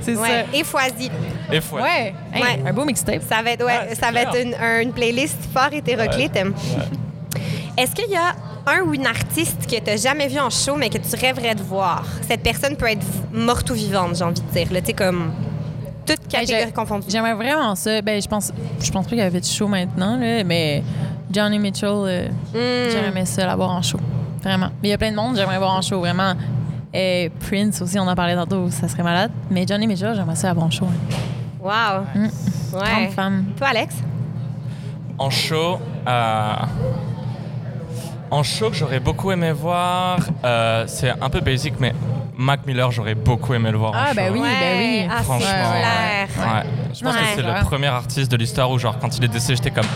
C'est 0.00 0.16
Ouais. 0.16 0.46
Et 0.54 0.64
Foisy. 0.64 1.10
Et 1.52 1.60
fois. 1.60 1.80
ça. 1.80 1.86
Ouais. 1.86 2.14
Hey, 2.32 2.42
Ouais. 2.42 2.62
Un 2.66 2.72
beau 2.72 2.84
mixtape. 2.84 3.22
Ça 3.28 3.42
va 3.42 3.50
être, 3.50 3.66
c'est 3.88 3.94
ça 3.96 4.10
va 4.10 4.22
être 4.22 4.36
une, 4.40 4.54
un- 4.54 4.80
une 4.80 4.92
playlist 4.92 5.38
fort 5.52 5.72
hétéroclite. 5.72 6.36
Est-ce 7.76 7.94
qu'il 7.94 8.10
y 8.10 8.16
a 8.16 8.34
un 8.66 8.80
ou 8.82 8.94
une 8.94 9.06
artiste 9.06 9.66
que 9.70 9.76
tu 9.76 9.82
n'as 9.90 9.96
jamais 9.96 10.28
vu 10.28 10.38
en 10.38 10.50
show, 10.50 10.76
mais 10.76 10.88
que 10.90 10.98
tu 10.98 11.16
rêverais 11.16 11.54
de 11.54 11.62
voir? 11.62 12.04
Cette 12.28 12.42
personne 12.42 12.76
peut 12.76 12.88
être 12.90 13.06
morte 13.32 13.70
ou 13.70 13.74
vivante, 13.74 14.16
j'ai 14.16 14.24
envie 14.24 14.40
de 14.40 14.50
dire. 14.52 14.72
là. 14.72 14.80
Tu 14.80 14.86
sais, 14.88 14.92
comme 14.92 15.30
toute 16.04 16.20
Hey, 16.34 16.46
catégorie 16.46 16.72
confondue. 16.72 17.06
J'aimerais 17.08 17.34
vraiment 17.34 17.74
ça. 17.74 18.00
Ben, 18.02 18.20
je 18.20 18.28
pense, 18.28 18.52
je 18.80 18.90
pense 18.90 19.04
pas 19.04 19.10
qu'il 19.10 19.18
y 19.18 19.22
avait 19.22 19.40
de 19.40 19.44
show 19.44 19.66
maintenant, 19.68 20.16
là, 20.18 20.42
mais 20.44 20.82
Johnny 21.32 21.58
Mitchell, 21.58 21.88
euh, 21.90 22.28
Hmm. 22.28 22.90
j'aimerais 22.90 23.24
ça 23.26 23.46
l'avoir 23.46 23.70
en 23.70 23.82
show. 23.82 23.98
Vraiment. 24.42 24.68
Mais 24.82 24.88
il 24.88 24.90
y 24.90 24.94
a 24.94 24.98
plein 24.98 25.10
de 25.10 25.16
monde 25.16 25.32
que 25.34 25.40
j'aimerais 25.40 25.58
voir 25.58 25.74
en 25.76 25.82
show, 25.82 25.98
vraiment. 26.00 26.34
Et 26.94 27.30
Prince 27.48 27.82
aussi, 27.82 27.98
on 27.98 28.06
en 28.06 28.14
parlait 28.14 28.36
tantôt, 28.36 28.70
ça 28.70 28.88
serait 28.88 29.02
malade. 29.02 29.30
Mais 29.50 29.66
Johnny 29.66 29.86
Mitchell, 29.86 30.14
j'aimerais 30.14 30.36
ça 30.36 30.48
l'avoir 30.48 30.66
en 30.66 30.70
show. 30.70 30.86
hein. 30.86 31.16
Wow. 31.60 32.04
Mm. 32.14 32.28
Ouais. 32.76 33.10
Toi, 33.56 33.66
Alex? 33.68 33.96
En 35.18 35.30
show, 35.30 35.78
euh, 36.06 36.52
en 38.30 38.42
show 38.42 38.70
que 38.70 38.76
j'aurais 38.76 39.00
beaucoup 39.00 39.30
aimé 39.32 39.52
voir, 39.52 40.18
euh, 40.44 40.84
c'est 40.86 41.10
un 41.10 41.30
peu 41.30 41.40
basic, 41.40 41.74
mais 41.78 41.92
Mac 42.38 42.66
Miller, 42.66 42.90
j'aurais 42.90 43.14
beaucoup 43.14 43.54
aimé 43.54 43.70
le 43.70 43.78
voir 43.78 43.92
en 43.92 43.96
Ah, 43.96 44.08
show. 44.10 44.14
ben 44.16 44.32
oui, 44.32 44.40
Ouais. 44.40 44.48
ben 44.60 44.78
oui. 44.78 45.08
Ah, 45.10 45.14
c'est 45.18 45.24
Franchement. 45.24 45.48
clair. 45.48 46.28
Ouais. 46.38 46.62
Je 46.94 47.04
pense 47.04 47.14
Ouais. 47.14 47.20
que 47.20 47.26
c'est 47.36 47.42
le 47.42 47.64
premier 47.64 47.86
artiste 47.86 48.30
de 48.30 48.36
l'histoire 48.36 48.70
où, 48.70 48.78
genre, 48.78 48.98
quand 48.98 49.16
il 49.16 49.24
est 49.24 49.28
décédé, 49.28 49.56
j'étais 49.56 49.70
comme 49.70 49.86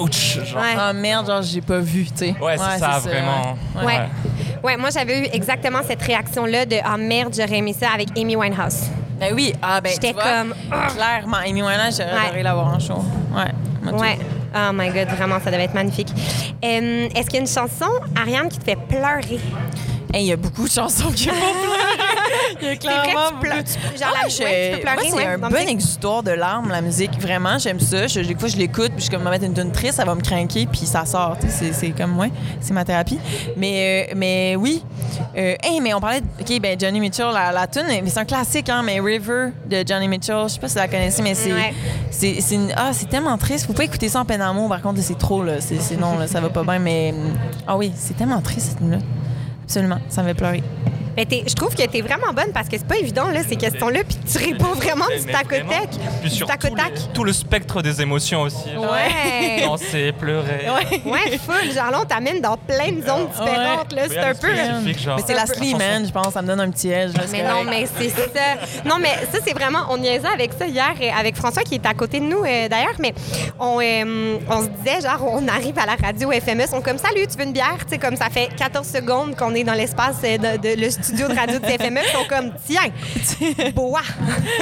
ouch! 0.00 0.38
Genre, 0.44 0.60
Ouais. 0.62 0.74
Ah 0.78 0.92
merde, 0.92 1.26
genre, 1.26 1.42
j'ai 1.42 1.60
pas 1.60 1.78
vu, 1.78 2.04
tu 2.06 2.12
sais. 2.16 2.34
Ouais, 2.40 2.56
c'est 2.56 2.78
ça, 2.80 2.98
vraiment. 2.98 3.56
ouais. 3.76 3.84
Ouais. 3.84 4.00
Ouais, 4.62 4.76
moi, 4.76 4.88
j'avais 4.90 5.20
eu 5.20 5.28
exactement 5.32 5.80
cette 5.86 6.02
réaction-là 6.02 6.66
de 6.66 6.76
Ah 6.84 6.96
merde, 6.96 7.34
j'aurais 7.38 7.58
aimé 7.58 7.74
ça 7.78 7.88
avec 7.94 8.08
Amy 8.18 8.34
Winehouse. 8.34 8.88
Ben 9.20 9.32
oui, 9.32 9.52
ah 9.62 9.80
ben 9.80 9.92
J'étais 9.92 10.12
vois, 10.12 10.22
comme, 10.22 10.54
ah. 10.72 10.86
clairement 10.92 11.36
Amy 11.46 11.62
Winehouse, 11.62 11.98
j'aurais 11.98 12.12
Ouais. 12.12 12.24
adoré 12.26 12.42
l'avoir 12.42 12.66
en 12.74 12.78
show. 12.80 12.94
Ouais. 13.32 13.44
moi, 13.82 13.92
tout. 13.92 13.98
Ouais. 14.00 14.18
Oh 14.56 14.70
my 14.72 14.88
God, 14.90 15.08
vraiment, 15.16 15.40
ça 15.40 15.50
devait 15.50 15.64
être 15.64 15.74
magnifique. 15.74 16.08
Euh, 16.64 17.08
Est-ce 17.14 17.24
qu'il 17.26 17.34
y 17.34 17.38
a 17.38 17.40
une 17.40 17.46
chanson, 17.48 17.90
Ariane, 18.16 18.48
qui 18.48 18.58
te 18.58 18.64
fait 18.64 18.76
pleurer? 18.88 19.40
Hey, 20.14 20.24
il 20.26 20.28
y 20.28 20.32
a 20.32 20.36
beaucoup 20.36 20.64
de 20.64 20.70
chansons 20.70 21.10
qui 21.10 21.26
vont 21.26 21.34
pleurer. 21.34 21.74
Il 22.60 22.66
y 22.66 22.66
a 22.66 22.70
vrai 22.70 22.76
clairement 22.78 23.04
que 23.04 23.08
tu 23.10 23.14
beaucoup. 23.32 23.40
pleures. 23.40 23.64
tu- 23.64 23.98
Genre, 23.98 24.14
Ah, 24.14 24.20
la 24.22 24.28
je- 24.28 24.42
ouais, 24.42 24.70
tu 24.70 24.76
peux 24.76 24.82
pleurer, 24.82 25.08
moi, 25.10 25.20
c'est 25.20 25.26
un 25.26 25.38
bon 25.50 25.68
exutoire 25.68 26.22
de 26.22 26.30
larmes, 26.30 26.68
la 26.70 26.80
musique. 26.80 27.20
Vraiment, 27.20 27.58
j'aime 27.58 27.80
ça. 27.80 28.06
Je, 28.06 28.20
des 28.20 28.34
fois, 28.36 28.48
je 28.48 28.56
l'écoute, 28.56 28.92
puis 28.96 29.04
je 29.04 29.10
comme, 29.10 29.22
me 29.24 29.30
mettre 29.30 29.44
une 29.44 29.54
tune 29.54 29.72
triste, 29.72 29.94
ça 29.94 30.04
va 30.04 30.14
me 30.14 30.20
craquer, 30.20 30.66
puis 30.66 30.86
ça 30.86 31.04
sort. 31.04 31.36
C'est, 31.48 31.72
c'est 31.72 31.90
comme, 31.90 32.16
ouais, 32.18 32.30
c'est 32.60 32.72
ma 32.72 32.84
thérapie. 32.84 33.18
Mais, 33.56 34.08
euh, 34.10 34.14
mais 34.16 34.56
oui. 34.56 34.82
Euh, 35.36 35.56
hey, 35.62 35.80
mais 35.80 35.92
on 35.94 36.00
parlait 36.00 36.20
de, 36.20 36.26
OK, 36.40 36.60
ben 36.60 36.78
Johnny 36.80 37.00
Mitchell, 37.00 37.30
la, 37.32 37.50
la 37.50 37.66
tune, 37.66 37.82
mais 37.88 38.02
c'est 38.08 38.20
un 38.20 38.24
classique, 38.24 38.68
hein, 38.68 38.82
mais 38.84 39.00
River 39.00 39.48
de 39.68 39.84
Johnny 39.86 40.06
Mitchell, 40.08 40.44
je 40.44 40.54
sais 40.54 40.60
pas 40.60 40.68
si 40.68 40.74
vous 40.74 40.80
la 40.80 40.88
connaissez, 40.88 41.22
mais 41.22 41.34
c'est, 41.34 41.52
Ouais. 41.52 41.74
c'est, 42.10 42.40
c'est, 42.40 42.54
une- 42.54 42.72
ah, 42.76 42.90
c'est 42.92 43.08
tellement 43.08 43.36
triste. 43.36 43.66
Faut 43.66 43.72
pas 43.72 43.84
écouter 43.84 44.08
ça 44.08 44.20
en 44.20 44.24
peine 44.24 44.38
d'amour, 44.38 44.68
par 44.68 44.80
contre, 44.80 45.00
c'est 45.02 45.18
trop, 45.18 45.42
là. 45.42 45.60
C'est, 45.60 45.80
c'est 45.80 45.96
non, 45.96 46.18
là, 46.18 46.28
ça 46.28 46.40
va 46.40 46.50
pas 46.50 46.62
bien, 46.62 46.78
mais, 46.78 47.12
ah 47.66 47.76
oui, 47.76 47.92
c'est 47.96 48.16
tellement 48.16 48.40
triste, 48.40 48.68
cette 48.68 48.78
tune-là. 48.78 48.98
Absolument, 49.64 49.98
ça 50.08 50.22
me 50.22 50.28
fait 50.28 50.34
pleurer. 50.34 50.62
Mais 51.16 51.26
je 51.46 51.54
trouve 51.54 51.74
que 51.74 51.82
tu 51.86 51.98
es 51.98 52.02
vraiment 52.02 52.32
bonne 52.32 52.52
parce 52.52 52.68
que 52.68 52.76
c'est 52.76 52.86
pas 52.86 52.96
évident, 52.96 53.28
là, 53.28 53.40
ces 53.48 53.56
questions-là, 53.56 54.00
puis 54.06 54.16
tu 54.30 54.38
réponds 54.38 54.74
vraiment 54.74 55.06
du 55.06 55.24
tac 55.32 55.46
au 55.46 55.68
tac. 55.70 55.88
Puis 56.22 56.30
sur 56.30 56.46
tac 56.46 56.60
tout, 56.60 56.74
tac. 56.74 56.92
le, 56.94 57.12
tout 57.12 57.24
le 57.24 57.32
spectre 57.32 57.82
des 57.82 58.00
émotions 58.02 58.42
aussi. 58.42 58.68
Ouais. 58.76 59.60
Danser, 59.64 60.12
pleurer. 60.12 60.66
Ouais, 61.04 61.38
full. 61.38 61.72
Genre 61.72 61.90
là, 61.90 62.00
on 62.02 62.04
t'amène 62.04 62.40
dans 62.40 62.56
plein 62.56 62.92
de 62.92 63.02
zones 63.06 63.28
différentes, 63.28 63.92
là. 63.92 64.02
C'est 64.08 64.18
un 64.18 64.34
peu. 64.34 64.54
genre. 64.96 65.16
Mais 65.16 65.22
c'est 65.26 65.34
la 65.34 65.42
un 65.42 65.46
peu- 65.46 65.54
Slee 65.54 65.74
Man, 65.74 66.06
je 66.06 66.12
pense, 66.12 66.32
ça 66.34 66.42
me 66.42 66.46
donne 66.46 66.60
un 66.60 66.70
petit 66.70 66.90
edge. 66.90 67.12
Mais 67.32 67.42
non, 67.42 67.64
mais 67.64 67.86
c'est 67.98 68.08
ça. 68.10 68.24
Non, 68.84 68.96
mais 69.00 69.14
ça, 69.32 69.38
c'est 69.44 69.52
vraiment. 69.54 69.80
On 69.90 69.98
niaisait 69.98 70.28
avec 70.28 70.52
ça 70.58 70.66
hier 70.66 70.94
euh, 71.00 71.08
avec 71.18 71.36
François 71.36 71.62
qui 71.62 71.74
est 71.76 71.86
à 71.86 71.94
côté 71.94 72.20
de 72.20 72.24
nous 72.24 72.42
euh, 72.44 72.68
d'ailleurs, 72.68 72.94
mais 72.98 73.14
on, 73.60 73.78
euh, 73.80 74.38
on 74.50 74.62
se 74.62 74.68
disait, 74.68 75.00
genre, 75.00 75.24
on 75.32 75.46
arrive 75.48 75.78
à 75.78 75.86
la 75.86 75.94
radio 75.94 76.30
FMS, 76.32 76.66
on 76.72 76.78
est 76.80 76.82
comme 76.82 76.98
Salut, 76.98 77.26
tu 77.30 77.36
veux 77.38 77.44
une 77.44 77.52
bière? 77.52 77.76
Tu 77.80 77.90
sais, 77.94 77.98
comme 77.98 78.16
ça 78.16 78.28
fait 78.30 78.48
14 78.56 78.86
secondes 78.86 79.36
qu'on 79.36 79.54
est 79.54 79.64
dans 79.64 79.74
l'espace 79.74 80.16
euh, 80.24 80.38
de, 80.38 80.56
de- 80.74 80.80
le 80.80 80.90
studio 80.90 81.03
de 81.12 81.24
radio 81.24 81.58
de 81.58 81.64
ils 81.66 82.12
sont 82.12 82.24
comme 82.28 82.52
Tiens, 82.66 83.70
bois! 83.74 84.00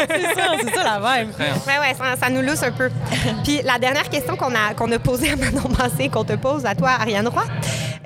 c'est 0.09 0.23
ça, 0.35 0.47
c'est 0.61 0.75
ça 0.75 0.83
la 0.85 0.99
vibe. 0.99 1.31
Ouais, 1.39 1.79
ouais, 1.79 1.95
ça, 1.97 2.17
ça 2.21 2.31
nous 2.31 2.43
lousse 2.43 2.63
un 2.63 2.73
peu. 2.73 2.91
Puis 3.45 3.61
la 3.65 3.79
dernière 3.79 4.09
question 4.09 4.37
qu'on 4.37 4.55
a, 4.55 4.75
qu'on 4.77 4.91
a 4.93 4.99
posée 4.99 5.31
à 5.31 5.37
Manon 5.37 5.69
Massé, 5.79 6.09
qu'on 6.09 6.25
te 6.25 6.35
pose 6.35 6.65
à 6.67 6.75
toi, 6.75 6.91
Ariane 7.01 7.29
Roy, 7.29 7.45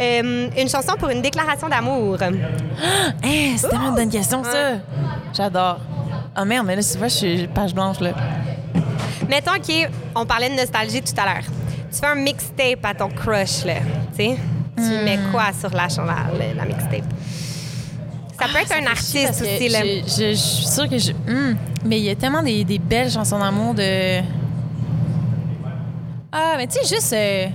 euh, 0.00 0.48
une 0.56 0.68
chanson 0.68 0.94
pour 0.98 1.08
une 1.10 1.22
déclaration 1.22 1.68
d'amour. 1.68 2.18
Hey, 3.22 3.56
c'est 3.58 3.68
tellement 3.68 3.88
une 3.90 3.94
bonne 3.94 4.10
question, 4.10 4.42
ça. 4.44 4.74
J'adore. 5.32 5.78
Ah 6.34 6.44
merde, 6.44 6.66
mais 6.66 6.76
là, 6.76 6.82
tu 6.82 6.98
vois, 6.98 7.08
je 7.08 7.14
suis 7.14 7.48
page 7.48 7.74
blanche, 7.74 8.00
là. 8.00 8.10
Mettons, 9.28 9.52
OK, 9.52 9.88
on 10.14 10.26
parlait 10.26 10.50
de 10.50 10.54
nostalgie 10.54 11.00
tout 11.02 11.14
à 11.20 11.24
l'heure. 11.24 11.44
Tu 11.92 11.98
fais 11.98 12.06
un 12.06 12.14
mixtape 12.14 12.84
à 12.84 12.94
ton 12.94 13.08
crush, 13.08 13.64
là, 13.64 13.74
tu 14.16 14.24
sais? 14.24 14.36
Tu 14.76 14.82
Hmm. 14.82 15.04
mets 15.04 15.18
quoi 15.32 15.44
sur 15.58 15.70
la, 15.70 15.86
la, 15.96 16.54
la 16.54 16.64
mixtape? 16.66 17.02
Ça 18.38 18.46
peut 18.52 18.58
être 18.58 18.72
un 18.82 18.86
artiste 18.86 19.40
que 19.40 19.54
aussi, 19.56 19.68
là. 19.68 19.78
je, 19.82 20.10
je- 20.10 20.30
je 20.30 20.34
suis 20.36 20.66
sûre 20.66 20.88
que 20.88 20.98
je. 20.98 21.12
Hmm. 21.12 21.56
mais 21.84 21.98
il 21.98 22.04
y 22.04 22.10
a 22.10 22.14
tellement 22.14 22.42
des, 22.42 22.64
des 22.64 22.78
belles 22.78 23.10
chansons 23.10 23.38
d'amour 23.38 23.74
de. 23.74 24.20
Ah, 26.32 26.54
mais 26.56 26.66
tu 26.66 26.78
sais, 26.84 26.94
juste. 26.94 27.12
euh, 27.12 27.46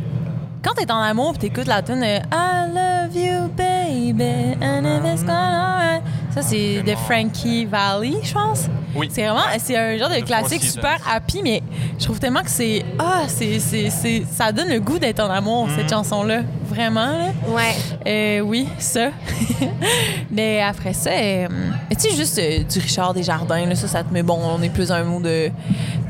quand 0.64 0.74
t'es 0.76 0.92
en 0.92 1.00
amour 1.00 1.34
pis 1.34 1.40
t'écoutes 1.40 1.68
la 1.68 1.82
tune 1.82 2.04
I 2.04 2.20
love 2.74 3.16
you, 3.16 3.48
baby, 3.58 4.56
and 4.62 4.86
if 4.86 5.14
it's 5.14 5.22
gonna 5.24 5.78
alright. 5.78 6.04
Ça, 6.34 6.42
c'est 6.42 6.82
de 6.84 6.96
Frankie 6.96 7.66
Valley, 7.66 8.14
je 8.24 8.32
pense. 8.34 8.68
Oui. 8.96 9.10
C'est 9.12 9.24
vraiment. 9.24 9.42
C'est 9.60 9.76
un 9.78 9.98
genre 9.98 10.10
de 10.10 10.22
classique 10.24 10.64
super 10.64 10.98
happy, 11.10 11.42
mais 11.44 11.62
je 12.00 12.06
trouve 12.06 12.20
tellement 12.20 12.42
que 12.42 12.50
c'est. 12.50 12.86
Ah, 13.00 13.24
c'est. 13.28 13.60
c'est- 13.60 13.90
c'est- 13.90 14.24
Ça 14.32 14.52
donne 14.52 14.70
le 14.70 14.80
goût 14.80 14.98
d'être 15.00 15.20
en 15.20 15.30
amour, 15.30 15.68
cette 15.76 15.90
chanson-là. 15.90 16.42
Vraiment, 16.72 17.18
là? 17.18 17.32
Ouais. 17.50 17.76
Euh, 18.08 18.40
oui, 18.40 18.66
ça. 18.80 19.10
mais 20.32 20.62
après 20.62 20.94
ça, 20.94 21.10
euh, 21.10 21.48
tu 21.90 22.00
sais, 22.00 22.16
juste 22.16 22.40
euh, 22.40 22.64
du 22.64 22.80
Richard 22.80 23.14
Desjardins, 23.14 23.66
là, 23.66 23.76
ça, 23.76 23.90
ça 23.90 24.04
te 24.06 24.14
met 24.14 24.24
bon. 24.24 24.40
On 24.42 24.62
est 24.62 24.70
plus 24.70 24.90
un 24.90 25.04
mot 25.04 25.20
de 25.20 25.50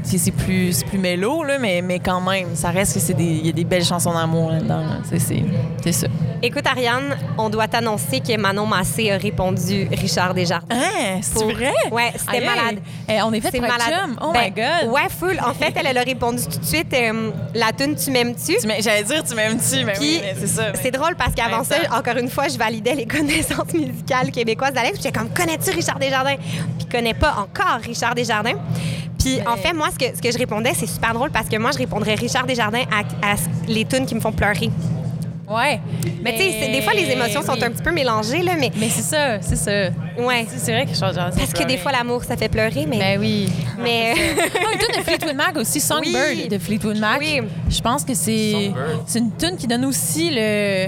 c'est 0.03 0.31
plus, 0.31 0.83
plus 0.83 0.97
mélo, 0.97 1.43
là, 1.43 1.57
mais, 1.59 1.81
mais 1.81 1.99
quand 1.99 2.21
même, 2.21 2.55
ça 2.55 2.69
reste 2.69 2.93
que 2.95 2.99
c'est 2.99 3.13
des, 3.13 3.23
y 3.43 3.49
a 3.49 3.51
des 3.51 3.63
belles 3.63 3.83
chansons 3.85 4.13
d'amour 4.13 4.51
là-dedans. 4.51 4.79
là. 4.79 4.97
C'est- 5.03 5.91
ça. 5.91 6.07
Écoute, 6.43 6.65
Ariane, 6.65 7.15
on 7.37 7.49
doit 7.49 7.67
t'annoncer 7.67 8.19
que 8.19 8.35
Manon 8.35 8.65
Massé 8.65 9.11
a 9.11 9.17
répondu 9.17 9.87
Richard 9.91 10.33
Desjardins. 10.33 10.75
Hein, 10.75 11.19
c'est 11.21 11.43
vrai? 11.53 11.71
Ouais, 11.91 12.11
c'était 12.17 12.43
malade. 12.43 12.79
Eh, 13.07 13.21
on 13.21 13.31
est 13.33 13.41
fait 13.41 13.51
pour 13.51 13.61
malade. 13.61 13.81
chum. 13.89 14.17
Oh 14.21 14.31
Ben, 14.33 14.45
my 14.45 14.49
God. 14.51 14.91
Ouais, 14.91 15.07
full. 15.09 15.39
En 15.45 15.53
fait, 15.53 15.71
elle, 15.75 15.85
elle 15.87 15.97
a 15.97 16.01
répondu 16.01 16.41
tout 16.51 16.59
de 16.59 16.65
suite 16.65 16.91
euh, 16.93 17.29
la 17.53 17.71
tune 17.73 17.95
Tu 17.95 18.09
m'aimes-tu? 18.09 18.55
Tu 18.59 18.67
m'aimes- 18.67 18.81
J'allais 18.81 19.03
dire, 19.03 19.23
tu 19.23 19.35
m'aimes-tu, 19.35 19.85
mais 19.85 19.93
Puis, 19.93 20.19
oui, 20.19 20.21
c'est 20.39 20.47
ça. 20.47 20.71
mais- 20.73 20.79
C'est 20.81 20.91
drôle 20.91 21.15
parce 21.15 21.35
qu'avant 21.35 21.63
ça, 21.63 21.75
encore 21.95 22.17
une 22.17 22.29
fois, 22.29 22.47
je 22.47 22.57
validais 22.57 22.95
les 22.95 23.05
connaissances 23.07 23.73
musicales 23.73 24.31
québécoises 24.31 24.73
d'Alex. 24.73 24.97
J'étais 24.97 25.11
comme, 25.11 25.29
connais-tu 25.29 25.69
Richard 25.71 25.99
Desjardins? 25.99 26.37
Puis 26.37 26.57
il 26.81 26.87
connaît 26.87 27.13
pas 27.13 27.35
encore 27.37 27.79
Richard 27.83 28.15
Desjardins. 28.15 28.57
Puis 29.23 29.39
en 29.47 29.55
fait, 29.57 29.73
moi, 29.73 29.89
ce 29.91 29.97
que, 29.97 30.15
ce 30.15 30.21
que 30.21 30.31
je 30.31 30.37
répondais, 30.37 30.73
c'est 30.75 30.87
super 30.87 31.13
drôle 31.13 31.31
parce 31.31 31.47
que 31.47 31.57
moi, 31.57 31.71
je 31.71 31.77
répondrais 31.77 32.15
Richard 32.15 32.45
Desjardins 32.45 32.83
à, 32.91 33.31
à 33.31 33.35
les 33.67 33.85
tunes 33.85 34.05
qui 34.05 34.15
me 34.15 34.19
font 34.19 34.31
pleurer. 34.31 34.69
Ouais. 35.49 35.81
Mais 36.23 36.31
tu 36.31 36.37
sais, 36.43 36.71
des 36.71 36.81
fois, 36.81 36.93
les 36.93 37.11
émotions 37.11 37.41
sont 37.41 37.53
oui. 37.53 37.63
un 37.65 37.71
petit 37.71 37.83
peu 37.83 37.91
mélangées, 37.91 38.41
là, 38.41 38.53
mais 38.57 38.71
Mais 38.77 38.87
c'est 38.89 39.01
ça, 39.01 39.41
c'est 39.41 39.57
ça. 39.57 39.71
ouais. 40.17 40.45
C'est- 40.47 40.71
vrai 40.71 40.85
que 40.85 40.93
je 40.93 40.97
change 40.99 41.15
Parce 41.15 41.51
que 41.53 41.63
des 41.67 41.77
fois, 41.77 41.91
l'amour, 41.91 42.23
ça 42.23 42.37
fait 42.37 42.47
pleurer, 42.47 42.85
mais. 42.87 42.97
Ben 42.99 43.19
oui. 43.19 43.49
mais... 43.77 44.13
Ah, 44.15 44.71
une 44.73 44.79
tune 44.79 44.97
de 44.97 45.03
Fleetwood 45.03 45.35
Mac 45.35 45.57
aussi, 45.57 45.81
Songbird 45.81 46.15
Oui. 46.29 46.47
de 46.47 46.57
Fleetwood 46.57 46.97
Mac. 46.99 47.19
Oui. 47.19 47.41
Je 47.69 47.81
pense 47.81 48.05
que 48.05 48.13
c'est 48.13 48.51
Songbird. 48.53 49.01
c'est 49.05 49.19
une 49.19 49.31
tune 49.35 49.57
qui 49.57 49.67
donne 49.67 49.83
aussi 49.83 50.29
le 50.31 50.87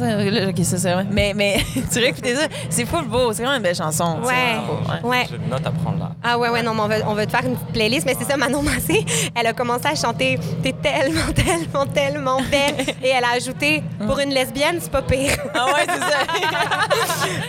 Non, 0.00 0.30
là, 0.30 0.48
OK, 0.48 0.56
c'est 0.62 0.78
ça. 0.78 1.02
Mais 1.10 1.32
mais 1.34 1.58
tu 1.92 1.98
réécouter 1.98 2.34
ça, 2.36 2.46
c'est 2.70 2.84
full 2.84 3.04
beau, 3.06 3.32
c'est 3.32 3.42
vraiment 3.42 3.56
une 3.56 3.62
belle 3.62 3.74
chanson. 3.74 4.18
c'est 4.22 4.28
Ouais. 4.28 4.34
vraiment 4.54 4.66
beau, 4.66 5.08
ouais. 5.08 5.10
ouais. 5.20 5.26
J'ai 5.30 5.36
une 5.36 5.48
note 5.48 5.66
à 5.66 5.70
prendre 5.70 5.98
là. 5.98 6.10
Ah 6.22 6.38
ouais, 6.38 6.48
ouais, 6.50 6.62
non, 6.62 6.74
mais 6.74 6.80
on 6.82 6.88
va, 6.88 6.94
on 7.08 7.14
va 7.14 7.26
te 7.26 7.30
faire 7.30 7.44
une 7.44 7.54
petite 7.56 7.72
playlist. 7.72 8.06
Mais 8.06 8.14
c'est 8.18 8.24
ça, 8.30 8.36
Manon 8.36 8.62
Massé, 8.62 9.04
elle 9.34 9.46
a 9.46 9.52
commencé 9.52 9.86
à 9.86 9.94
chanter 9.94 10.38
«T'es 10.62 10.72
tellement, 10.72 11.32
tellement, 11.34 11.86
tellement 11.86 12.40
belle». 12.50 12.84
Et 13.02 13.08
elle 13.08 13.24
a 13.24 13.32
ajouté 13.36 13.82
«Pour 14.06 14.18
une 14.18 14.30
lesbienne, 14.30 14.76
c'est 14.80 14.90
pas 14.90 15.02
pire 15.02 15.36
Ah 15.54 15.66
ouais, 15.66 15.86
c'est 15.86 16.00
ça.». 16.00 16.18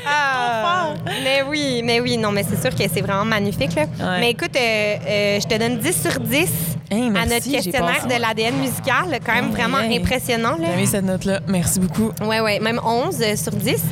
Ah, 0.07 0.93
mais 1.23 1.43
oui, 1.47 1.81
mais 1.83 1.99
oui, 1.99 2.17
non, 2.17 2.31
mais 2.31 2.43
c'est 2.43 2.59
sûr 2.61 2.71
que 2.75 2.83
c'est 2.91 3.01
vraiment 3.01 3.25
magnifique. 3.25 3.75
Là. 3.75 3.83
Ouais. 3.83 4.19
Mais 4.19 4.31
écoute, 4.31 4.55
euh, 4.55 4.95
euh, 5.07 5.39
je 5.41 5.47
te 5.47 5.57
donne 5.57 5.77
10 5.77 6.01
sur 6.01 6.19
10 6.19 6.49
Hey, 6.89 7.09
à 7.15 7.25
notre 7.25 7.49
questionnaire 7.49 8.07
de 8.07 8.21
l'ADN 8.21 8.55
musical. 8.59 9.19
Quand 9.25 9.33
même 9.33 9.51
vraiment 9.51 9.77
impressionnant. 9.77 10.57
Là. 10.57 10.69
J'ai 10.77 10.85
cette 10.85 11.05
note-là. 11.05 11.41
Merci 11.47 11.79
beaucoup. 11.79 12.11
Ouais, 12.21 12.39
ouais, 12.39 12.59
même 12.59 12.79
11 12.83 13.35
sur 13.35 13.51
10. 13.51 13.83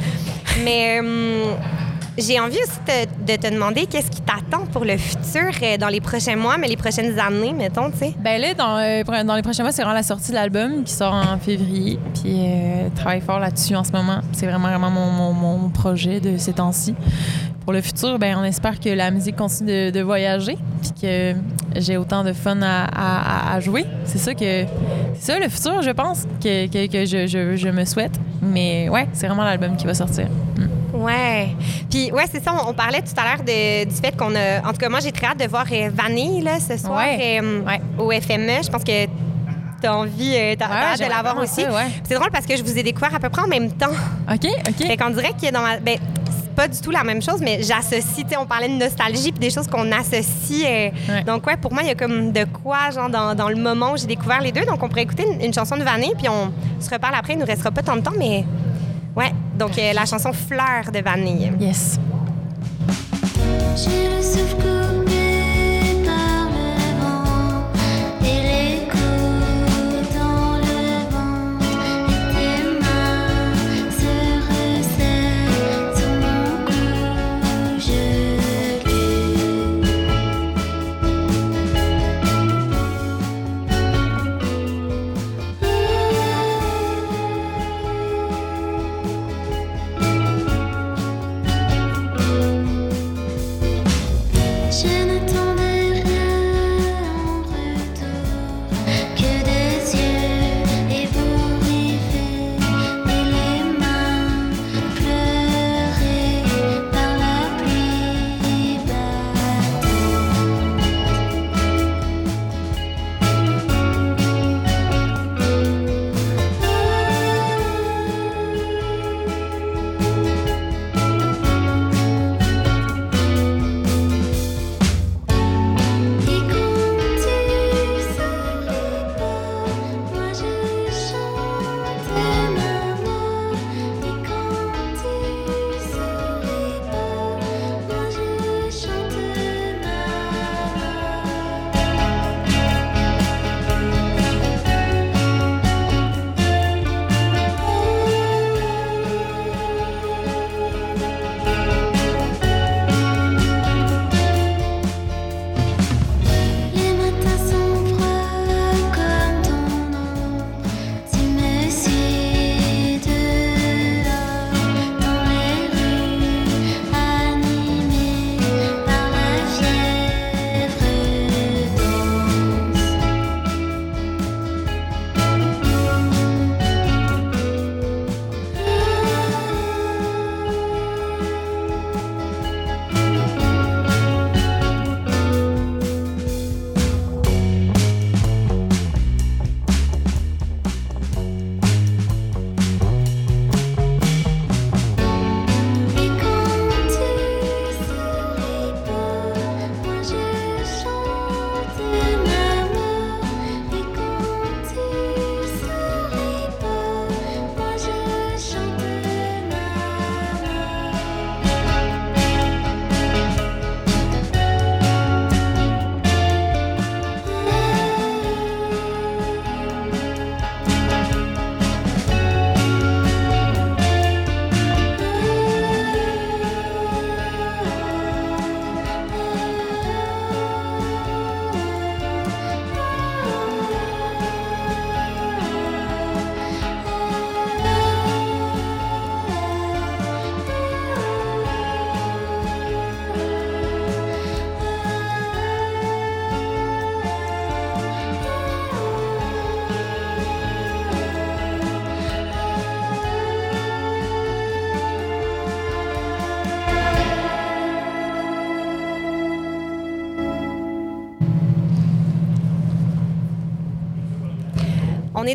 Mais 0.64 1.02
euh, 1.04 1.54
j'ai 2.18 2.40
envie 2.40 2.58
aussi 2.58 3.08
de 3.28 3.36
te 3.36 3.54
demander 3.54 3.86
qu'est-ce 3.88 4.10
qui 4.10 4.22
t'attend 4.22 4.66
pour 4.72 4.86
le 4.86 4.98
futur 4.98 5.52
euh, 5.62 5.78
dans 5.78 5.90
les 5.90 6.00
prochains 6.00 6.36
mois, 6.36 6.58
mais 6.58 6.68
les 6.68 6.78
prochaines 6.78 7.20
années, 7.20 7.54
mettons, 7.54 7.92
tu 7.92 7.98
sais. 7.98 8.14
Ben 8.20 8.40
là, 8.40 8.54
dans, 8.54 8.78
euh, 8.78 9.24
dans 9.24 9.36
les 9.36 9.42
prochains 9.42 9.64
mois, 9.64 9.72
c'est 9.72 9.82
vraiment 9.82 9.96
la 9.96 10.04
sortie 10.04 10.32
de 10.32 10.36
l'album 10.36 10.84
qui 10.84 10.94
sort 10.94 11.14
en 11.14 11.38
février. 11.38 12.00
Puis 12.14 12.36
euh, 12.38 12.90
travaille 12.96 13.22
fort 13.22 13.40
là-dessus 13.40 13.76
en 13.76 13.84
ce 13.84 13.92
moment. 13.92 14.20
C'est 14.32 14.48
vraiment, 14.48 14.70
vraiment 14.70 14.90
mon, 14.90 15.70
projet 15.70 16.20
de 16.20 16.38
ces 16.38 16.54
temps-ci. 16.54 16.96
Pour 17.64 17.74
le 17.74 17.82
futur, 17.82 18.20
ben, 18.20 18.38
on 18.40 18.44
espère 18.44 18.80
que 18.80 18.90
la 18.90 19.12
musique 19.12 19.36
continue 19.36 19.92
de, 19.92 20.02
voyager, 20.02 20.58
puis 20.82 20.92
que 21.02 21.34
j'ai 21.76 21.98
autant 21.98 22.24
de 22.24 22.32
fun 22.32 22.60
à, 22.62 23.60
jouer. 23.60 23.86
C'est 24.06 24.20
ça 24.20 24.34
que 24.34 24.66
c'est 25.20 25.34
ça 25.34 25.40
le 25.40 25.50
futur, 25.50 25.82
je 25.82 25.92
pense, 25.92 26.24
que, 26.42 26.68
je, 26.68 27.70
me 27.70 27.86
souhaite. 27.86 28.14
Mais 28.42 28.88
ouais, 28.90 29.08
c'est 29.14 29.28
vraiment 29.28 29.44
l'album 29.44 29.76
qui 29.76 29.86
va 29.86 29.94
sortir. 29.94 30.28
Ouais. 31.06 31.50
Puis, 31.90 32.12
ouais, 32.12 32.26
c'est 32.32 32.44
ça, 32.44 32.54
on, 32.54 32.70
on 32.70 32.74
parlait 32.74 33.02
tout 33.02 33.14
à 33.18 33.24
l'heure 33.36 33.44
du 33.44 33.96
fait 33.96 34.16
qu'on 34.18 34.34
a. 34.36 34.60
En 34.68 34.72
tout 34.72 34.78
cas, 34.80 34.90
moi, 34.90 35.00
j'ai 35.00 35.12
très 35.12 35.28
hâte 35.28 35.40
de 35.40 35.48
voir 35.48 35.66
euh, 35.72 35.90
Vanille, 35.94 36.42
là, 36.42 36.60
ce 36.60 36.78
soir, 36.78 36.98
Ouais. 37.00 37.40
euh, 37.42 37.62
Ouais. 37.62 37.82
au 37.98 38.12
FME. 38.12 38.64
Je 38.64 38.70
pense 38.70 38.84
que 38.84 39.06
t'as 39.82 39.94
envie, 39.94 40.34
euh, 40.36 40.56
t'as 40.58 40.68
Ouais, 40.68 40.76
hâte 40.94 41.00
de 41.00 41.06
l'avoir 41.10 41.38
aussi. 41.38 41.62
ouais. 41.64 41.88
C'est 42.08 42.16
drôle 42.16 42.32
parce 42.32 42.46
que 42.46 42.56
je 42.58 42.64
vous 42.64 42.78
ai 42.78 42.84
découvert 42.84 43.14
à 43.14 43.20
peu 43.20 43.30
près 43.30 43.44
en 43.44 43.48
même 43.48 43.72
temps. 43.72 43.92
OK, 44.32 44.48
OK. 44.68 44.88
Fait 44.88 44.98
qu'on 44.98 45.10
dirait 45.12 45.34
qu'il 45.34 45.44
y 45.44 45.48
a 45.48 45.52
dans 45.52 45.62
ma. 45.62 45.78
Ben, 45.78 45.98
c'est 46.28 46.56
pas 46.56 46.68
du 46.70 46.80
tout 46.80 46.92
la 46.92 47.04
même 47.04 47.22
chose, 47.22 47.42
mais 47.42 47.62
j'associe, 47.62 48.24
tu 48.26 48.30
sais, 48.30 48.38
on 48.38 48.46
parlait 48.46 48.70
de 48.70 48.76
nostalgie 48.76 49.32
puis 49.34 49.40
des 49.40 49.50
choses 49.50 49.68
qu'on 49.68 49.92
associe. 49.92 50.64
euh, 50.66 50.90
Ouais. 51.10 51.24
Donc, 51.26 51.46
ouais, 51.46 51.58
pour 51.58 51.74
moi, 51.74 51.82
il 51.84 51.90
y 51.90 51.92
a 51.92 51.96
comme 51.96 52.32
de 52.32 52.46
quoi, 52.46 52.90
genre, 52.92 53.10
dans, 53.10 53.36
dans 53.36 53.50
le 53.50 53.58
moment 53.58 53.92
où 53.92 53.98
j'ai 53.98 54.08
découvert 54.08 54.40
les 54.42 54.54
deux. 54.54 54.64
Donc, 54.66 54.82
on 54.82 54.88
pourrait 54.88 55.02
écouter 55.04 55.26
une, 55.30 55.42
une 55.42 55.54
chanson 55.54 55.76
de 55.76 55.84
Vanille, 55.84 56.14
puis 56.18 56.30
on 56.30 56.52
se 56.82 56.90
reparle 56.90 57.16
après. 57.16 57.34
Il 57.34 57.40
nous 57.40 57.46
restera 57.46 57.72
pas 57.72 57.82
tant 57.84 57.96
de 57.98 58.02
temps, 58.02 58.14
mais. 58.18 58.46
Donc 59.58 59.78
euh, 59.78 59.94
la 59.94 60.06
chanson 60.06 60.32
Fleur 60.34 60.92
de 60.94 61.00
Vanille. 61.00 61.52
Yes. 61.60 61.98
J'ai 63.76 64.16
le 64.16 64.22
souffle 64.22 64.75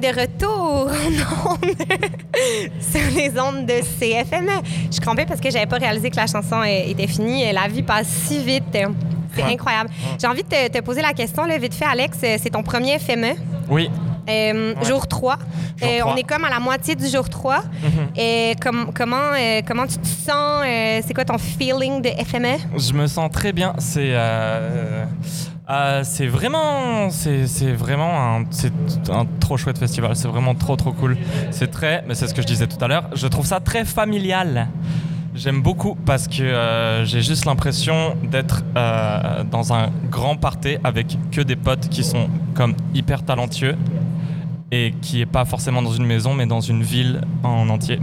est 0.04 0.12
de 0.12 0.20
retour 0.20 0.90
en 1.46 1.56
sur 2.80 3.00
les 3.14 3.30
ondes 3.40 3.66
de 3.66 3.80
CFME. 3.80 4.62
Je 4.92 5.00
crampée 5.00 5.26
parce 5.26 5.40
que 5.40 5.50
j'avais 5.50 5.66
pas 5.66 5.76
réalisé 5.78 6.10
que 6.10 6.16
la 6.16 6.26
chanson 6.26 6.62
était 6.64 7.06
finie. 7.06 7.50
La 7.52 7.68
vie 7.68 7.82
passe 7.82 8.06
si 8.08 8.38
vite. 8.42 8.64
C'est 8.72 9.44
Ouais. 9.44 9.52
incroyable. 9.52 9.90
J'ai 10.20 10.26
envie 10.26 10.42
de 10.42 10.48
te, 10.48 10.68
te 10.68 10.80
poser 10.80 11.02
la 11.02 11.12
question, 11.12 11.44
là, 11.44 11.56
vite 11.56 11.72
fait, 11.74 11.84
Alex. 11.84 12.18
Euh, 12.24 12.36
C'est 12.42 12.50
ton 12.50 12.64
premier 12.64 12.98
FME. 12.98 13.34
Oui. 13.68 13.88
Euh, 14.28 14.74
Ouais. 14.74 14.84
Jour 14.84 15.06
3. 15.06 15.36
Jour 15.80 15.88
Euh, 15.88 15.98
3. 16.00 16.12
on 16.12 16.16
est 16.16 16.24
comme 16.24 16.44
à 16.44 16.50
la 16.50 16.58
moitié 16.58 16.96
du 16.96 17.06
jour 17.06 17.28
3. 17.28 17.58
Mhm. 17.82 18.08
Et 18.16 18.54
com- 18.60 18.90
comment, 18.92 19.16
euh, 19.38 19.60
comment 19.66 19.86
tu 19.86 19.98
te 19.98 20.06
sens? 20.06 20.64
C'est 21.06 21.14
quoi 21.14 21.24
ton 21.24 21.38
feeling 21.38 22.02
de 22.02 22.08
FME? 22.24 22.58
Je 22.76 22.92
me 22.92 23.06
sens 23.06 23.30
très 23.30 23.52
bien. 23.52 23.72
C'est 23.78 24.14
euh, 25.70 26.00
c'est 26.04 26.26
vraiment 26.26 27.10
c'est 27.10 27.72
vraiment 27.72 28.36
un 28.36 28.44
un 29.10 29.26
trop 29.38 29.56
chouette 29.56 29.78
festival. 29.78 30.16
C'est 30.16 30.28
vraiment 30.28 30.54
trop 30.54 30.76
trop 30.76 30.92
cool. 30.92 31.16
C'est 31.50 31.70
très 31.70 32.04
mais 32.08 32.14
c'est 32.14 32.26
ce 32.26 32.34
que 32.34 32.42
je 32.42 32.46
disais 32.46 32.66
tout 32.66 32.82
à 32.84 32.88
l'heure. 32.88 33.08
Je 33.14 33.26
trouve 33.28 33.46
ça 33.46 33.60
très 33.60 33.84
familial. 33.84 34.68
J'aime 35.34 35.62
beaucoup 35.62 35.94
parce 35.94 36.26
que 36.26 36.42
euh, 36.42 37.04
j'ai 37.04 37.22
juste 37.22 37.44
l'impression 37.44 38.16
d'être 38.24 38.64
euh, 38.76 39.44
dans 39.44 39.72
un 39.72 39.90
grand 40.10 40.36
party 40.36 40.76
avec 40.82 41.16
que 41.30 41.40
des 41.40 41.54
potes 41.54 41.88
qui 41.88 42.02
sont 42.02 42.28
comme 42.54 42.74
hyper 42.94 43.24
talentueux 43.24 43.76
et 44.72 44.92
qui 45.00 45.20
est 45.20 45.26
pas 45.26 45.44
forcément 45.44 45.82
dans 45.82 45.92
une 45.92 46.04
maison 46.04 46.34
mais 46.34 46.46
dans 46.46 46.60
une 46.60 46.82
ville 46.82 47.20
en 47.44 47.68
entier. 47.68 48.00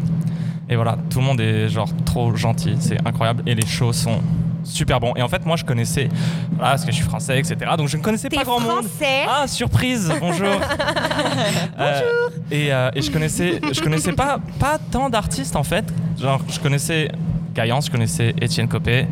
Et 0.70 0.76
voilà, 0.76 0.98
tout 1.10 1.20
le 1.20 1.26
monde 1.26 1.42
est 1.42 1.68
genre 1.68 1.90
trop 2.06 2.34
gentil, 2.36 2.76
c'est 2.80 3.06
incroyable 3.06 3.44
et 3.46 3.56
les 3.56 3.66
shows 3.66 3.94
sont 3.94 4.22
super 4.68 5.00
bons. 5.00 5.14
Et 5.16 5.22
en 5.22 5.28
fait, 5.28 5.46
moi 5.46 5.56
je 5.56 5.64
connaissais, 5.66 6.10
voilà, 6.52 6.72
parce 6.72 6.86
que 6.86 6.92
je 6.92 6.98
suis 6.98 7.06
français, 7.06 7.40
etc. 7.40 7.58
Donc 7.78 7.88
je 7.88 7.98
ne 7.98 8.02
connaissais 8.02 8.30
pas 8.30 8.44
grand 8.44 8.60
monde. 8.60 8.86
français? 8.86 9.26
Ah, 9.28 9.48
surprise, 9.48 10.12
bonjour. 10.20 10.48
bonjour. 11.78 12.32
et, 12.52 12.72
euh, 12.74 12.90
et 12.94 13.02
je 13.02 13.12
connaissais, 13.12 13.60
je 13.72 13.82
connaissais 13.82 14.14
pas, 14.14 14.40
pas 14.60 14.78
tant 14.92 15.10
d'artistes 15.10 15.56
en 15.56 15.64
fait. 15.64 15.86
Genre, 16.20 16.42
je 16.50 16.60
connaissais 16.60 17.10
Gaillance, 17.54 17.88
je 17.88 17.92
connaissais 17.92 18.36
Étienne 18.42 18.68
Copé. 18.68 19.08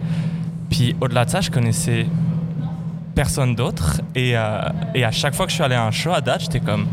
Puis 0.70 0.96
au-delà 1.02 1.26
de 1.26 1.30
ça, 1.30 1.42
je 1.42 1.50
connaissais 1.52 2.06
personne 3.14 3.56
d'autre. 3.56 4.02
Et, 4.14 4.38
euh, 4.38 4.62
et 4.94 5.04
à 5.06 5.12
chaque 5.12 5.34
fois 5.36 5.46
que 5.46 5.52
je 5.52 5.56
suis 5.56 5.64
allé 5.64 5.76
à 5.76 5.84
un 5.84 5.92
show 5.92 6.12
à 6.12 6.22
date, 6.22 6.42
j'étais 6.42 6.60
comme 6.60 6.86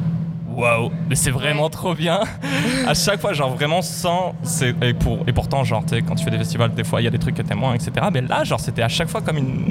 waouh, 0.57 0.91
mais 1.09 1.15
c'est 1.15 1.31
vraiment 1.31 1.65
Ouais. 1.65 1.71
trop 1.71 1.95
bien. 1.95 2.21
à 2.87 2.95
chaque 2.95 3.21
fois, 3.21 3.33
genre 3.33 3.55
vraiment 3.55 3.83
sans. 3.83 4.35
Et, 4.83 4.95
pour, 4.95 5.19
et 5.27 5.33
pourtant, 5.33 5.65
genre, 5.65 5.83
quand 6.07 6.15
tu 6.15 6.25
fais 6.25 6.31
des 6.31 6.39
festivals, 6.39 6.73
des 6.75 6.85
fois, 6.85 7.01
il 7.01 7.05
y 7.05 7.09
a 7.09 7.11
des 7.11 7.19
trucs 7.19 7.35
que 7.35 7.43
t'aimes 7.43 7.59
moins, 7.59 7.75
etc. 7.75 7.93
Mais 8.13 8.21
là, 8.23 8.45
genre, 8.45 8.61
c'était 8.61 8.83
à 8.83 8.89
chaque 8.89 9.09
fois 9.09 9.21
comme 9.21 9.39
une. 9.39 9.65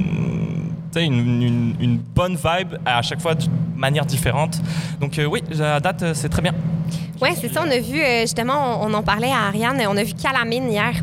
tu 0.94 1.00
sais, 1.00 1.06
Une, 1.06 1.42
une- 1.42 1.76
une 1.80 1.98
bonne 1.98 2.36
vibe, 2.36 2.76
à 2.86 3.02
chaque 3.02 3.22
fois 3.22 3.36
d'une 3.36 3.52
manière 3.76 4.06
différente. 4.06 4.60
Donc, 5.00 5.18
euh, 5.20 5.26
oui, 5.26 5.42
à 5.62 5.80
date, 5.80 6.04
euh, 6.04 6.14
c'est 6.14 6.30
très 6.30 6.42
bien. 6.42 6.54
Oui, 7.22 7.30
c'est 7.40 7.52
ça. 7.54 7.64
On 7.66 7.70
a 7.72 7.80
vu, 7.80 8.00
euh, 8.02 8.22
justement, 8.22 8.82
on, 8.84 8.90
on 8.90 8.94
en 8.94 9.04
parlait 9.04 9.32
à 9.32 9.48
Ariane, 9.48 9.82
on 9.88 9.96
a 9.98 10.04
vu 10.04 10.14
Calamine 10.14 10.70
hier. 10.72 10.94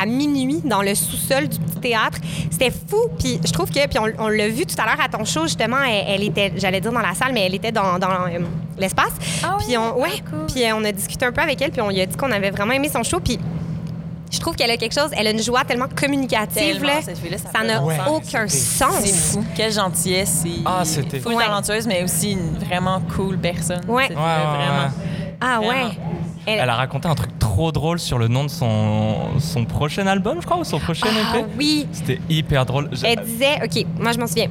à 0.00 0.06
minuit 0.06 0.60
dans 0.64 0.82
le 0.82 0.92
sous-sol 0.94 1.46
du 1.48 1.58
petit 1.58 1.78
théâtre. 1.80 2.18
C'était 2.50 2.70
fou. 2.72 3.08
Puis 3.18 3.38
je 3.44 3.52
trouve 3.52 3.70
que, 3.70 3.86
puis 3.88 3.98
on, 3.98 4.24
on 4.24 4.28
l'a 4.28 4.48
vu 4.48 4.66
tout 4.66 4.74
à 4.78 4.86
l'heure 4.86 5.00
à 5.00 5.08
ton 5.08 5.24
show, 5.24 5.42
justement, 5.44 5.76
elle, 5.84 6.04
elle 6.08 6.22
était, 6.24 6.52
j'allais 6.56 6.80
dire 6.80 6.90
dans 6.92 7.00
la 7.00 7.14
salle, 7.14 7.32
mais 7.32 7.46
elle 7.46 7.54
était 7.54 7.70
dans, 7.72 7.96
dans, 7.98 8.08
l'espace. 8.78 9.12
Ah 9.44 9.56
puis 9.66 9.76
on, 9.76 9.98
ouais, 10.00 10.08
Ah, 10.18 10.30
cool. 10.30 10.46
puis 10.52 10.64
on 10.72 10.84
a 10.84 10.92
discuté 10.92 11.24
un 11.26 11.32
peu 11.32 11.40
avec 11.42 11.60
elle, 11.62 11.70
puis 11.70 11.80
on 11.80 11.88
lui 11.88 12.00
a 12.00 12.06
dit 12.06 12.16
qu'on 12.16 12.30
avait 12.32 12.50
vraiment 12.50 12.72
aimé 12.72 12.88
son 12.92 13.02
show. 13.02 13.20
Puis 13.20 13.38
je 14.30 14.40
trouve 14.40 14.56
qu'elle 14.56 14.70
a 14.70 14.76
quelque 14.76 14.94
chose, 14.98 15.10
elle 15.16 15.26
a 15.26 15.30
une 15.30 15.42
joie 15.42 15.64
tellement 15.64 15.88
communicative. 15.94 16.54
Tellement, 16.80 16.86
là. 16.88 17.00
fille-là, 17.14 17.36
ça 17.38 17.62
n'a 17.64 17.82
Ouais. 17.82 17.98
aucun 18.08 18.48
sens. 18.48 18.94
C'est 19.02 19.12
fou. 19.14 19.44
Quelle 19.54 19.72
gentillesse. 19.72 20.40
C'est 20.44 20.50
Ah, 20.64 20.82
c'était- 20.84 21.20
full 21.20 21.34
Ouais. 21.34 21.44
talentueuse, 21.44 21.86
mais 21.86 22.02
aussi 22.02 22.32
une 22.32 22.56
vraiment 22.58 23.00
cool 23.14 23.36
personne. 23.38 23.82
Ouais. 23.88 24.06
Vraiment. 24.08 24.90
Ah 25.40 25.60
ouais. 25.60 25.66
Vraiment. 25.66 25.90
Elle- 26.46 26.58
Elle 26.60 26.70
a 26.70 26.74
raconté 26.74 27.06
un 27.08 27.14
truc 27.14 27.38
trop 27.38 27.70
drôle 27.70 27.98
sur 28.00 28.18
le 28.18 28.26
nom 28.26 28.42
de 28.44 28.48
son, 28.48 29.38
son 29.38 29.64
prochain 29.64 30.06
album, 30.08 30.38
je 30.40 30.46
crois, 30.46 30.56
ou 30.58 30.64
son 30.64 30.80
prochain 30.80 31.06
Ah 31.32 31.38
EP. 31.38 31.44
oui. 31.56 31.86
C'était 31.92 32.20
hyper 32.28 32.64
drôle. 32.66 32.88
Je- 32.90 33.04
Elle 33.06 33.20
disait, 33.22 33.60
OK, 33.62 33.86
moi 34.00 34.10
je 34.12 34.18
m'en 34.18 34.26
souviens. 34.26 34.48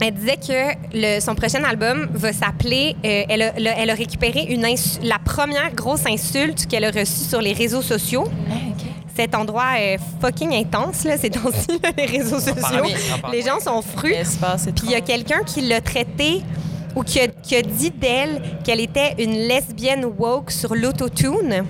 Elle 0.00 0.12
disait 0.14 0.36
que 0.36 0.76
le- 0.92 1.20
son 1.20 1.34
prochain 1.34 1.62
album 1.64 2.08
va 2.12 2.32
s'appeler. 2.32 2.96
euh, 3.04 3.22
elle, 3.28 3.42
a, 3.42 3.52
le- 3.58 3.70
elle 3.76 3.90
a 3.90 3.94
récupéré 3.94 4.42
une 4.50 4.64
la 5.02 5.18
première 5.24 5.72
grosse 5.74 6.04
insulte 6.06 6.66
qu'elle 6.66 6.84
a 6.84 6.90
reçue 6.90 7.28
sur 7.28 7.40
les 7.40 7.52
réseaux 7.52 7.82
sociaux. 7.82 8.24
Ah. 8.50 8.54
Cet 9.16 9.36
endroit 9.36 9.78
est 9.80 9.98
fucking 10.20 10.52
intense, 10.54 11.04
là, 11.04 11.16
ces 11.16 11.30
temps-ci, 11.30 11.78
les 11.96 12.06
réseaux 12.06 12.40
sociaux. 12.40 12.54
parle- 12.60 12.86
en 13.14 13.18
parle- 13.20 13.32
Les 13.34 13.42
gens 13.42 13.60
sont 13.60 13.80
frus. 13.80 14.12
Puis 14.74 14.86
il 14.86 14.90
y 14.90 14.94
a 14.96 15.00
quelqu'un 15.00 15.42
qui 15.46 15.60
l'a 15.60 15.80
traité 15.80 16.42
ou 16.96 17.02
qui 17.04 17.20
a, 17.20 17.28
qui 17.28 17.54
a 17.54 17.62
dit 17.62 17.90
d'elle 17.92 18.42
qu'elle 18.64 18.80
était 18.80 19.14
une 19.18 19.34
lesbienne 19.46 20.04
woke 20.18 20.50
sur 20.50 20.74
l'autotune. 20.74 21.64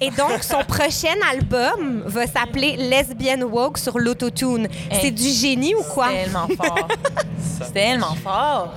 Et 0.00 0.10
donc, 0.10 0.42
son 0.42 0.62
prochain 0.66 1.14
album 1.30 2.02
va 2.06 2.26
s'appeler 2.26 2.76
Lesbian 2.76 3.42
Woke 3.42 3.78
sur 3.78 3.98
l'autotune. 3.98 4.66
Hey. 4.90 4.98
C'est 5.02 5.10
du 5.10 5.28
génie 5.28 5.74
ou 5.74 5.82
quoi? 5.82 6.08
C'est 6.10 6.24
tellement 6.24 6.48
fort. 6.56 6.88
C'est 7.38 7.72
tellement 7.72 8.14
fort. 8.22 8.72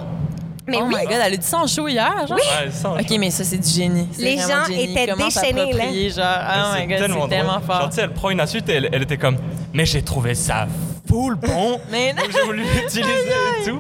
Mais 0.70 0.80
oh 0.82 0.86
oui, 0.88 0.96
my 1.00 1.06
god, 1.06 1.14
elle 1.24 1.34
a 1.34 1.38
dit 1.38 1.46
ça 1.48 1.60
en 1.60 1.68
show 1.68 1.88
hier, 1.88 2.28
genre? 2.28 2.38
Ouais, 2.38 2.70
ça, 2.72 2.92
Ok, 2.92 3.10
mais 3.18 3.32
ça, 3.32 3.46
c'est 3.46 3.58
du 3.58 3.70
génie. 3.70 4.06
Les 4.20 4.38
gens 4.38 4.66
génie. 4.68 4.92
étaient 4.92 5.08
Comment 5.08 5.26
déchaînés, 5.28 5.72
là. 5.72 6.10
genre, 6.10 6.74
oh 6.76 6.78
my 6.78 6.88
god, 6.88 6.98
c'est 7.00 7.08
drôle. 7.08 7.30
tellement 7.30 7.54
Genre, 7.54 7.64
fort. 7.66 7.90
tu 7.90 7.96
sais, 7.96 8.02
elle 8.02 8.14
prend 8.14 8.30
une 8.32 8.42
insulte 8.42 8.68
et 8.68 8.74
elle, 8.74 8.90
elle 8.92 9.04
était 9.04 9.16
comme 9.18 9.38
Mais 9.74 9.86
j'ai 9.86 10.02
trouvé 10.02 10.36
ça 10.36 10.68
full 11.08 11.36
bon. 11.36 11.80
Mais 11.90 12.12
non. 12.12 12.22
Donc 12.22 12.32
j'ai 12.34 12.42
voulu 12.46 12.64
l'utiliser 12.76 13.32
et 13.62 13.64
tout. 13.66 13.80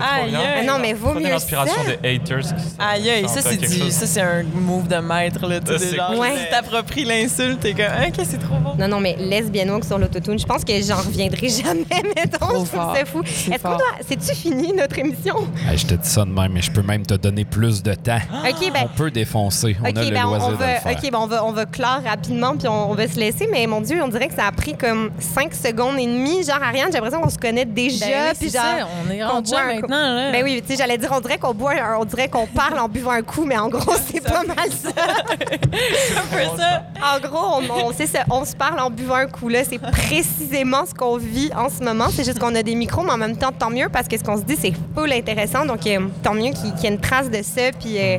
C'est 0.00 0.20
trop 0.20 0.28
bien. 0.30 0.40
Ah 0.58 0.62
non, 0.64 0.78
mais 0.80 0.92
vaut 0.92 1.10
Prenez 1.10 1.26
mieux 1.26 1.30
l'inspiration 1.32 1.74
ça. 1.84 1.90
des 1.96 2.08
haters. 2.16 2.40
qui- 2.40 2.54
Aïe, 2.78 3.10
aïe, 3.10 3.28
ça, 3.28 3.40
c'est 3.42 3.56
du, 3.56 3.90
ça, 3.90 4.06
c'est 4.06 4.20
un 4.20 4.42
move 4.54 4.88
de 4.88 4.96
maître, 4.96 5.46
là. 5.46 5.60
Tu 5.60 5.72
sais, 5.72 5.78
c'est 5.78 5.96
genre. 5.96 6.18
Ouais. 6.18 6.48
t'appropries 6.50 7.04
l'insulte, 7.04 7.60
t'es 7.60 7.72
comme, 7.74 7.84
ok, 8.08 8.24
c'est 8.28 8.38
trop 8.38 8.56
bon. 8.56 8.74
Non, 8.78 8.88
non, 8.88 9.00
mais 9.00 9.16
lesbian 9.18 9.68
woke 9.68 9.84
sur 9.84 9.98
l'autotune, 9.98 10.38
je 10.38 10.46
pense 10.46 10.64
que 10.64 10.72
j'en 10.82 10.96
reviendrai 10.96 11.48
jamais, 11.48 11.84
mettons. 12.16 12.38
Trop 12.46 12.64
je 12.64 12.70
trouve 12.70 12.80
fort. 12.80 12.96
ça 12.96 13.04
fou. 13.04 13.22
C'est 13.24 13.52
Est-ce 13.54 13.62
qu'on 13.62 13.70
doit. 13.70 13.86
C'est-tu 14.08 14.34
fini, 14.34 14.72
notre 14.72 14.98
émission? 14.98 15.36
Hey, 15.68 15.76
je 15.78 15.86
te 15.86 15.94
dis 15.94 16.08
ça 16.08 16.24
de 16.24 16.30
même, 16.30 16.52
mais 16.52 16.62
je 16.62 16.70
peux 16.70 16.82
même 16.82 17.04
te 17.04 17.14
donner 17.14 17.44
plus 17.44 17.82
de 17.82 17.94
temps. 17.94 18.18
OK, 18.48 18.72
ben. 18.72 18.82
On 18.84 18.88
peut 18.96 19.10
défoncer. 19.10 19.76
On 19.84 19.88
OK, 19.88 19.96
a 19.96 20.04
le 20.04 20.10
ben 20.10 20.24
on, 20.26 20.30
loisir 20.30 20.48
on 20.48 20.52
de 20.52 20.56
va, 20.56 20.66
le 20.74 20.80
faire. 20.80 20.92
OK, 20.92 21.10
ben 21.10 21.18
on 21.18 21.26
va, 21.26 21.44
on 21.44 21.52
va 21.52 21.66
clore 21.66 22.00
rapidement, 22.04 22.56
puis 22.56 22.68
on, 22.68 22.90
on 22.90 22.94
va 22.94 23.06
se 23.08 23.18
laisser. 23.18 23.48
Mais 23.50 23.66
mon 23.66 23.80
Dieu, 23.80 24.00
on 24.02 24.08
dirait 24.08 24.28
que 24.28 24.34
ça 24.34 24.46
a 24.46 24.52
pris 24.52 24.74
comme 24.76 25.10
5 25.18 25.54
secondes 25.54 25.98
et 25.98 26.06
demie. 26.06 26.42
Genre, 26.44 26.62
Ariane, 26.62 26.86
j'ai 26.88 26.94
l'impression 26.98 27.20
qu'on 27.20 27.28
se 27.30 27.38
connaît 27.38 27.64
déjà. 27.64 28.06
Ben 28.06 28.12
oui, 28.30 28.36
puis 28.40 28.50
c'est 28.50 28.58
genre, 28.58 28.66
ça, 28.80 28.88
on 29.06 29.10
est 29.12 29.24
rendu 29.24 29.50
maintenant, 29.90 30.14
là. 30.14 30.32
Ben 30.32 30.42
oui, 30.44 30.62
tu 30.62 30.72
sais, 30.72 30.78
j'allais 30.78 30.98
dire, 30.98 31.10
on 31.12 31.20
dirait 31.20 31.38
qu'on 31.38 31.54
boit, 31.54 31.74
on 31.98 32.04
dirait 32.04 32.28
qu'on 32.28 32.46
parle 32.46 32.78
en 32.78 32.88
buvant 32.88 33.10
un 33.12 33.22
coup, 33.22 33.44
mais 33.44 33.58
en 33.58 33.68
gros, 33.68 33.94
c'est 34.12 34.20
pas 34.22 34.42
mal 34.44 34.70
ça. 34.70 34.90
un 34.90 36.26
peu 36.36 36.58
ça. 36.58 36.82
En 37.14 37.20
gros, 37.20 37.62
on, 37.70 37.92
ça, 37.92 38.20
on 38.30 38.44
se 38.44 38.54
parle 38.56 38.80
en 38.80 38.90
buvant 38.90 39.14
un 39.16 39.26
coup. 39.26 39.48
Là, 39.48 39.60
c'est 39.64 39.78
précisément 39.78 40.84
ce 40.86 40.94
qu'on 40.94 41.16
vit 41.16 41.50
en 41.56 41.68
ce 41.68 41.82
moment. 41.82 42.06
C'est 42.10 42.24
juste 42.24 42.38
qu'on 42.38 42.54
a 42.54 42.62
des 42.62 42.74
micros, 42.74 43.02
mais 43.02 43.12
en 43.12 43.18
même 43.18 43.36
temps, 43.36 43.52
tant 43.52 43.70
mieux 43.70 43.88
parce 43.92 44.08
que 44.08 44.16
ce 44.18 44.24
qu'on 44.24 44.36
se 44.36 44.42
dit, 44.42 44.56
c'est 44.60 44.72
full 44.94 45.12
intéressant. 45.12 45.64
Donc, 45.66 45.86
euh, 45.86 46.00
tant 46.22 46.34
mieux 46.34 46.50
qu'il 46.52 46.72
y 46.82 46.86
ait 46.86 46.90
une 46.90 47.00
trace 47.00 47.30
de 47.30 47.42
ça. 47.42 47.72
Puis, 47.78 47.98
euh, 47.98 48.18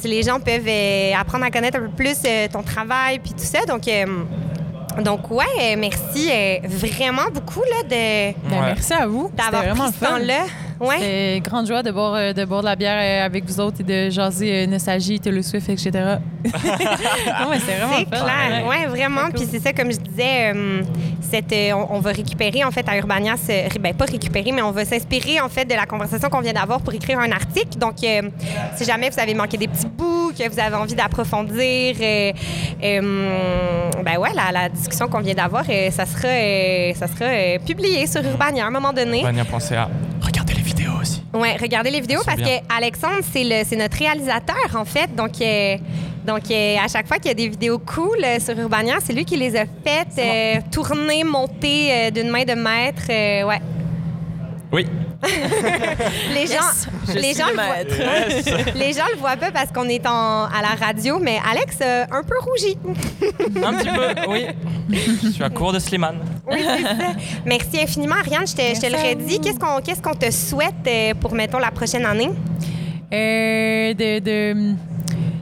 si 0.00 0.08
les 0.08 0.22
gens 0.22 0.40
peuvent 0.40 0.66
euh, 0.66 1.12
apprendre 1.18 1.44
à 1.44 1.50
connaître 1.50 1.78
un 1.78 1.82
peu 1.82 1.88
plus 1.88 2.16
euh, 2.26 2.48
ton 2.52 2.62
travail, 2.62 3.18
puis 3.18 3.32
tout 3.32 3.44
ça. 3.44 3.60
Donc, 3.66 3.86
euh, 3.88 4.04
donc 5.02 5.30
ouais, 5.30 5.76
merci 5.76 6.28
euh, 6.30 6.56
vraiment 6.68 7.30
beaucoup 7.32 7.60
là, 7.62 7.82
de, 7.84 7.88
Ben, 7.88 8.34
Ouais. 8.50 8.72
merci 8.74 8.92
à 8.92 9.06
vous. 9.06 9.30
D'avoir 9.34 9.62
vraiment 9.62 9.84
pris 9.90 9.94
ce 10.00 10.04
temps-là. 10.04 10.40
Ouais. 10.82 10.96
C'est 11.00 11.40
grande 11.48 11.66
joie 11.66 11.82
de 11.82 11.90
boire, 11.90 12.14
euh, 12.14 12.32
de 12.32 12.44
boire 12.44 12.60
de 12.62 12.66
la 12.66 12.76
bière 12.76 12.98
euh, 13.00 13.26
avec 13.26 13.44
vous 13.44 13.60
autres 13.60 13.80
et 13.80 13.84
de 13.84 14.10
jaser 14.10 14.64
euh, 14.64 14.66
nostalgie, 14.66 15.20
Taylor 15.20 15.44
Swift, 15.44 15.68
etc. 15.68 15.90
non, 16.44 16.50
mais 17.50 17.58
c'est 17.64 17.76
vraiment 17.76 17.96
C'est 17.98 18.10
clair, 18.10 18.66
ouais, 18.68 18.86
vraiment. 18.86 19.22
Cool. 19.26 19.32
Puis 19.34 19.48
c'est 19.50 19.60
ça, 19.60 19.72
comme 19.72 19.92
je 19.92 19.98
disais, 19.98 20.52
euh, 20.54 20.82
cette, 21.20 21.52
euh, 21.52 21.72
on, 21.72 21.96
on 21.96 22.00
va 22.00 22.10
récupérer 22.12 22.64
en 22.64 22.70
fait 22.70 22.86
à 22.88 22.96
Urbania, 22.98 23.34
ce- 23.36 23.78
ben 23.78 23.94
pas 23.94 24.04
récupérer, 24.06 24.52
mais 24.52 24.62
on 24.62 24.70
va 24.72 24.84
s'inspirer 24.84 25.40
en 25.40 25.48
fait 25.48 25.64
de 25.64 25.74
la 25.74 25.86
conversation 25.86 26.28
qu'on 26.28 26.40
vient 26.40 26.52
d'avoir 26.52 26.80
pour 26.80 26.92
écrire 26.94 27.18
un 27.20 27.30
article. 27.32 27.78
Donc, 27.78 27.96
euh, 28.04 28.22
si 28.76 28.84
jamais 28.84 29.08
vous 29.10 29.20
avez 29.20 29.34
manqué 29.34 29.56
des 29.56 29.68
petits 29.68 29.86
bouts, 29.86 30.32
que 30.36 30.48
vous 30.48 30.58
avez 30.58 30.76
envie 30.76 30.94
d'approfondir, 30.94 31.94
euh, 32.00 32.32
euh, 32.82 33.90
ben 34.04 34.18
ouais, 34.18 34.30
la, 34.34 34.50
la 34.52 34.68
discussion 34.68 35.06
qu'on 35.08 35.20
vient 35.20 35.34
d'avoir, 35.34 35.64
euh, 35.68 35.90
ça 35.90 36.06
sera, 36.06 36.28
euh, 36.28 36.92
ça 36.94 37.06
sera 37.06 37.26
euh, 37.26 37.58
publié 37.64 38.06
sur 38.06 38.22
Urbania 38.24 38.64
à 38.64 38.68
un 38.68 38.70
moment 38.70 38.92
donné. 38.92 39.22
Vania.ca. 39.22 39.88
Ouais, 41.34 41.56
regardez 41.60 41.90
les 41.90 42.00
vidéos 42.00 42.20
parce 42.24 42.36
bien. 42.36 42.58
que 42.58 42.74
Alexandre, 42.76 43.22
c'est 43.32 43.76
notre 43.76 43.96
réalisateur 43.98 44.56
en 44.74 44.84
fait. 44.84 45.14
Donc, 45.14 45.40
euh, 45.40 45.76
donc 46.26 46.50
euh, 46.50 46.76
à 46.82 46.88
chaque 46.88 47.08
fois 47.08 47.16
qu'il 47.16 47.28
y 47.28 47.30
a 47.30 47.34
des 47.34 47.48
vidéos 47.48 47.78
cool 47.78 48.18
euh, 48.22 48.38
sur 48.38 48.58
Urbania, 48.58 48.96
c'est 49.02 49.12
lui 49.12 49.24
qui 49.24 49.36
les 49.36 49.56
a 49.56 49.64
faites, 49.64 50.20
tournées, 50.70 51.24
montées 51.24 51.88
euh, 51.90 52.10
d'une 52.10 52.28
main 52.28 52.44
de 52.44 52.54
maître. 52.54 53.08
ouais. 53.08 53.60
Oui. 54.72 54.86
Les 56.34 56.46
gens, 56.46 56.52
Yes, 56.54 56.88
je 57.08 57.12
les 57.18 57.34
gens 57.34 57.46
le 57.50 57.56
maître. 57.56 58.72
Les 58.74 58.92
gens 58.92 59.04
le 59.14 59.18
voient 59.18 59.36
pas 59.36 59.50
parce 59.52 59.70
qu'on 59.70 59.88
est 59.88 60.04
en, 60.06 60.44
à 60.44 60.60
la 60.62 60.86
radio, 60.86 61.18
mais 61.20 61.38
Alex 61.48 61.76
euh, 61.80 62.04
un 62.10 62.22
peu 62.22 62.34
rougi. 62.40 62.76
Un 63.64 63.74
petit 63.74 63.88
peu, 63.88 64.30
oui. 64.30 64.46
Je 65.22 65.28
suis 65.30 65.44
à 65.44 65.50
court 65.50 65.72
de 65.72 65.78
Slimane. 65.78 66.18
Oui, 66.50 66.58
c'est 66.60 66.82
ça. 66.82 66.94
Merci 67.46 67.80
infiniment, 67.80 68.16
Ariane. 68.16 68.46
Je 68.46 68.54
te, 68.54 68.62
je 68.74 68.80
te 68.80 68.86
le 68.86 68.96
redis. 68.96 69.40
Qu'est-ce 69.40 69.58
qu'on 69.58 69.80
qu'est-ce 69.80 70.02
qu'on 70.02 70.14
te 70.14 70.30
souhaite 70.30 70.74
euh, 70.86 71.14
pour, 71.14 71.32
mettons, 71.34 71.58
la 71.58 71.70
prochaine 71.70 72.04
année? 72.04 72.30
Euh, 73.12 73.94
de, 73.94 74.18
de, 74.20 74.72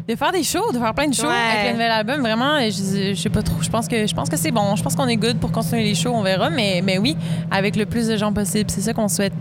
de 0.09 0.17
faire 0.17 0.33
des 0.33 0.43
shows, 0.43 0.73
de 0.73 0.79
faire 0.79 0.93
plein 0.95 1.07
de 1.09 1.15
shows 1.15 1.27
Ouais. 1.27 1.35
avec 1.53 1.67
le 1.67 1.73
nouvel 1.73 1.91
album. 1.91 2.21
Vraiment, 2.21 2.59
je, 2.63 3.15
je 3.15 3.21
sais 3.21 3.29
pas 3.31 3.43
trop. 3.43 3.57
Je 3.63 3.69
pense 3.71 3.89
que 3.89 4.07
je 4.07 4.15
pense 4.15 4.29
que 4.29 4.37
c'est 4.37 4.51
bon. 4.51 4.77
Je 4.77 4.83
pense 4.83 4.95
qu'on 4.95 5.09
est 5.09 5.17
good 5.17 5.39
pour 5.39 5.53
continuer 5.53 5.85
les 5.85 5.95
shows. 5.95 6.13
On 6.15 6.23
verra. 6.23 6.51
Mais, 6.51 6.81
mais 6.85 6.99
oui, 6.99 7.17
avec 7.51 7.77
le 7.77 7.87
plus 7.87 8.09
de 8.09 8.17
gens 8.17 8.33
possible. 8.33 8.71
C'est 8.71 8.81
ça 8.83 8.93
qu'on 8.93 9.09
souhaite. 9.09 9.33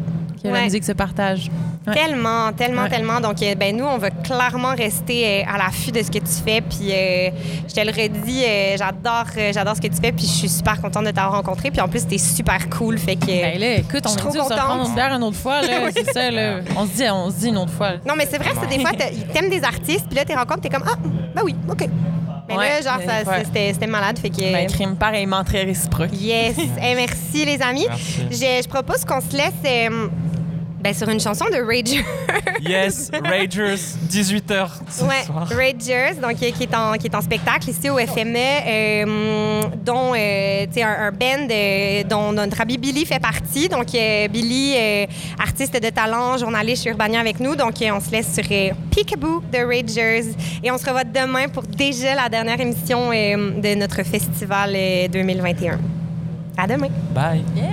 Que 0.44 0.48
la 0.48 0.62
musique 0.64 0.84
se 0.84 0.92
partage. 0.94 1.50
Ouais. 1.88 1.94
Tellement, 1.94 2.52
tellement, 2.54 2.84
Ouais. 2.84 2.90
tellement. 2.90 3.20
Donc, 3.20 3.42
euh, 3.42 3.56
ben 3.56 3.76
nous, 3.76 3.86
on 3.86 3.98
va 3.98 4.10
clairement 4.12 4.76
rester 4.76 5.42
euh, 5.42 5.54
à 5.54 5.58
l'affût 5.58 5.92
de 5.92 6.02
ce 6.04 6.12
que 6.12 6.20
tu 6.20 6.32
fais. 6.46 6.62
Puis, 6.62 6.92
euh, 6.92 7.30
je 7.68 7.74
te 7.74 7.80
le 7.82 7.92
redis, 7.92 8.44
euh, 8.46 8.78
j'adore, 8.78 9.26
euh, 9.38 9.52
j'adore 9.54 9.76
ce 9.76 9.82
que 9.82 9.88
tu 9.88 9.96
fais. 10.02 10.12
Puis, 10.12 10.26
je 10.26 10.32
suis 10.32 10.50
super 10.50 10.80
contente 10.82 11.06
de 11.06 11.12
t'avoir 11.12 11.34
rencontré. 11.36 11.72
Puis, 11.72 11.82
en 11.82 11.88
plus, 11.88 12.06
t'es 12.06 12.18
super 12.18 12.70
cool. 12.70 12.98
Fait 12.98 13.16
que. 13.16 13.26
Ben 13.26 13.60
là, 13.60 13.76
écoute, 13.76 14.04
on 14.06 14.10
va 14.14 14.18
se 14.32 14.38
contente. 14.38 14.58
prendre 14.58 15.16
une 15.16 15.24
autre 15.24 15.38
fois. 15.38 15.62
Là, 15.62 15.80
Oui. 15.86 15.92
c'est 15.96 16.12
ça. 16.14 16.30
Là. 16.32 16.60
On 16.78 16.86
se 16.86 16.92
dit, 16.96 17.04
on 17.10 17.30
se 17.32 17.36
dit 17.38 17.48
une 17.48 17.58
autre 17.58 17.72
fois. 17.74 17.92
là. 17.92 17.98
Non, 18.08 18.14
mais 18.18 18.28
c'est 18.30 18.38
vrai 18.38 18.52
que 18.52 18.58
c'est 18.62 18.78
des 18.78 18.82
fois, 18.82 18.92
t'a- 18.92 19.10
t'aimes 19.34 19.50
des 19.50 19.64
artistes. 19.64 20.06
Puis 20.08 20.16
là, 20.16 20.26
t'es 20.26 20.36
rencontres, 20.36 20.62
t'es 20.62 20.70
comme, 20.70 20.84
ah, 20.88 20.96
ben 21.36 21.42
oui, 21.44 21.56
OK. 21.70 21.86
Mais 22.48 22.56
là, 22.56 22.82
genre, 22.82 22.98
ouais. 22.98 23.44
c'était, 23.74 23.86
malade. 23.88 24.18
Fait 24.20 24.30
que. 24.32 24.42
Ben, 24.42 24.68
crime 24.68 24.96
pareillement 24.96 25.44
très 25.44 25.64
réciproque. 25.64 26.10
Yes. 26.14 26.56
Eh, 26.58 26.96
merci, 26.96 27.46
les 27.46 27.62
amis. 27.62 27.86
Merci. 27.88 28.22
Je, 28.32 28.64
je 28.64 28.68
propose 28.68 29.06
qu'on 29.06 29.22
se 29.22 29.36
laisse 29.38 29.54
euh, 29.66 30.08
ben, 30.82 30.94
sur 30.94 31.10
une 31.10 31.20
chanson 31.20 31.46
de 31.46 31.62
Rager. 31.62 32.04
Yes, 32.62 33.10
Ragers, 33.24 33.76
18h 34.10 34.68
ce 34.90 35.04
Ouais, 35.06 35.24
soir. 35.26 35.48
Ragers, 35.48 36.20
donc 36.22 36.36
qui 36.36 36.46
est 36.46 36.76
en 36.76 36.92
qui 36.98 37.08
est 37.08 37.16
en 37.16 37.22
spectacle 37.22 37.70
ici 37.70 37.90
au 37.90 37.98
FME, 37.98 38.36
euh, 38.36 39.62
dont 39.86 40.14
euh, 40.14 40.66
un, 40.78 41.08
un 41.08 41.12
band 41.12 41.48
euh, 41.50 42.04
dont 42.04 42.34
notre 42.34 42.60
ami 42.60 42.78
Billy 42.78 43.06
fait 43.06 43.20
partie. 43.22 43.70
Donc 43.70 43.96
euh, 43.96 44.28
Billy, 44.28 44.74
euh, 44.76 45.06
artiste 45.42 45.82
de 45.82 45.90
talent, 45.90 46.38
journaliste 46.38 46.84
chez 46.84 46.90
Urbania 46.90 47.22
avec 47.22 47.40
nous. 47.40 47.56
Donc 47.56 47.82
euh, 47.82 47.92
on 47.94 48.02
se 48.02 48.12
laisse 48.12 48.34
sur 48.34 48.44
euh, 48.52 48.72
Peekaboo 48.94 49.42
de 49.54 49.60
Ragers 49.60 50.32
et 50.62 50.70
on 50.70 50.78
se 50.78 50.86
revoit 50.86 51.06
demain 51.06 51.48
pour 51.48 51.64
déjà 51.64 52.14
la 52.14 52.28
dernière 52.28 52.60
émission 52.60 53.10
euh, 53.14 53.52
de 53.62 53.76
notre 53.76 54.04
festival 54.04 54.74
euh, 54.76 55.08
2021. 55.08 55.80
À 56.58 56.68
demain. 56.68 56.90
Bye. 57.16 57.42
Yeah. 57.56 57.66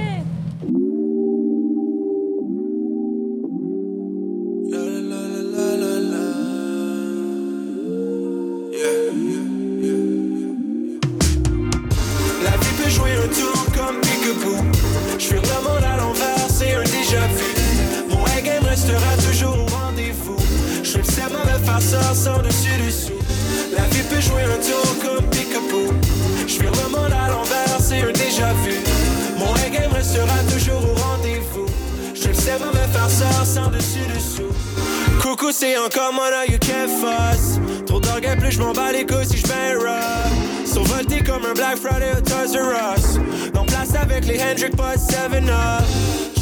Plus 38.46 38.56
je 38.56 38.60
m'en 38.60 38.72
bats 38.72 38.92
les 38.92 39.04
couilles 39.04 39.26
si 39.26 39.38
je 39.38 39.46
rap. 39.46 40.30
Survolté 40.64 41.22
comme 41.22 41.44
un 41.44 41.54
Black 41.54 41.76
Friday 41.78 42.12
au 42.16 42.20
Toys 42.20 42.56
R 42.56 42.96
Us. 42.96 43.18
Donc 43.52 43.66
place 43.66 43.94
avec 44.00 44.26
les 44.26 44.40
Hendrick 44.40 44.76
Boys 44.76 44.94
7-Up. 44.94 45.84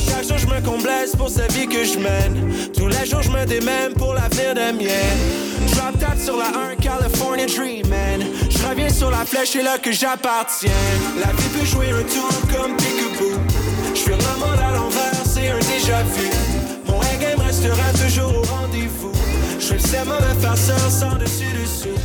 Chaque 0.08 0.28
jour, 0.28 0.38
je 0.38 0.46
me 0.46 0.60
comblesse 0.60 1.16
pour 1.16 1.28
cette 1.28 1.52
vie 1.52 1.66
que 1.66 1.84
je 1.84 1.98
mène. 1.98 2.52
Tous 2.76 2.88
les 2.88 3.06
jours, 3.06 3.22
je 3.22 3.30
me 3.30 3.44
démène 3.46 3.94
pour 3.94 4.14
l'avenir 4.14 4.54
des 4.54 4.72
miens. 4.72 5.14
Drop 5.72 5.98
top 5.98 6.18
sur 6.18 6.36
la 6.36 6.48
1 6.72 6.76
California 6.76 7.46
Dream, 7.46 7.86
man. 7.88 8.26
Je 8.50 8.68
reviens 8.68 8.90
sur 8.90 9.10
la 9.10 9.24
flèche, 9.24 9.50
c'est 9.52 9.62
là 9.62 9.78
que 9.78 9.92
j'appartiens. 9.92 10.70
La 11.18 11.32
vie 11.32 11.48
peut 11.58 11.66
jouer 11.66 11.90
un 11.90 12.02
tour 12.02 12.30
comme 12.52 12.76
Peekaboo. 12.76 13.40
Je 13.94 14.00
suis 14.00 14.10
monde 14.10 14.60
à 14.60 14.76
l'envers, 14.76 15.22
c'est 15.24 15.48
un 15.48 15.58
déjà 15.58 16.02
vu. 16.02 16.28
Mon 16.86 16.98
game 17.20 17.40
restera 17.40 17.92
toujours 17.92 18.38
au 18.38 18.42
rendez-vous. 18.42 19.13
Je 19.66 19.78
suis 19.78 19.96
le 19.96 20.04
mauvais 20.04 20.38
farceur 20.42 20.90
sans 20.90 21.16
dessus 21.16 21.50
dessous. 21.54 21.98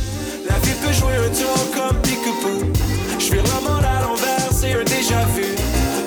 La 0.48 0.56
vie 0.60 0.74
peut 0.82 0.92
jouer 0.94 1.16
un 1.16 1.28
tour 1.28 1.70
comme 1.74 2.00
Peekaboo. 2.00 2.72
Je 3.18 3.34
le 3.34 3.42
monde 3.42 3.84
à 3.84 4.00
l'envers, 4.00 4.50
c'est 4.50 4.72
un 4.72 4.82
déjà 4.84 5.26
vu. 5.36 5.44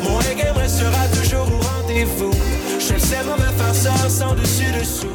Mon 0.02 0.18
game 0.36 0.58
restera 0.58 1.08
toujours 1.14 1.48
au 1.54 1.60
rendez-vous. 1.62 2.32
Je 2.80 2.98
suis 2.98 3.18
le 3.20 3.26
mauvais 3.26 3.54
farceur 3.56 4.10
sans 4.10 4.34
dessus 4.34 4.72
dessous. 4.80 5.14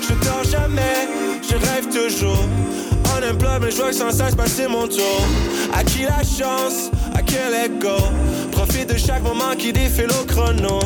Je 0.00 0.14
dors 0.24 0.44
jamais, 0.44 1.08
je 1.42 1.56
rêve 1.56 1.88
toujours. 1.88 2.46
Mais 3.32 3.70
je 3.70 3.76
vois 3.76 3.90
que 3.90 3.94
sans 3.94 4.10
cesse 4.10 4.34
passer 4.34 4.66
mon 4.66 4.88
tour. 4.88 5.24
À 5.72 5.84
qui 5.84 6.02
la 6.02 6.22
chance, 6.22 6.90
à 7.14 7.22
quel 7.22 7.54
ego. 7.54 7.96
Profite 8.50 8.92
de 8.92 8.98
chaque 8.98 9.22
moment 9.22 9.54
qui 9.56 9.72
défile 9.72 10.10
au 10.20 10.24
chrono. 10.24 10.80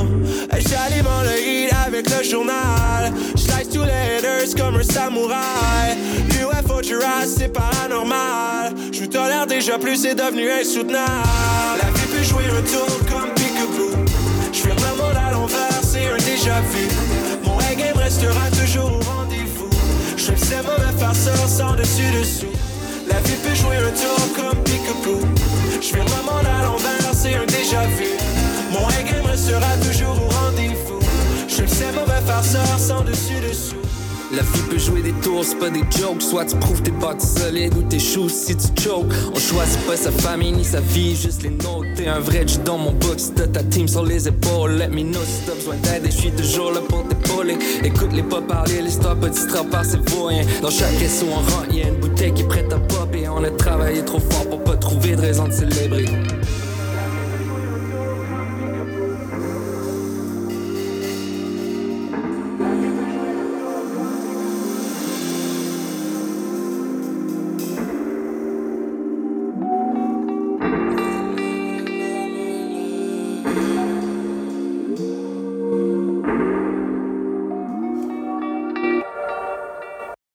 Et 0.54 0.60
J'alimente 0.60 1.24
le 1.24 1.40
hit 1.40 1.72
avec 1.86 2.10
le 2.10 2.22
journal. 2.22 3.12
Slice 3.34 3.70
tous 3.72 3.84
les 3.84 4.18
haters 4.18 4.54
comme 4.58 4.76
un 4.76 4.82
samouraï. 4.82 5.96
UFO 6.28 6.82
Jurassic, 6.82 7.38
c'est 7.38 7.48
paranormal. 7.48 8.74
Je 8.92 9.00
vous 9.00 9.06
tolère 9.06 9.46
déjà 9.46 9.78
plus, 9.78 9.96
c'est 9.96 10.14
devenu 10.14 10.50
insoutenable. 10.50 11.80
La 11.82 11.90
vie 11.90 12.06
peut 12.12 12.22
jouer 12.22 12.44
un 12.44 12.62
tour 12.62 12.98
comme 13.10 13.30
Peekaboo. 13.34 14.04
Je 14.52 14.58
suis 14.58 14.68
le 14.68 14.74
monde 14.74 15.16
à 15.16 15.32
l'envers, 15.32 15.80
c'est 15.82 16.08
un 16.08 16.16
déjà 16.16 16.60
vu. 16.60 16.88
Mon 17.44 17.56
game 17.56 17.96
restera 17.96 18.50
toujours. 18.50 19.03
Je 20.24 20.30
le 20.30 20.38
seul 20.38 20.64
mauvais 20.64 20.98
farceur 20.98 21.36
sans 21.46 21.74
dessus 21.74 22.10
dessous. 22.18 22.46
La 23.06 23.20
vie 23.20 23.36
peut 23.42 23.54
jouer 23.54 23.76
un 23.76 23.90
tour 23.90 24.16
comme 24.34 24.58
Peekaboo. 24.64 25.20
Je 25.82 25.96
le 25.96 26.22
monde 26.24 26.46
à 26.46 26.64
l'envers, 26.64 27.12
c'est 27.12 27.34
un 27.34 27.44
déjà 27.44 27.82
vu. 27.88 28.06
Mon 28.72 28.88
game 29.04 29.26
restera 29.26 29.76
toujours 29.86 30.16
au 30.16 30.28
rendez-vous. 30.30 31.00
Je 31.46 31.60
le 31.60 31.68
seul 31.68 31.94
mauvais 31.94 32.22
farceur 32.26 32.78
sans 32.78 33.02
dessus 33.02 33.38
dessous. 33.46 33.76
La 34.32 34.42
vie 34.42 34.62
peut 34.70 34.78
jouer 34.78 35.02
des 35.02 35.12
tours, 35.12 35.44
c'est 35.44 35.58
pas 35.58 35.70
des 35.70 35.84
jokes. 35.98 36.22
Soit 36.22 36.46
tu 36.46 36.56
prouves 36.56 36.82
tes 36.82 36.90
bâtis 36.90 37.26
solides 37.26 37.74
ou 37.76 37.82
tes 37.82 37.98
choux 37.98 38.28
si 38.28 38.56
tu 38.56 38.82
choke. 38.82 39.06
On 39.34 39.38
choisit 39.38 39.80
pas 39.86 39.96
sa 39.96 40.10
famille 40.10 40.52
ni 40.52 40.64
sa 40.64 40.80
vie, 40.80 41.14
juste 41.14 41.42
les 41.42 41.50
nôtres. 41.50 41.86
T'es 41.96 42.06
un 42.06 42.20
vrai 42.20 42.46
G 42.46 42.58
dans 42.64 42.78
mon 42.78 42.92
box, 42.92 43.32
t'as 43.36 43.46
ta 43.46 43.62
team 43.62 43.86
sur 43.86 44.04
les 44.04 44.26
épaules. 44.26 44.72
Let 44.72 44.88
me 44.88 45.02
know 45.02 45.20
si 45.24 45.46
t'as 45.46 45.54
besoin 45.54 45.76
d'aide 45.76 46.06
et 46.06 46.10
je 46.10 46.16
suis 46.16 46.32
toujours 46.32 46.72
là 46.72 46.80
pour 46.88 47.06
t'épauler. 47.06 47.56
Écoute-les 47.82 48.22
pas 48.22 48.40
parler, 48.40 48.82
l'histoire 48.82 49.16
petit 49.16 49.46
rapport 49.52 49.84
c'est 49.84 50.08
vaut 50.10 50.24
rien. 50.24 50.44
Dans 50.62 50.70
chaque 50.70 50.94
SO 51.08 51.26
on 51.30 51.34
rentre, 51.36 51.74
y'a 51.74 51.88
une 51.88 52.00
bouteille 52.00 52.32
qui 52.32 52.42
est 52.42 52.48
prête 52.48 52.72
à 52.72 52.78
pop 52.78 53.14
et 53.14 53.28
on 53.28 53.44
a 53.44 53.50
travaillé 53.50 54.04
trop 54.04 54.20
fort 54.20 54.48
pour 54.48 54.64
pas 54.64 54.76
trouver 54.76 55.16
de 55.16 55.20
raison 55.20 55.46
de 55.48 55.52
célébrer. 55.52 56.06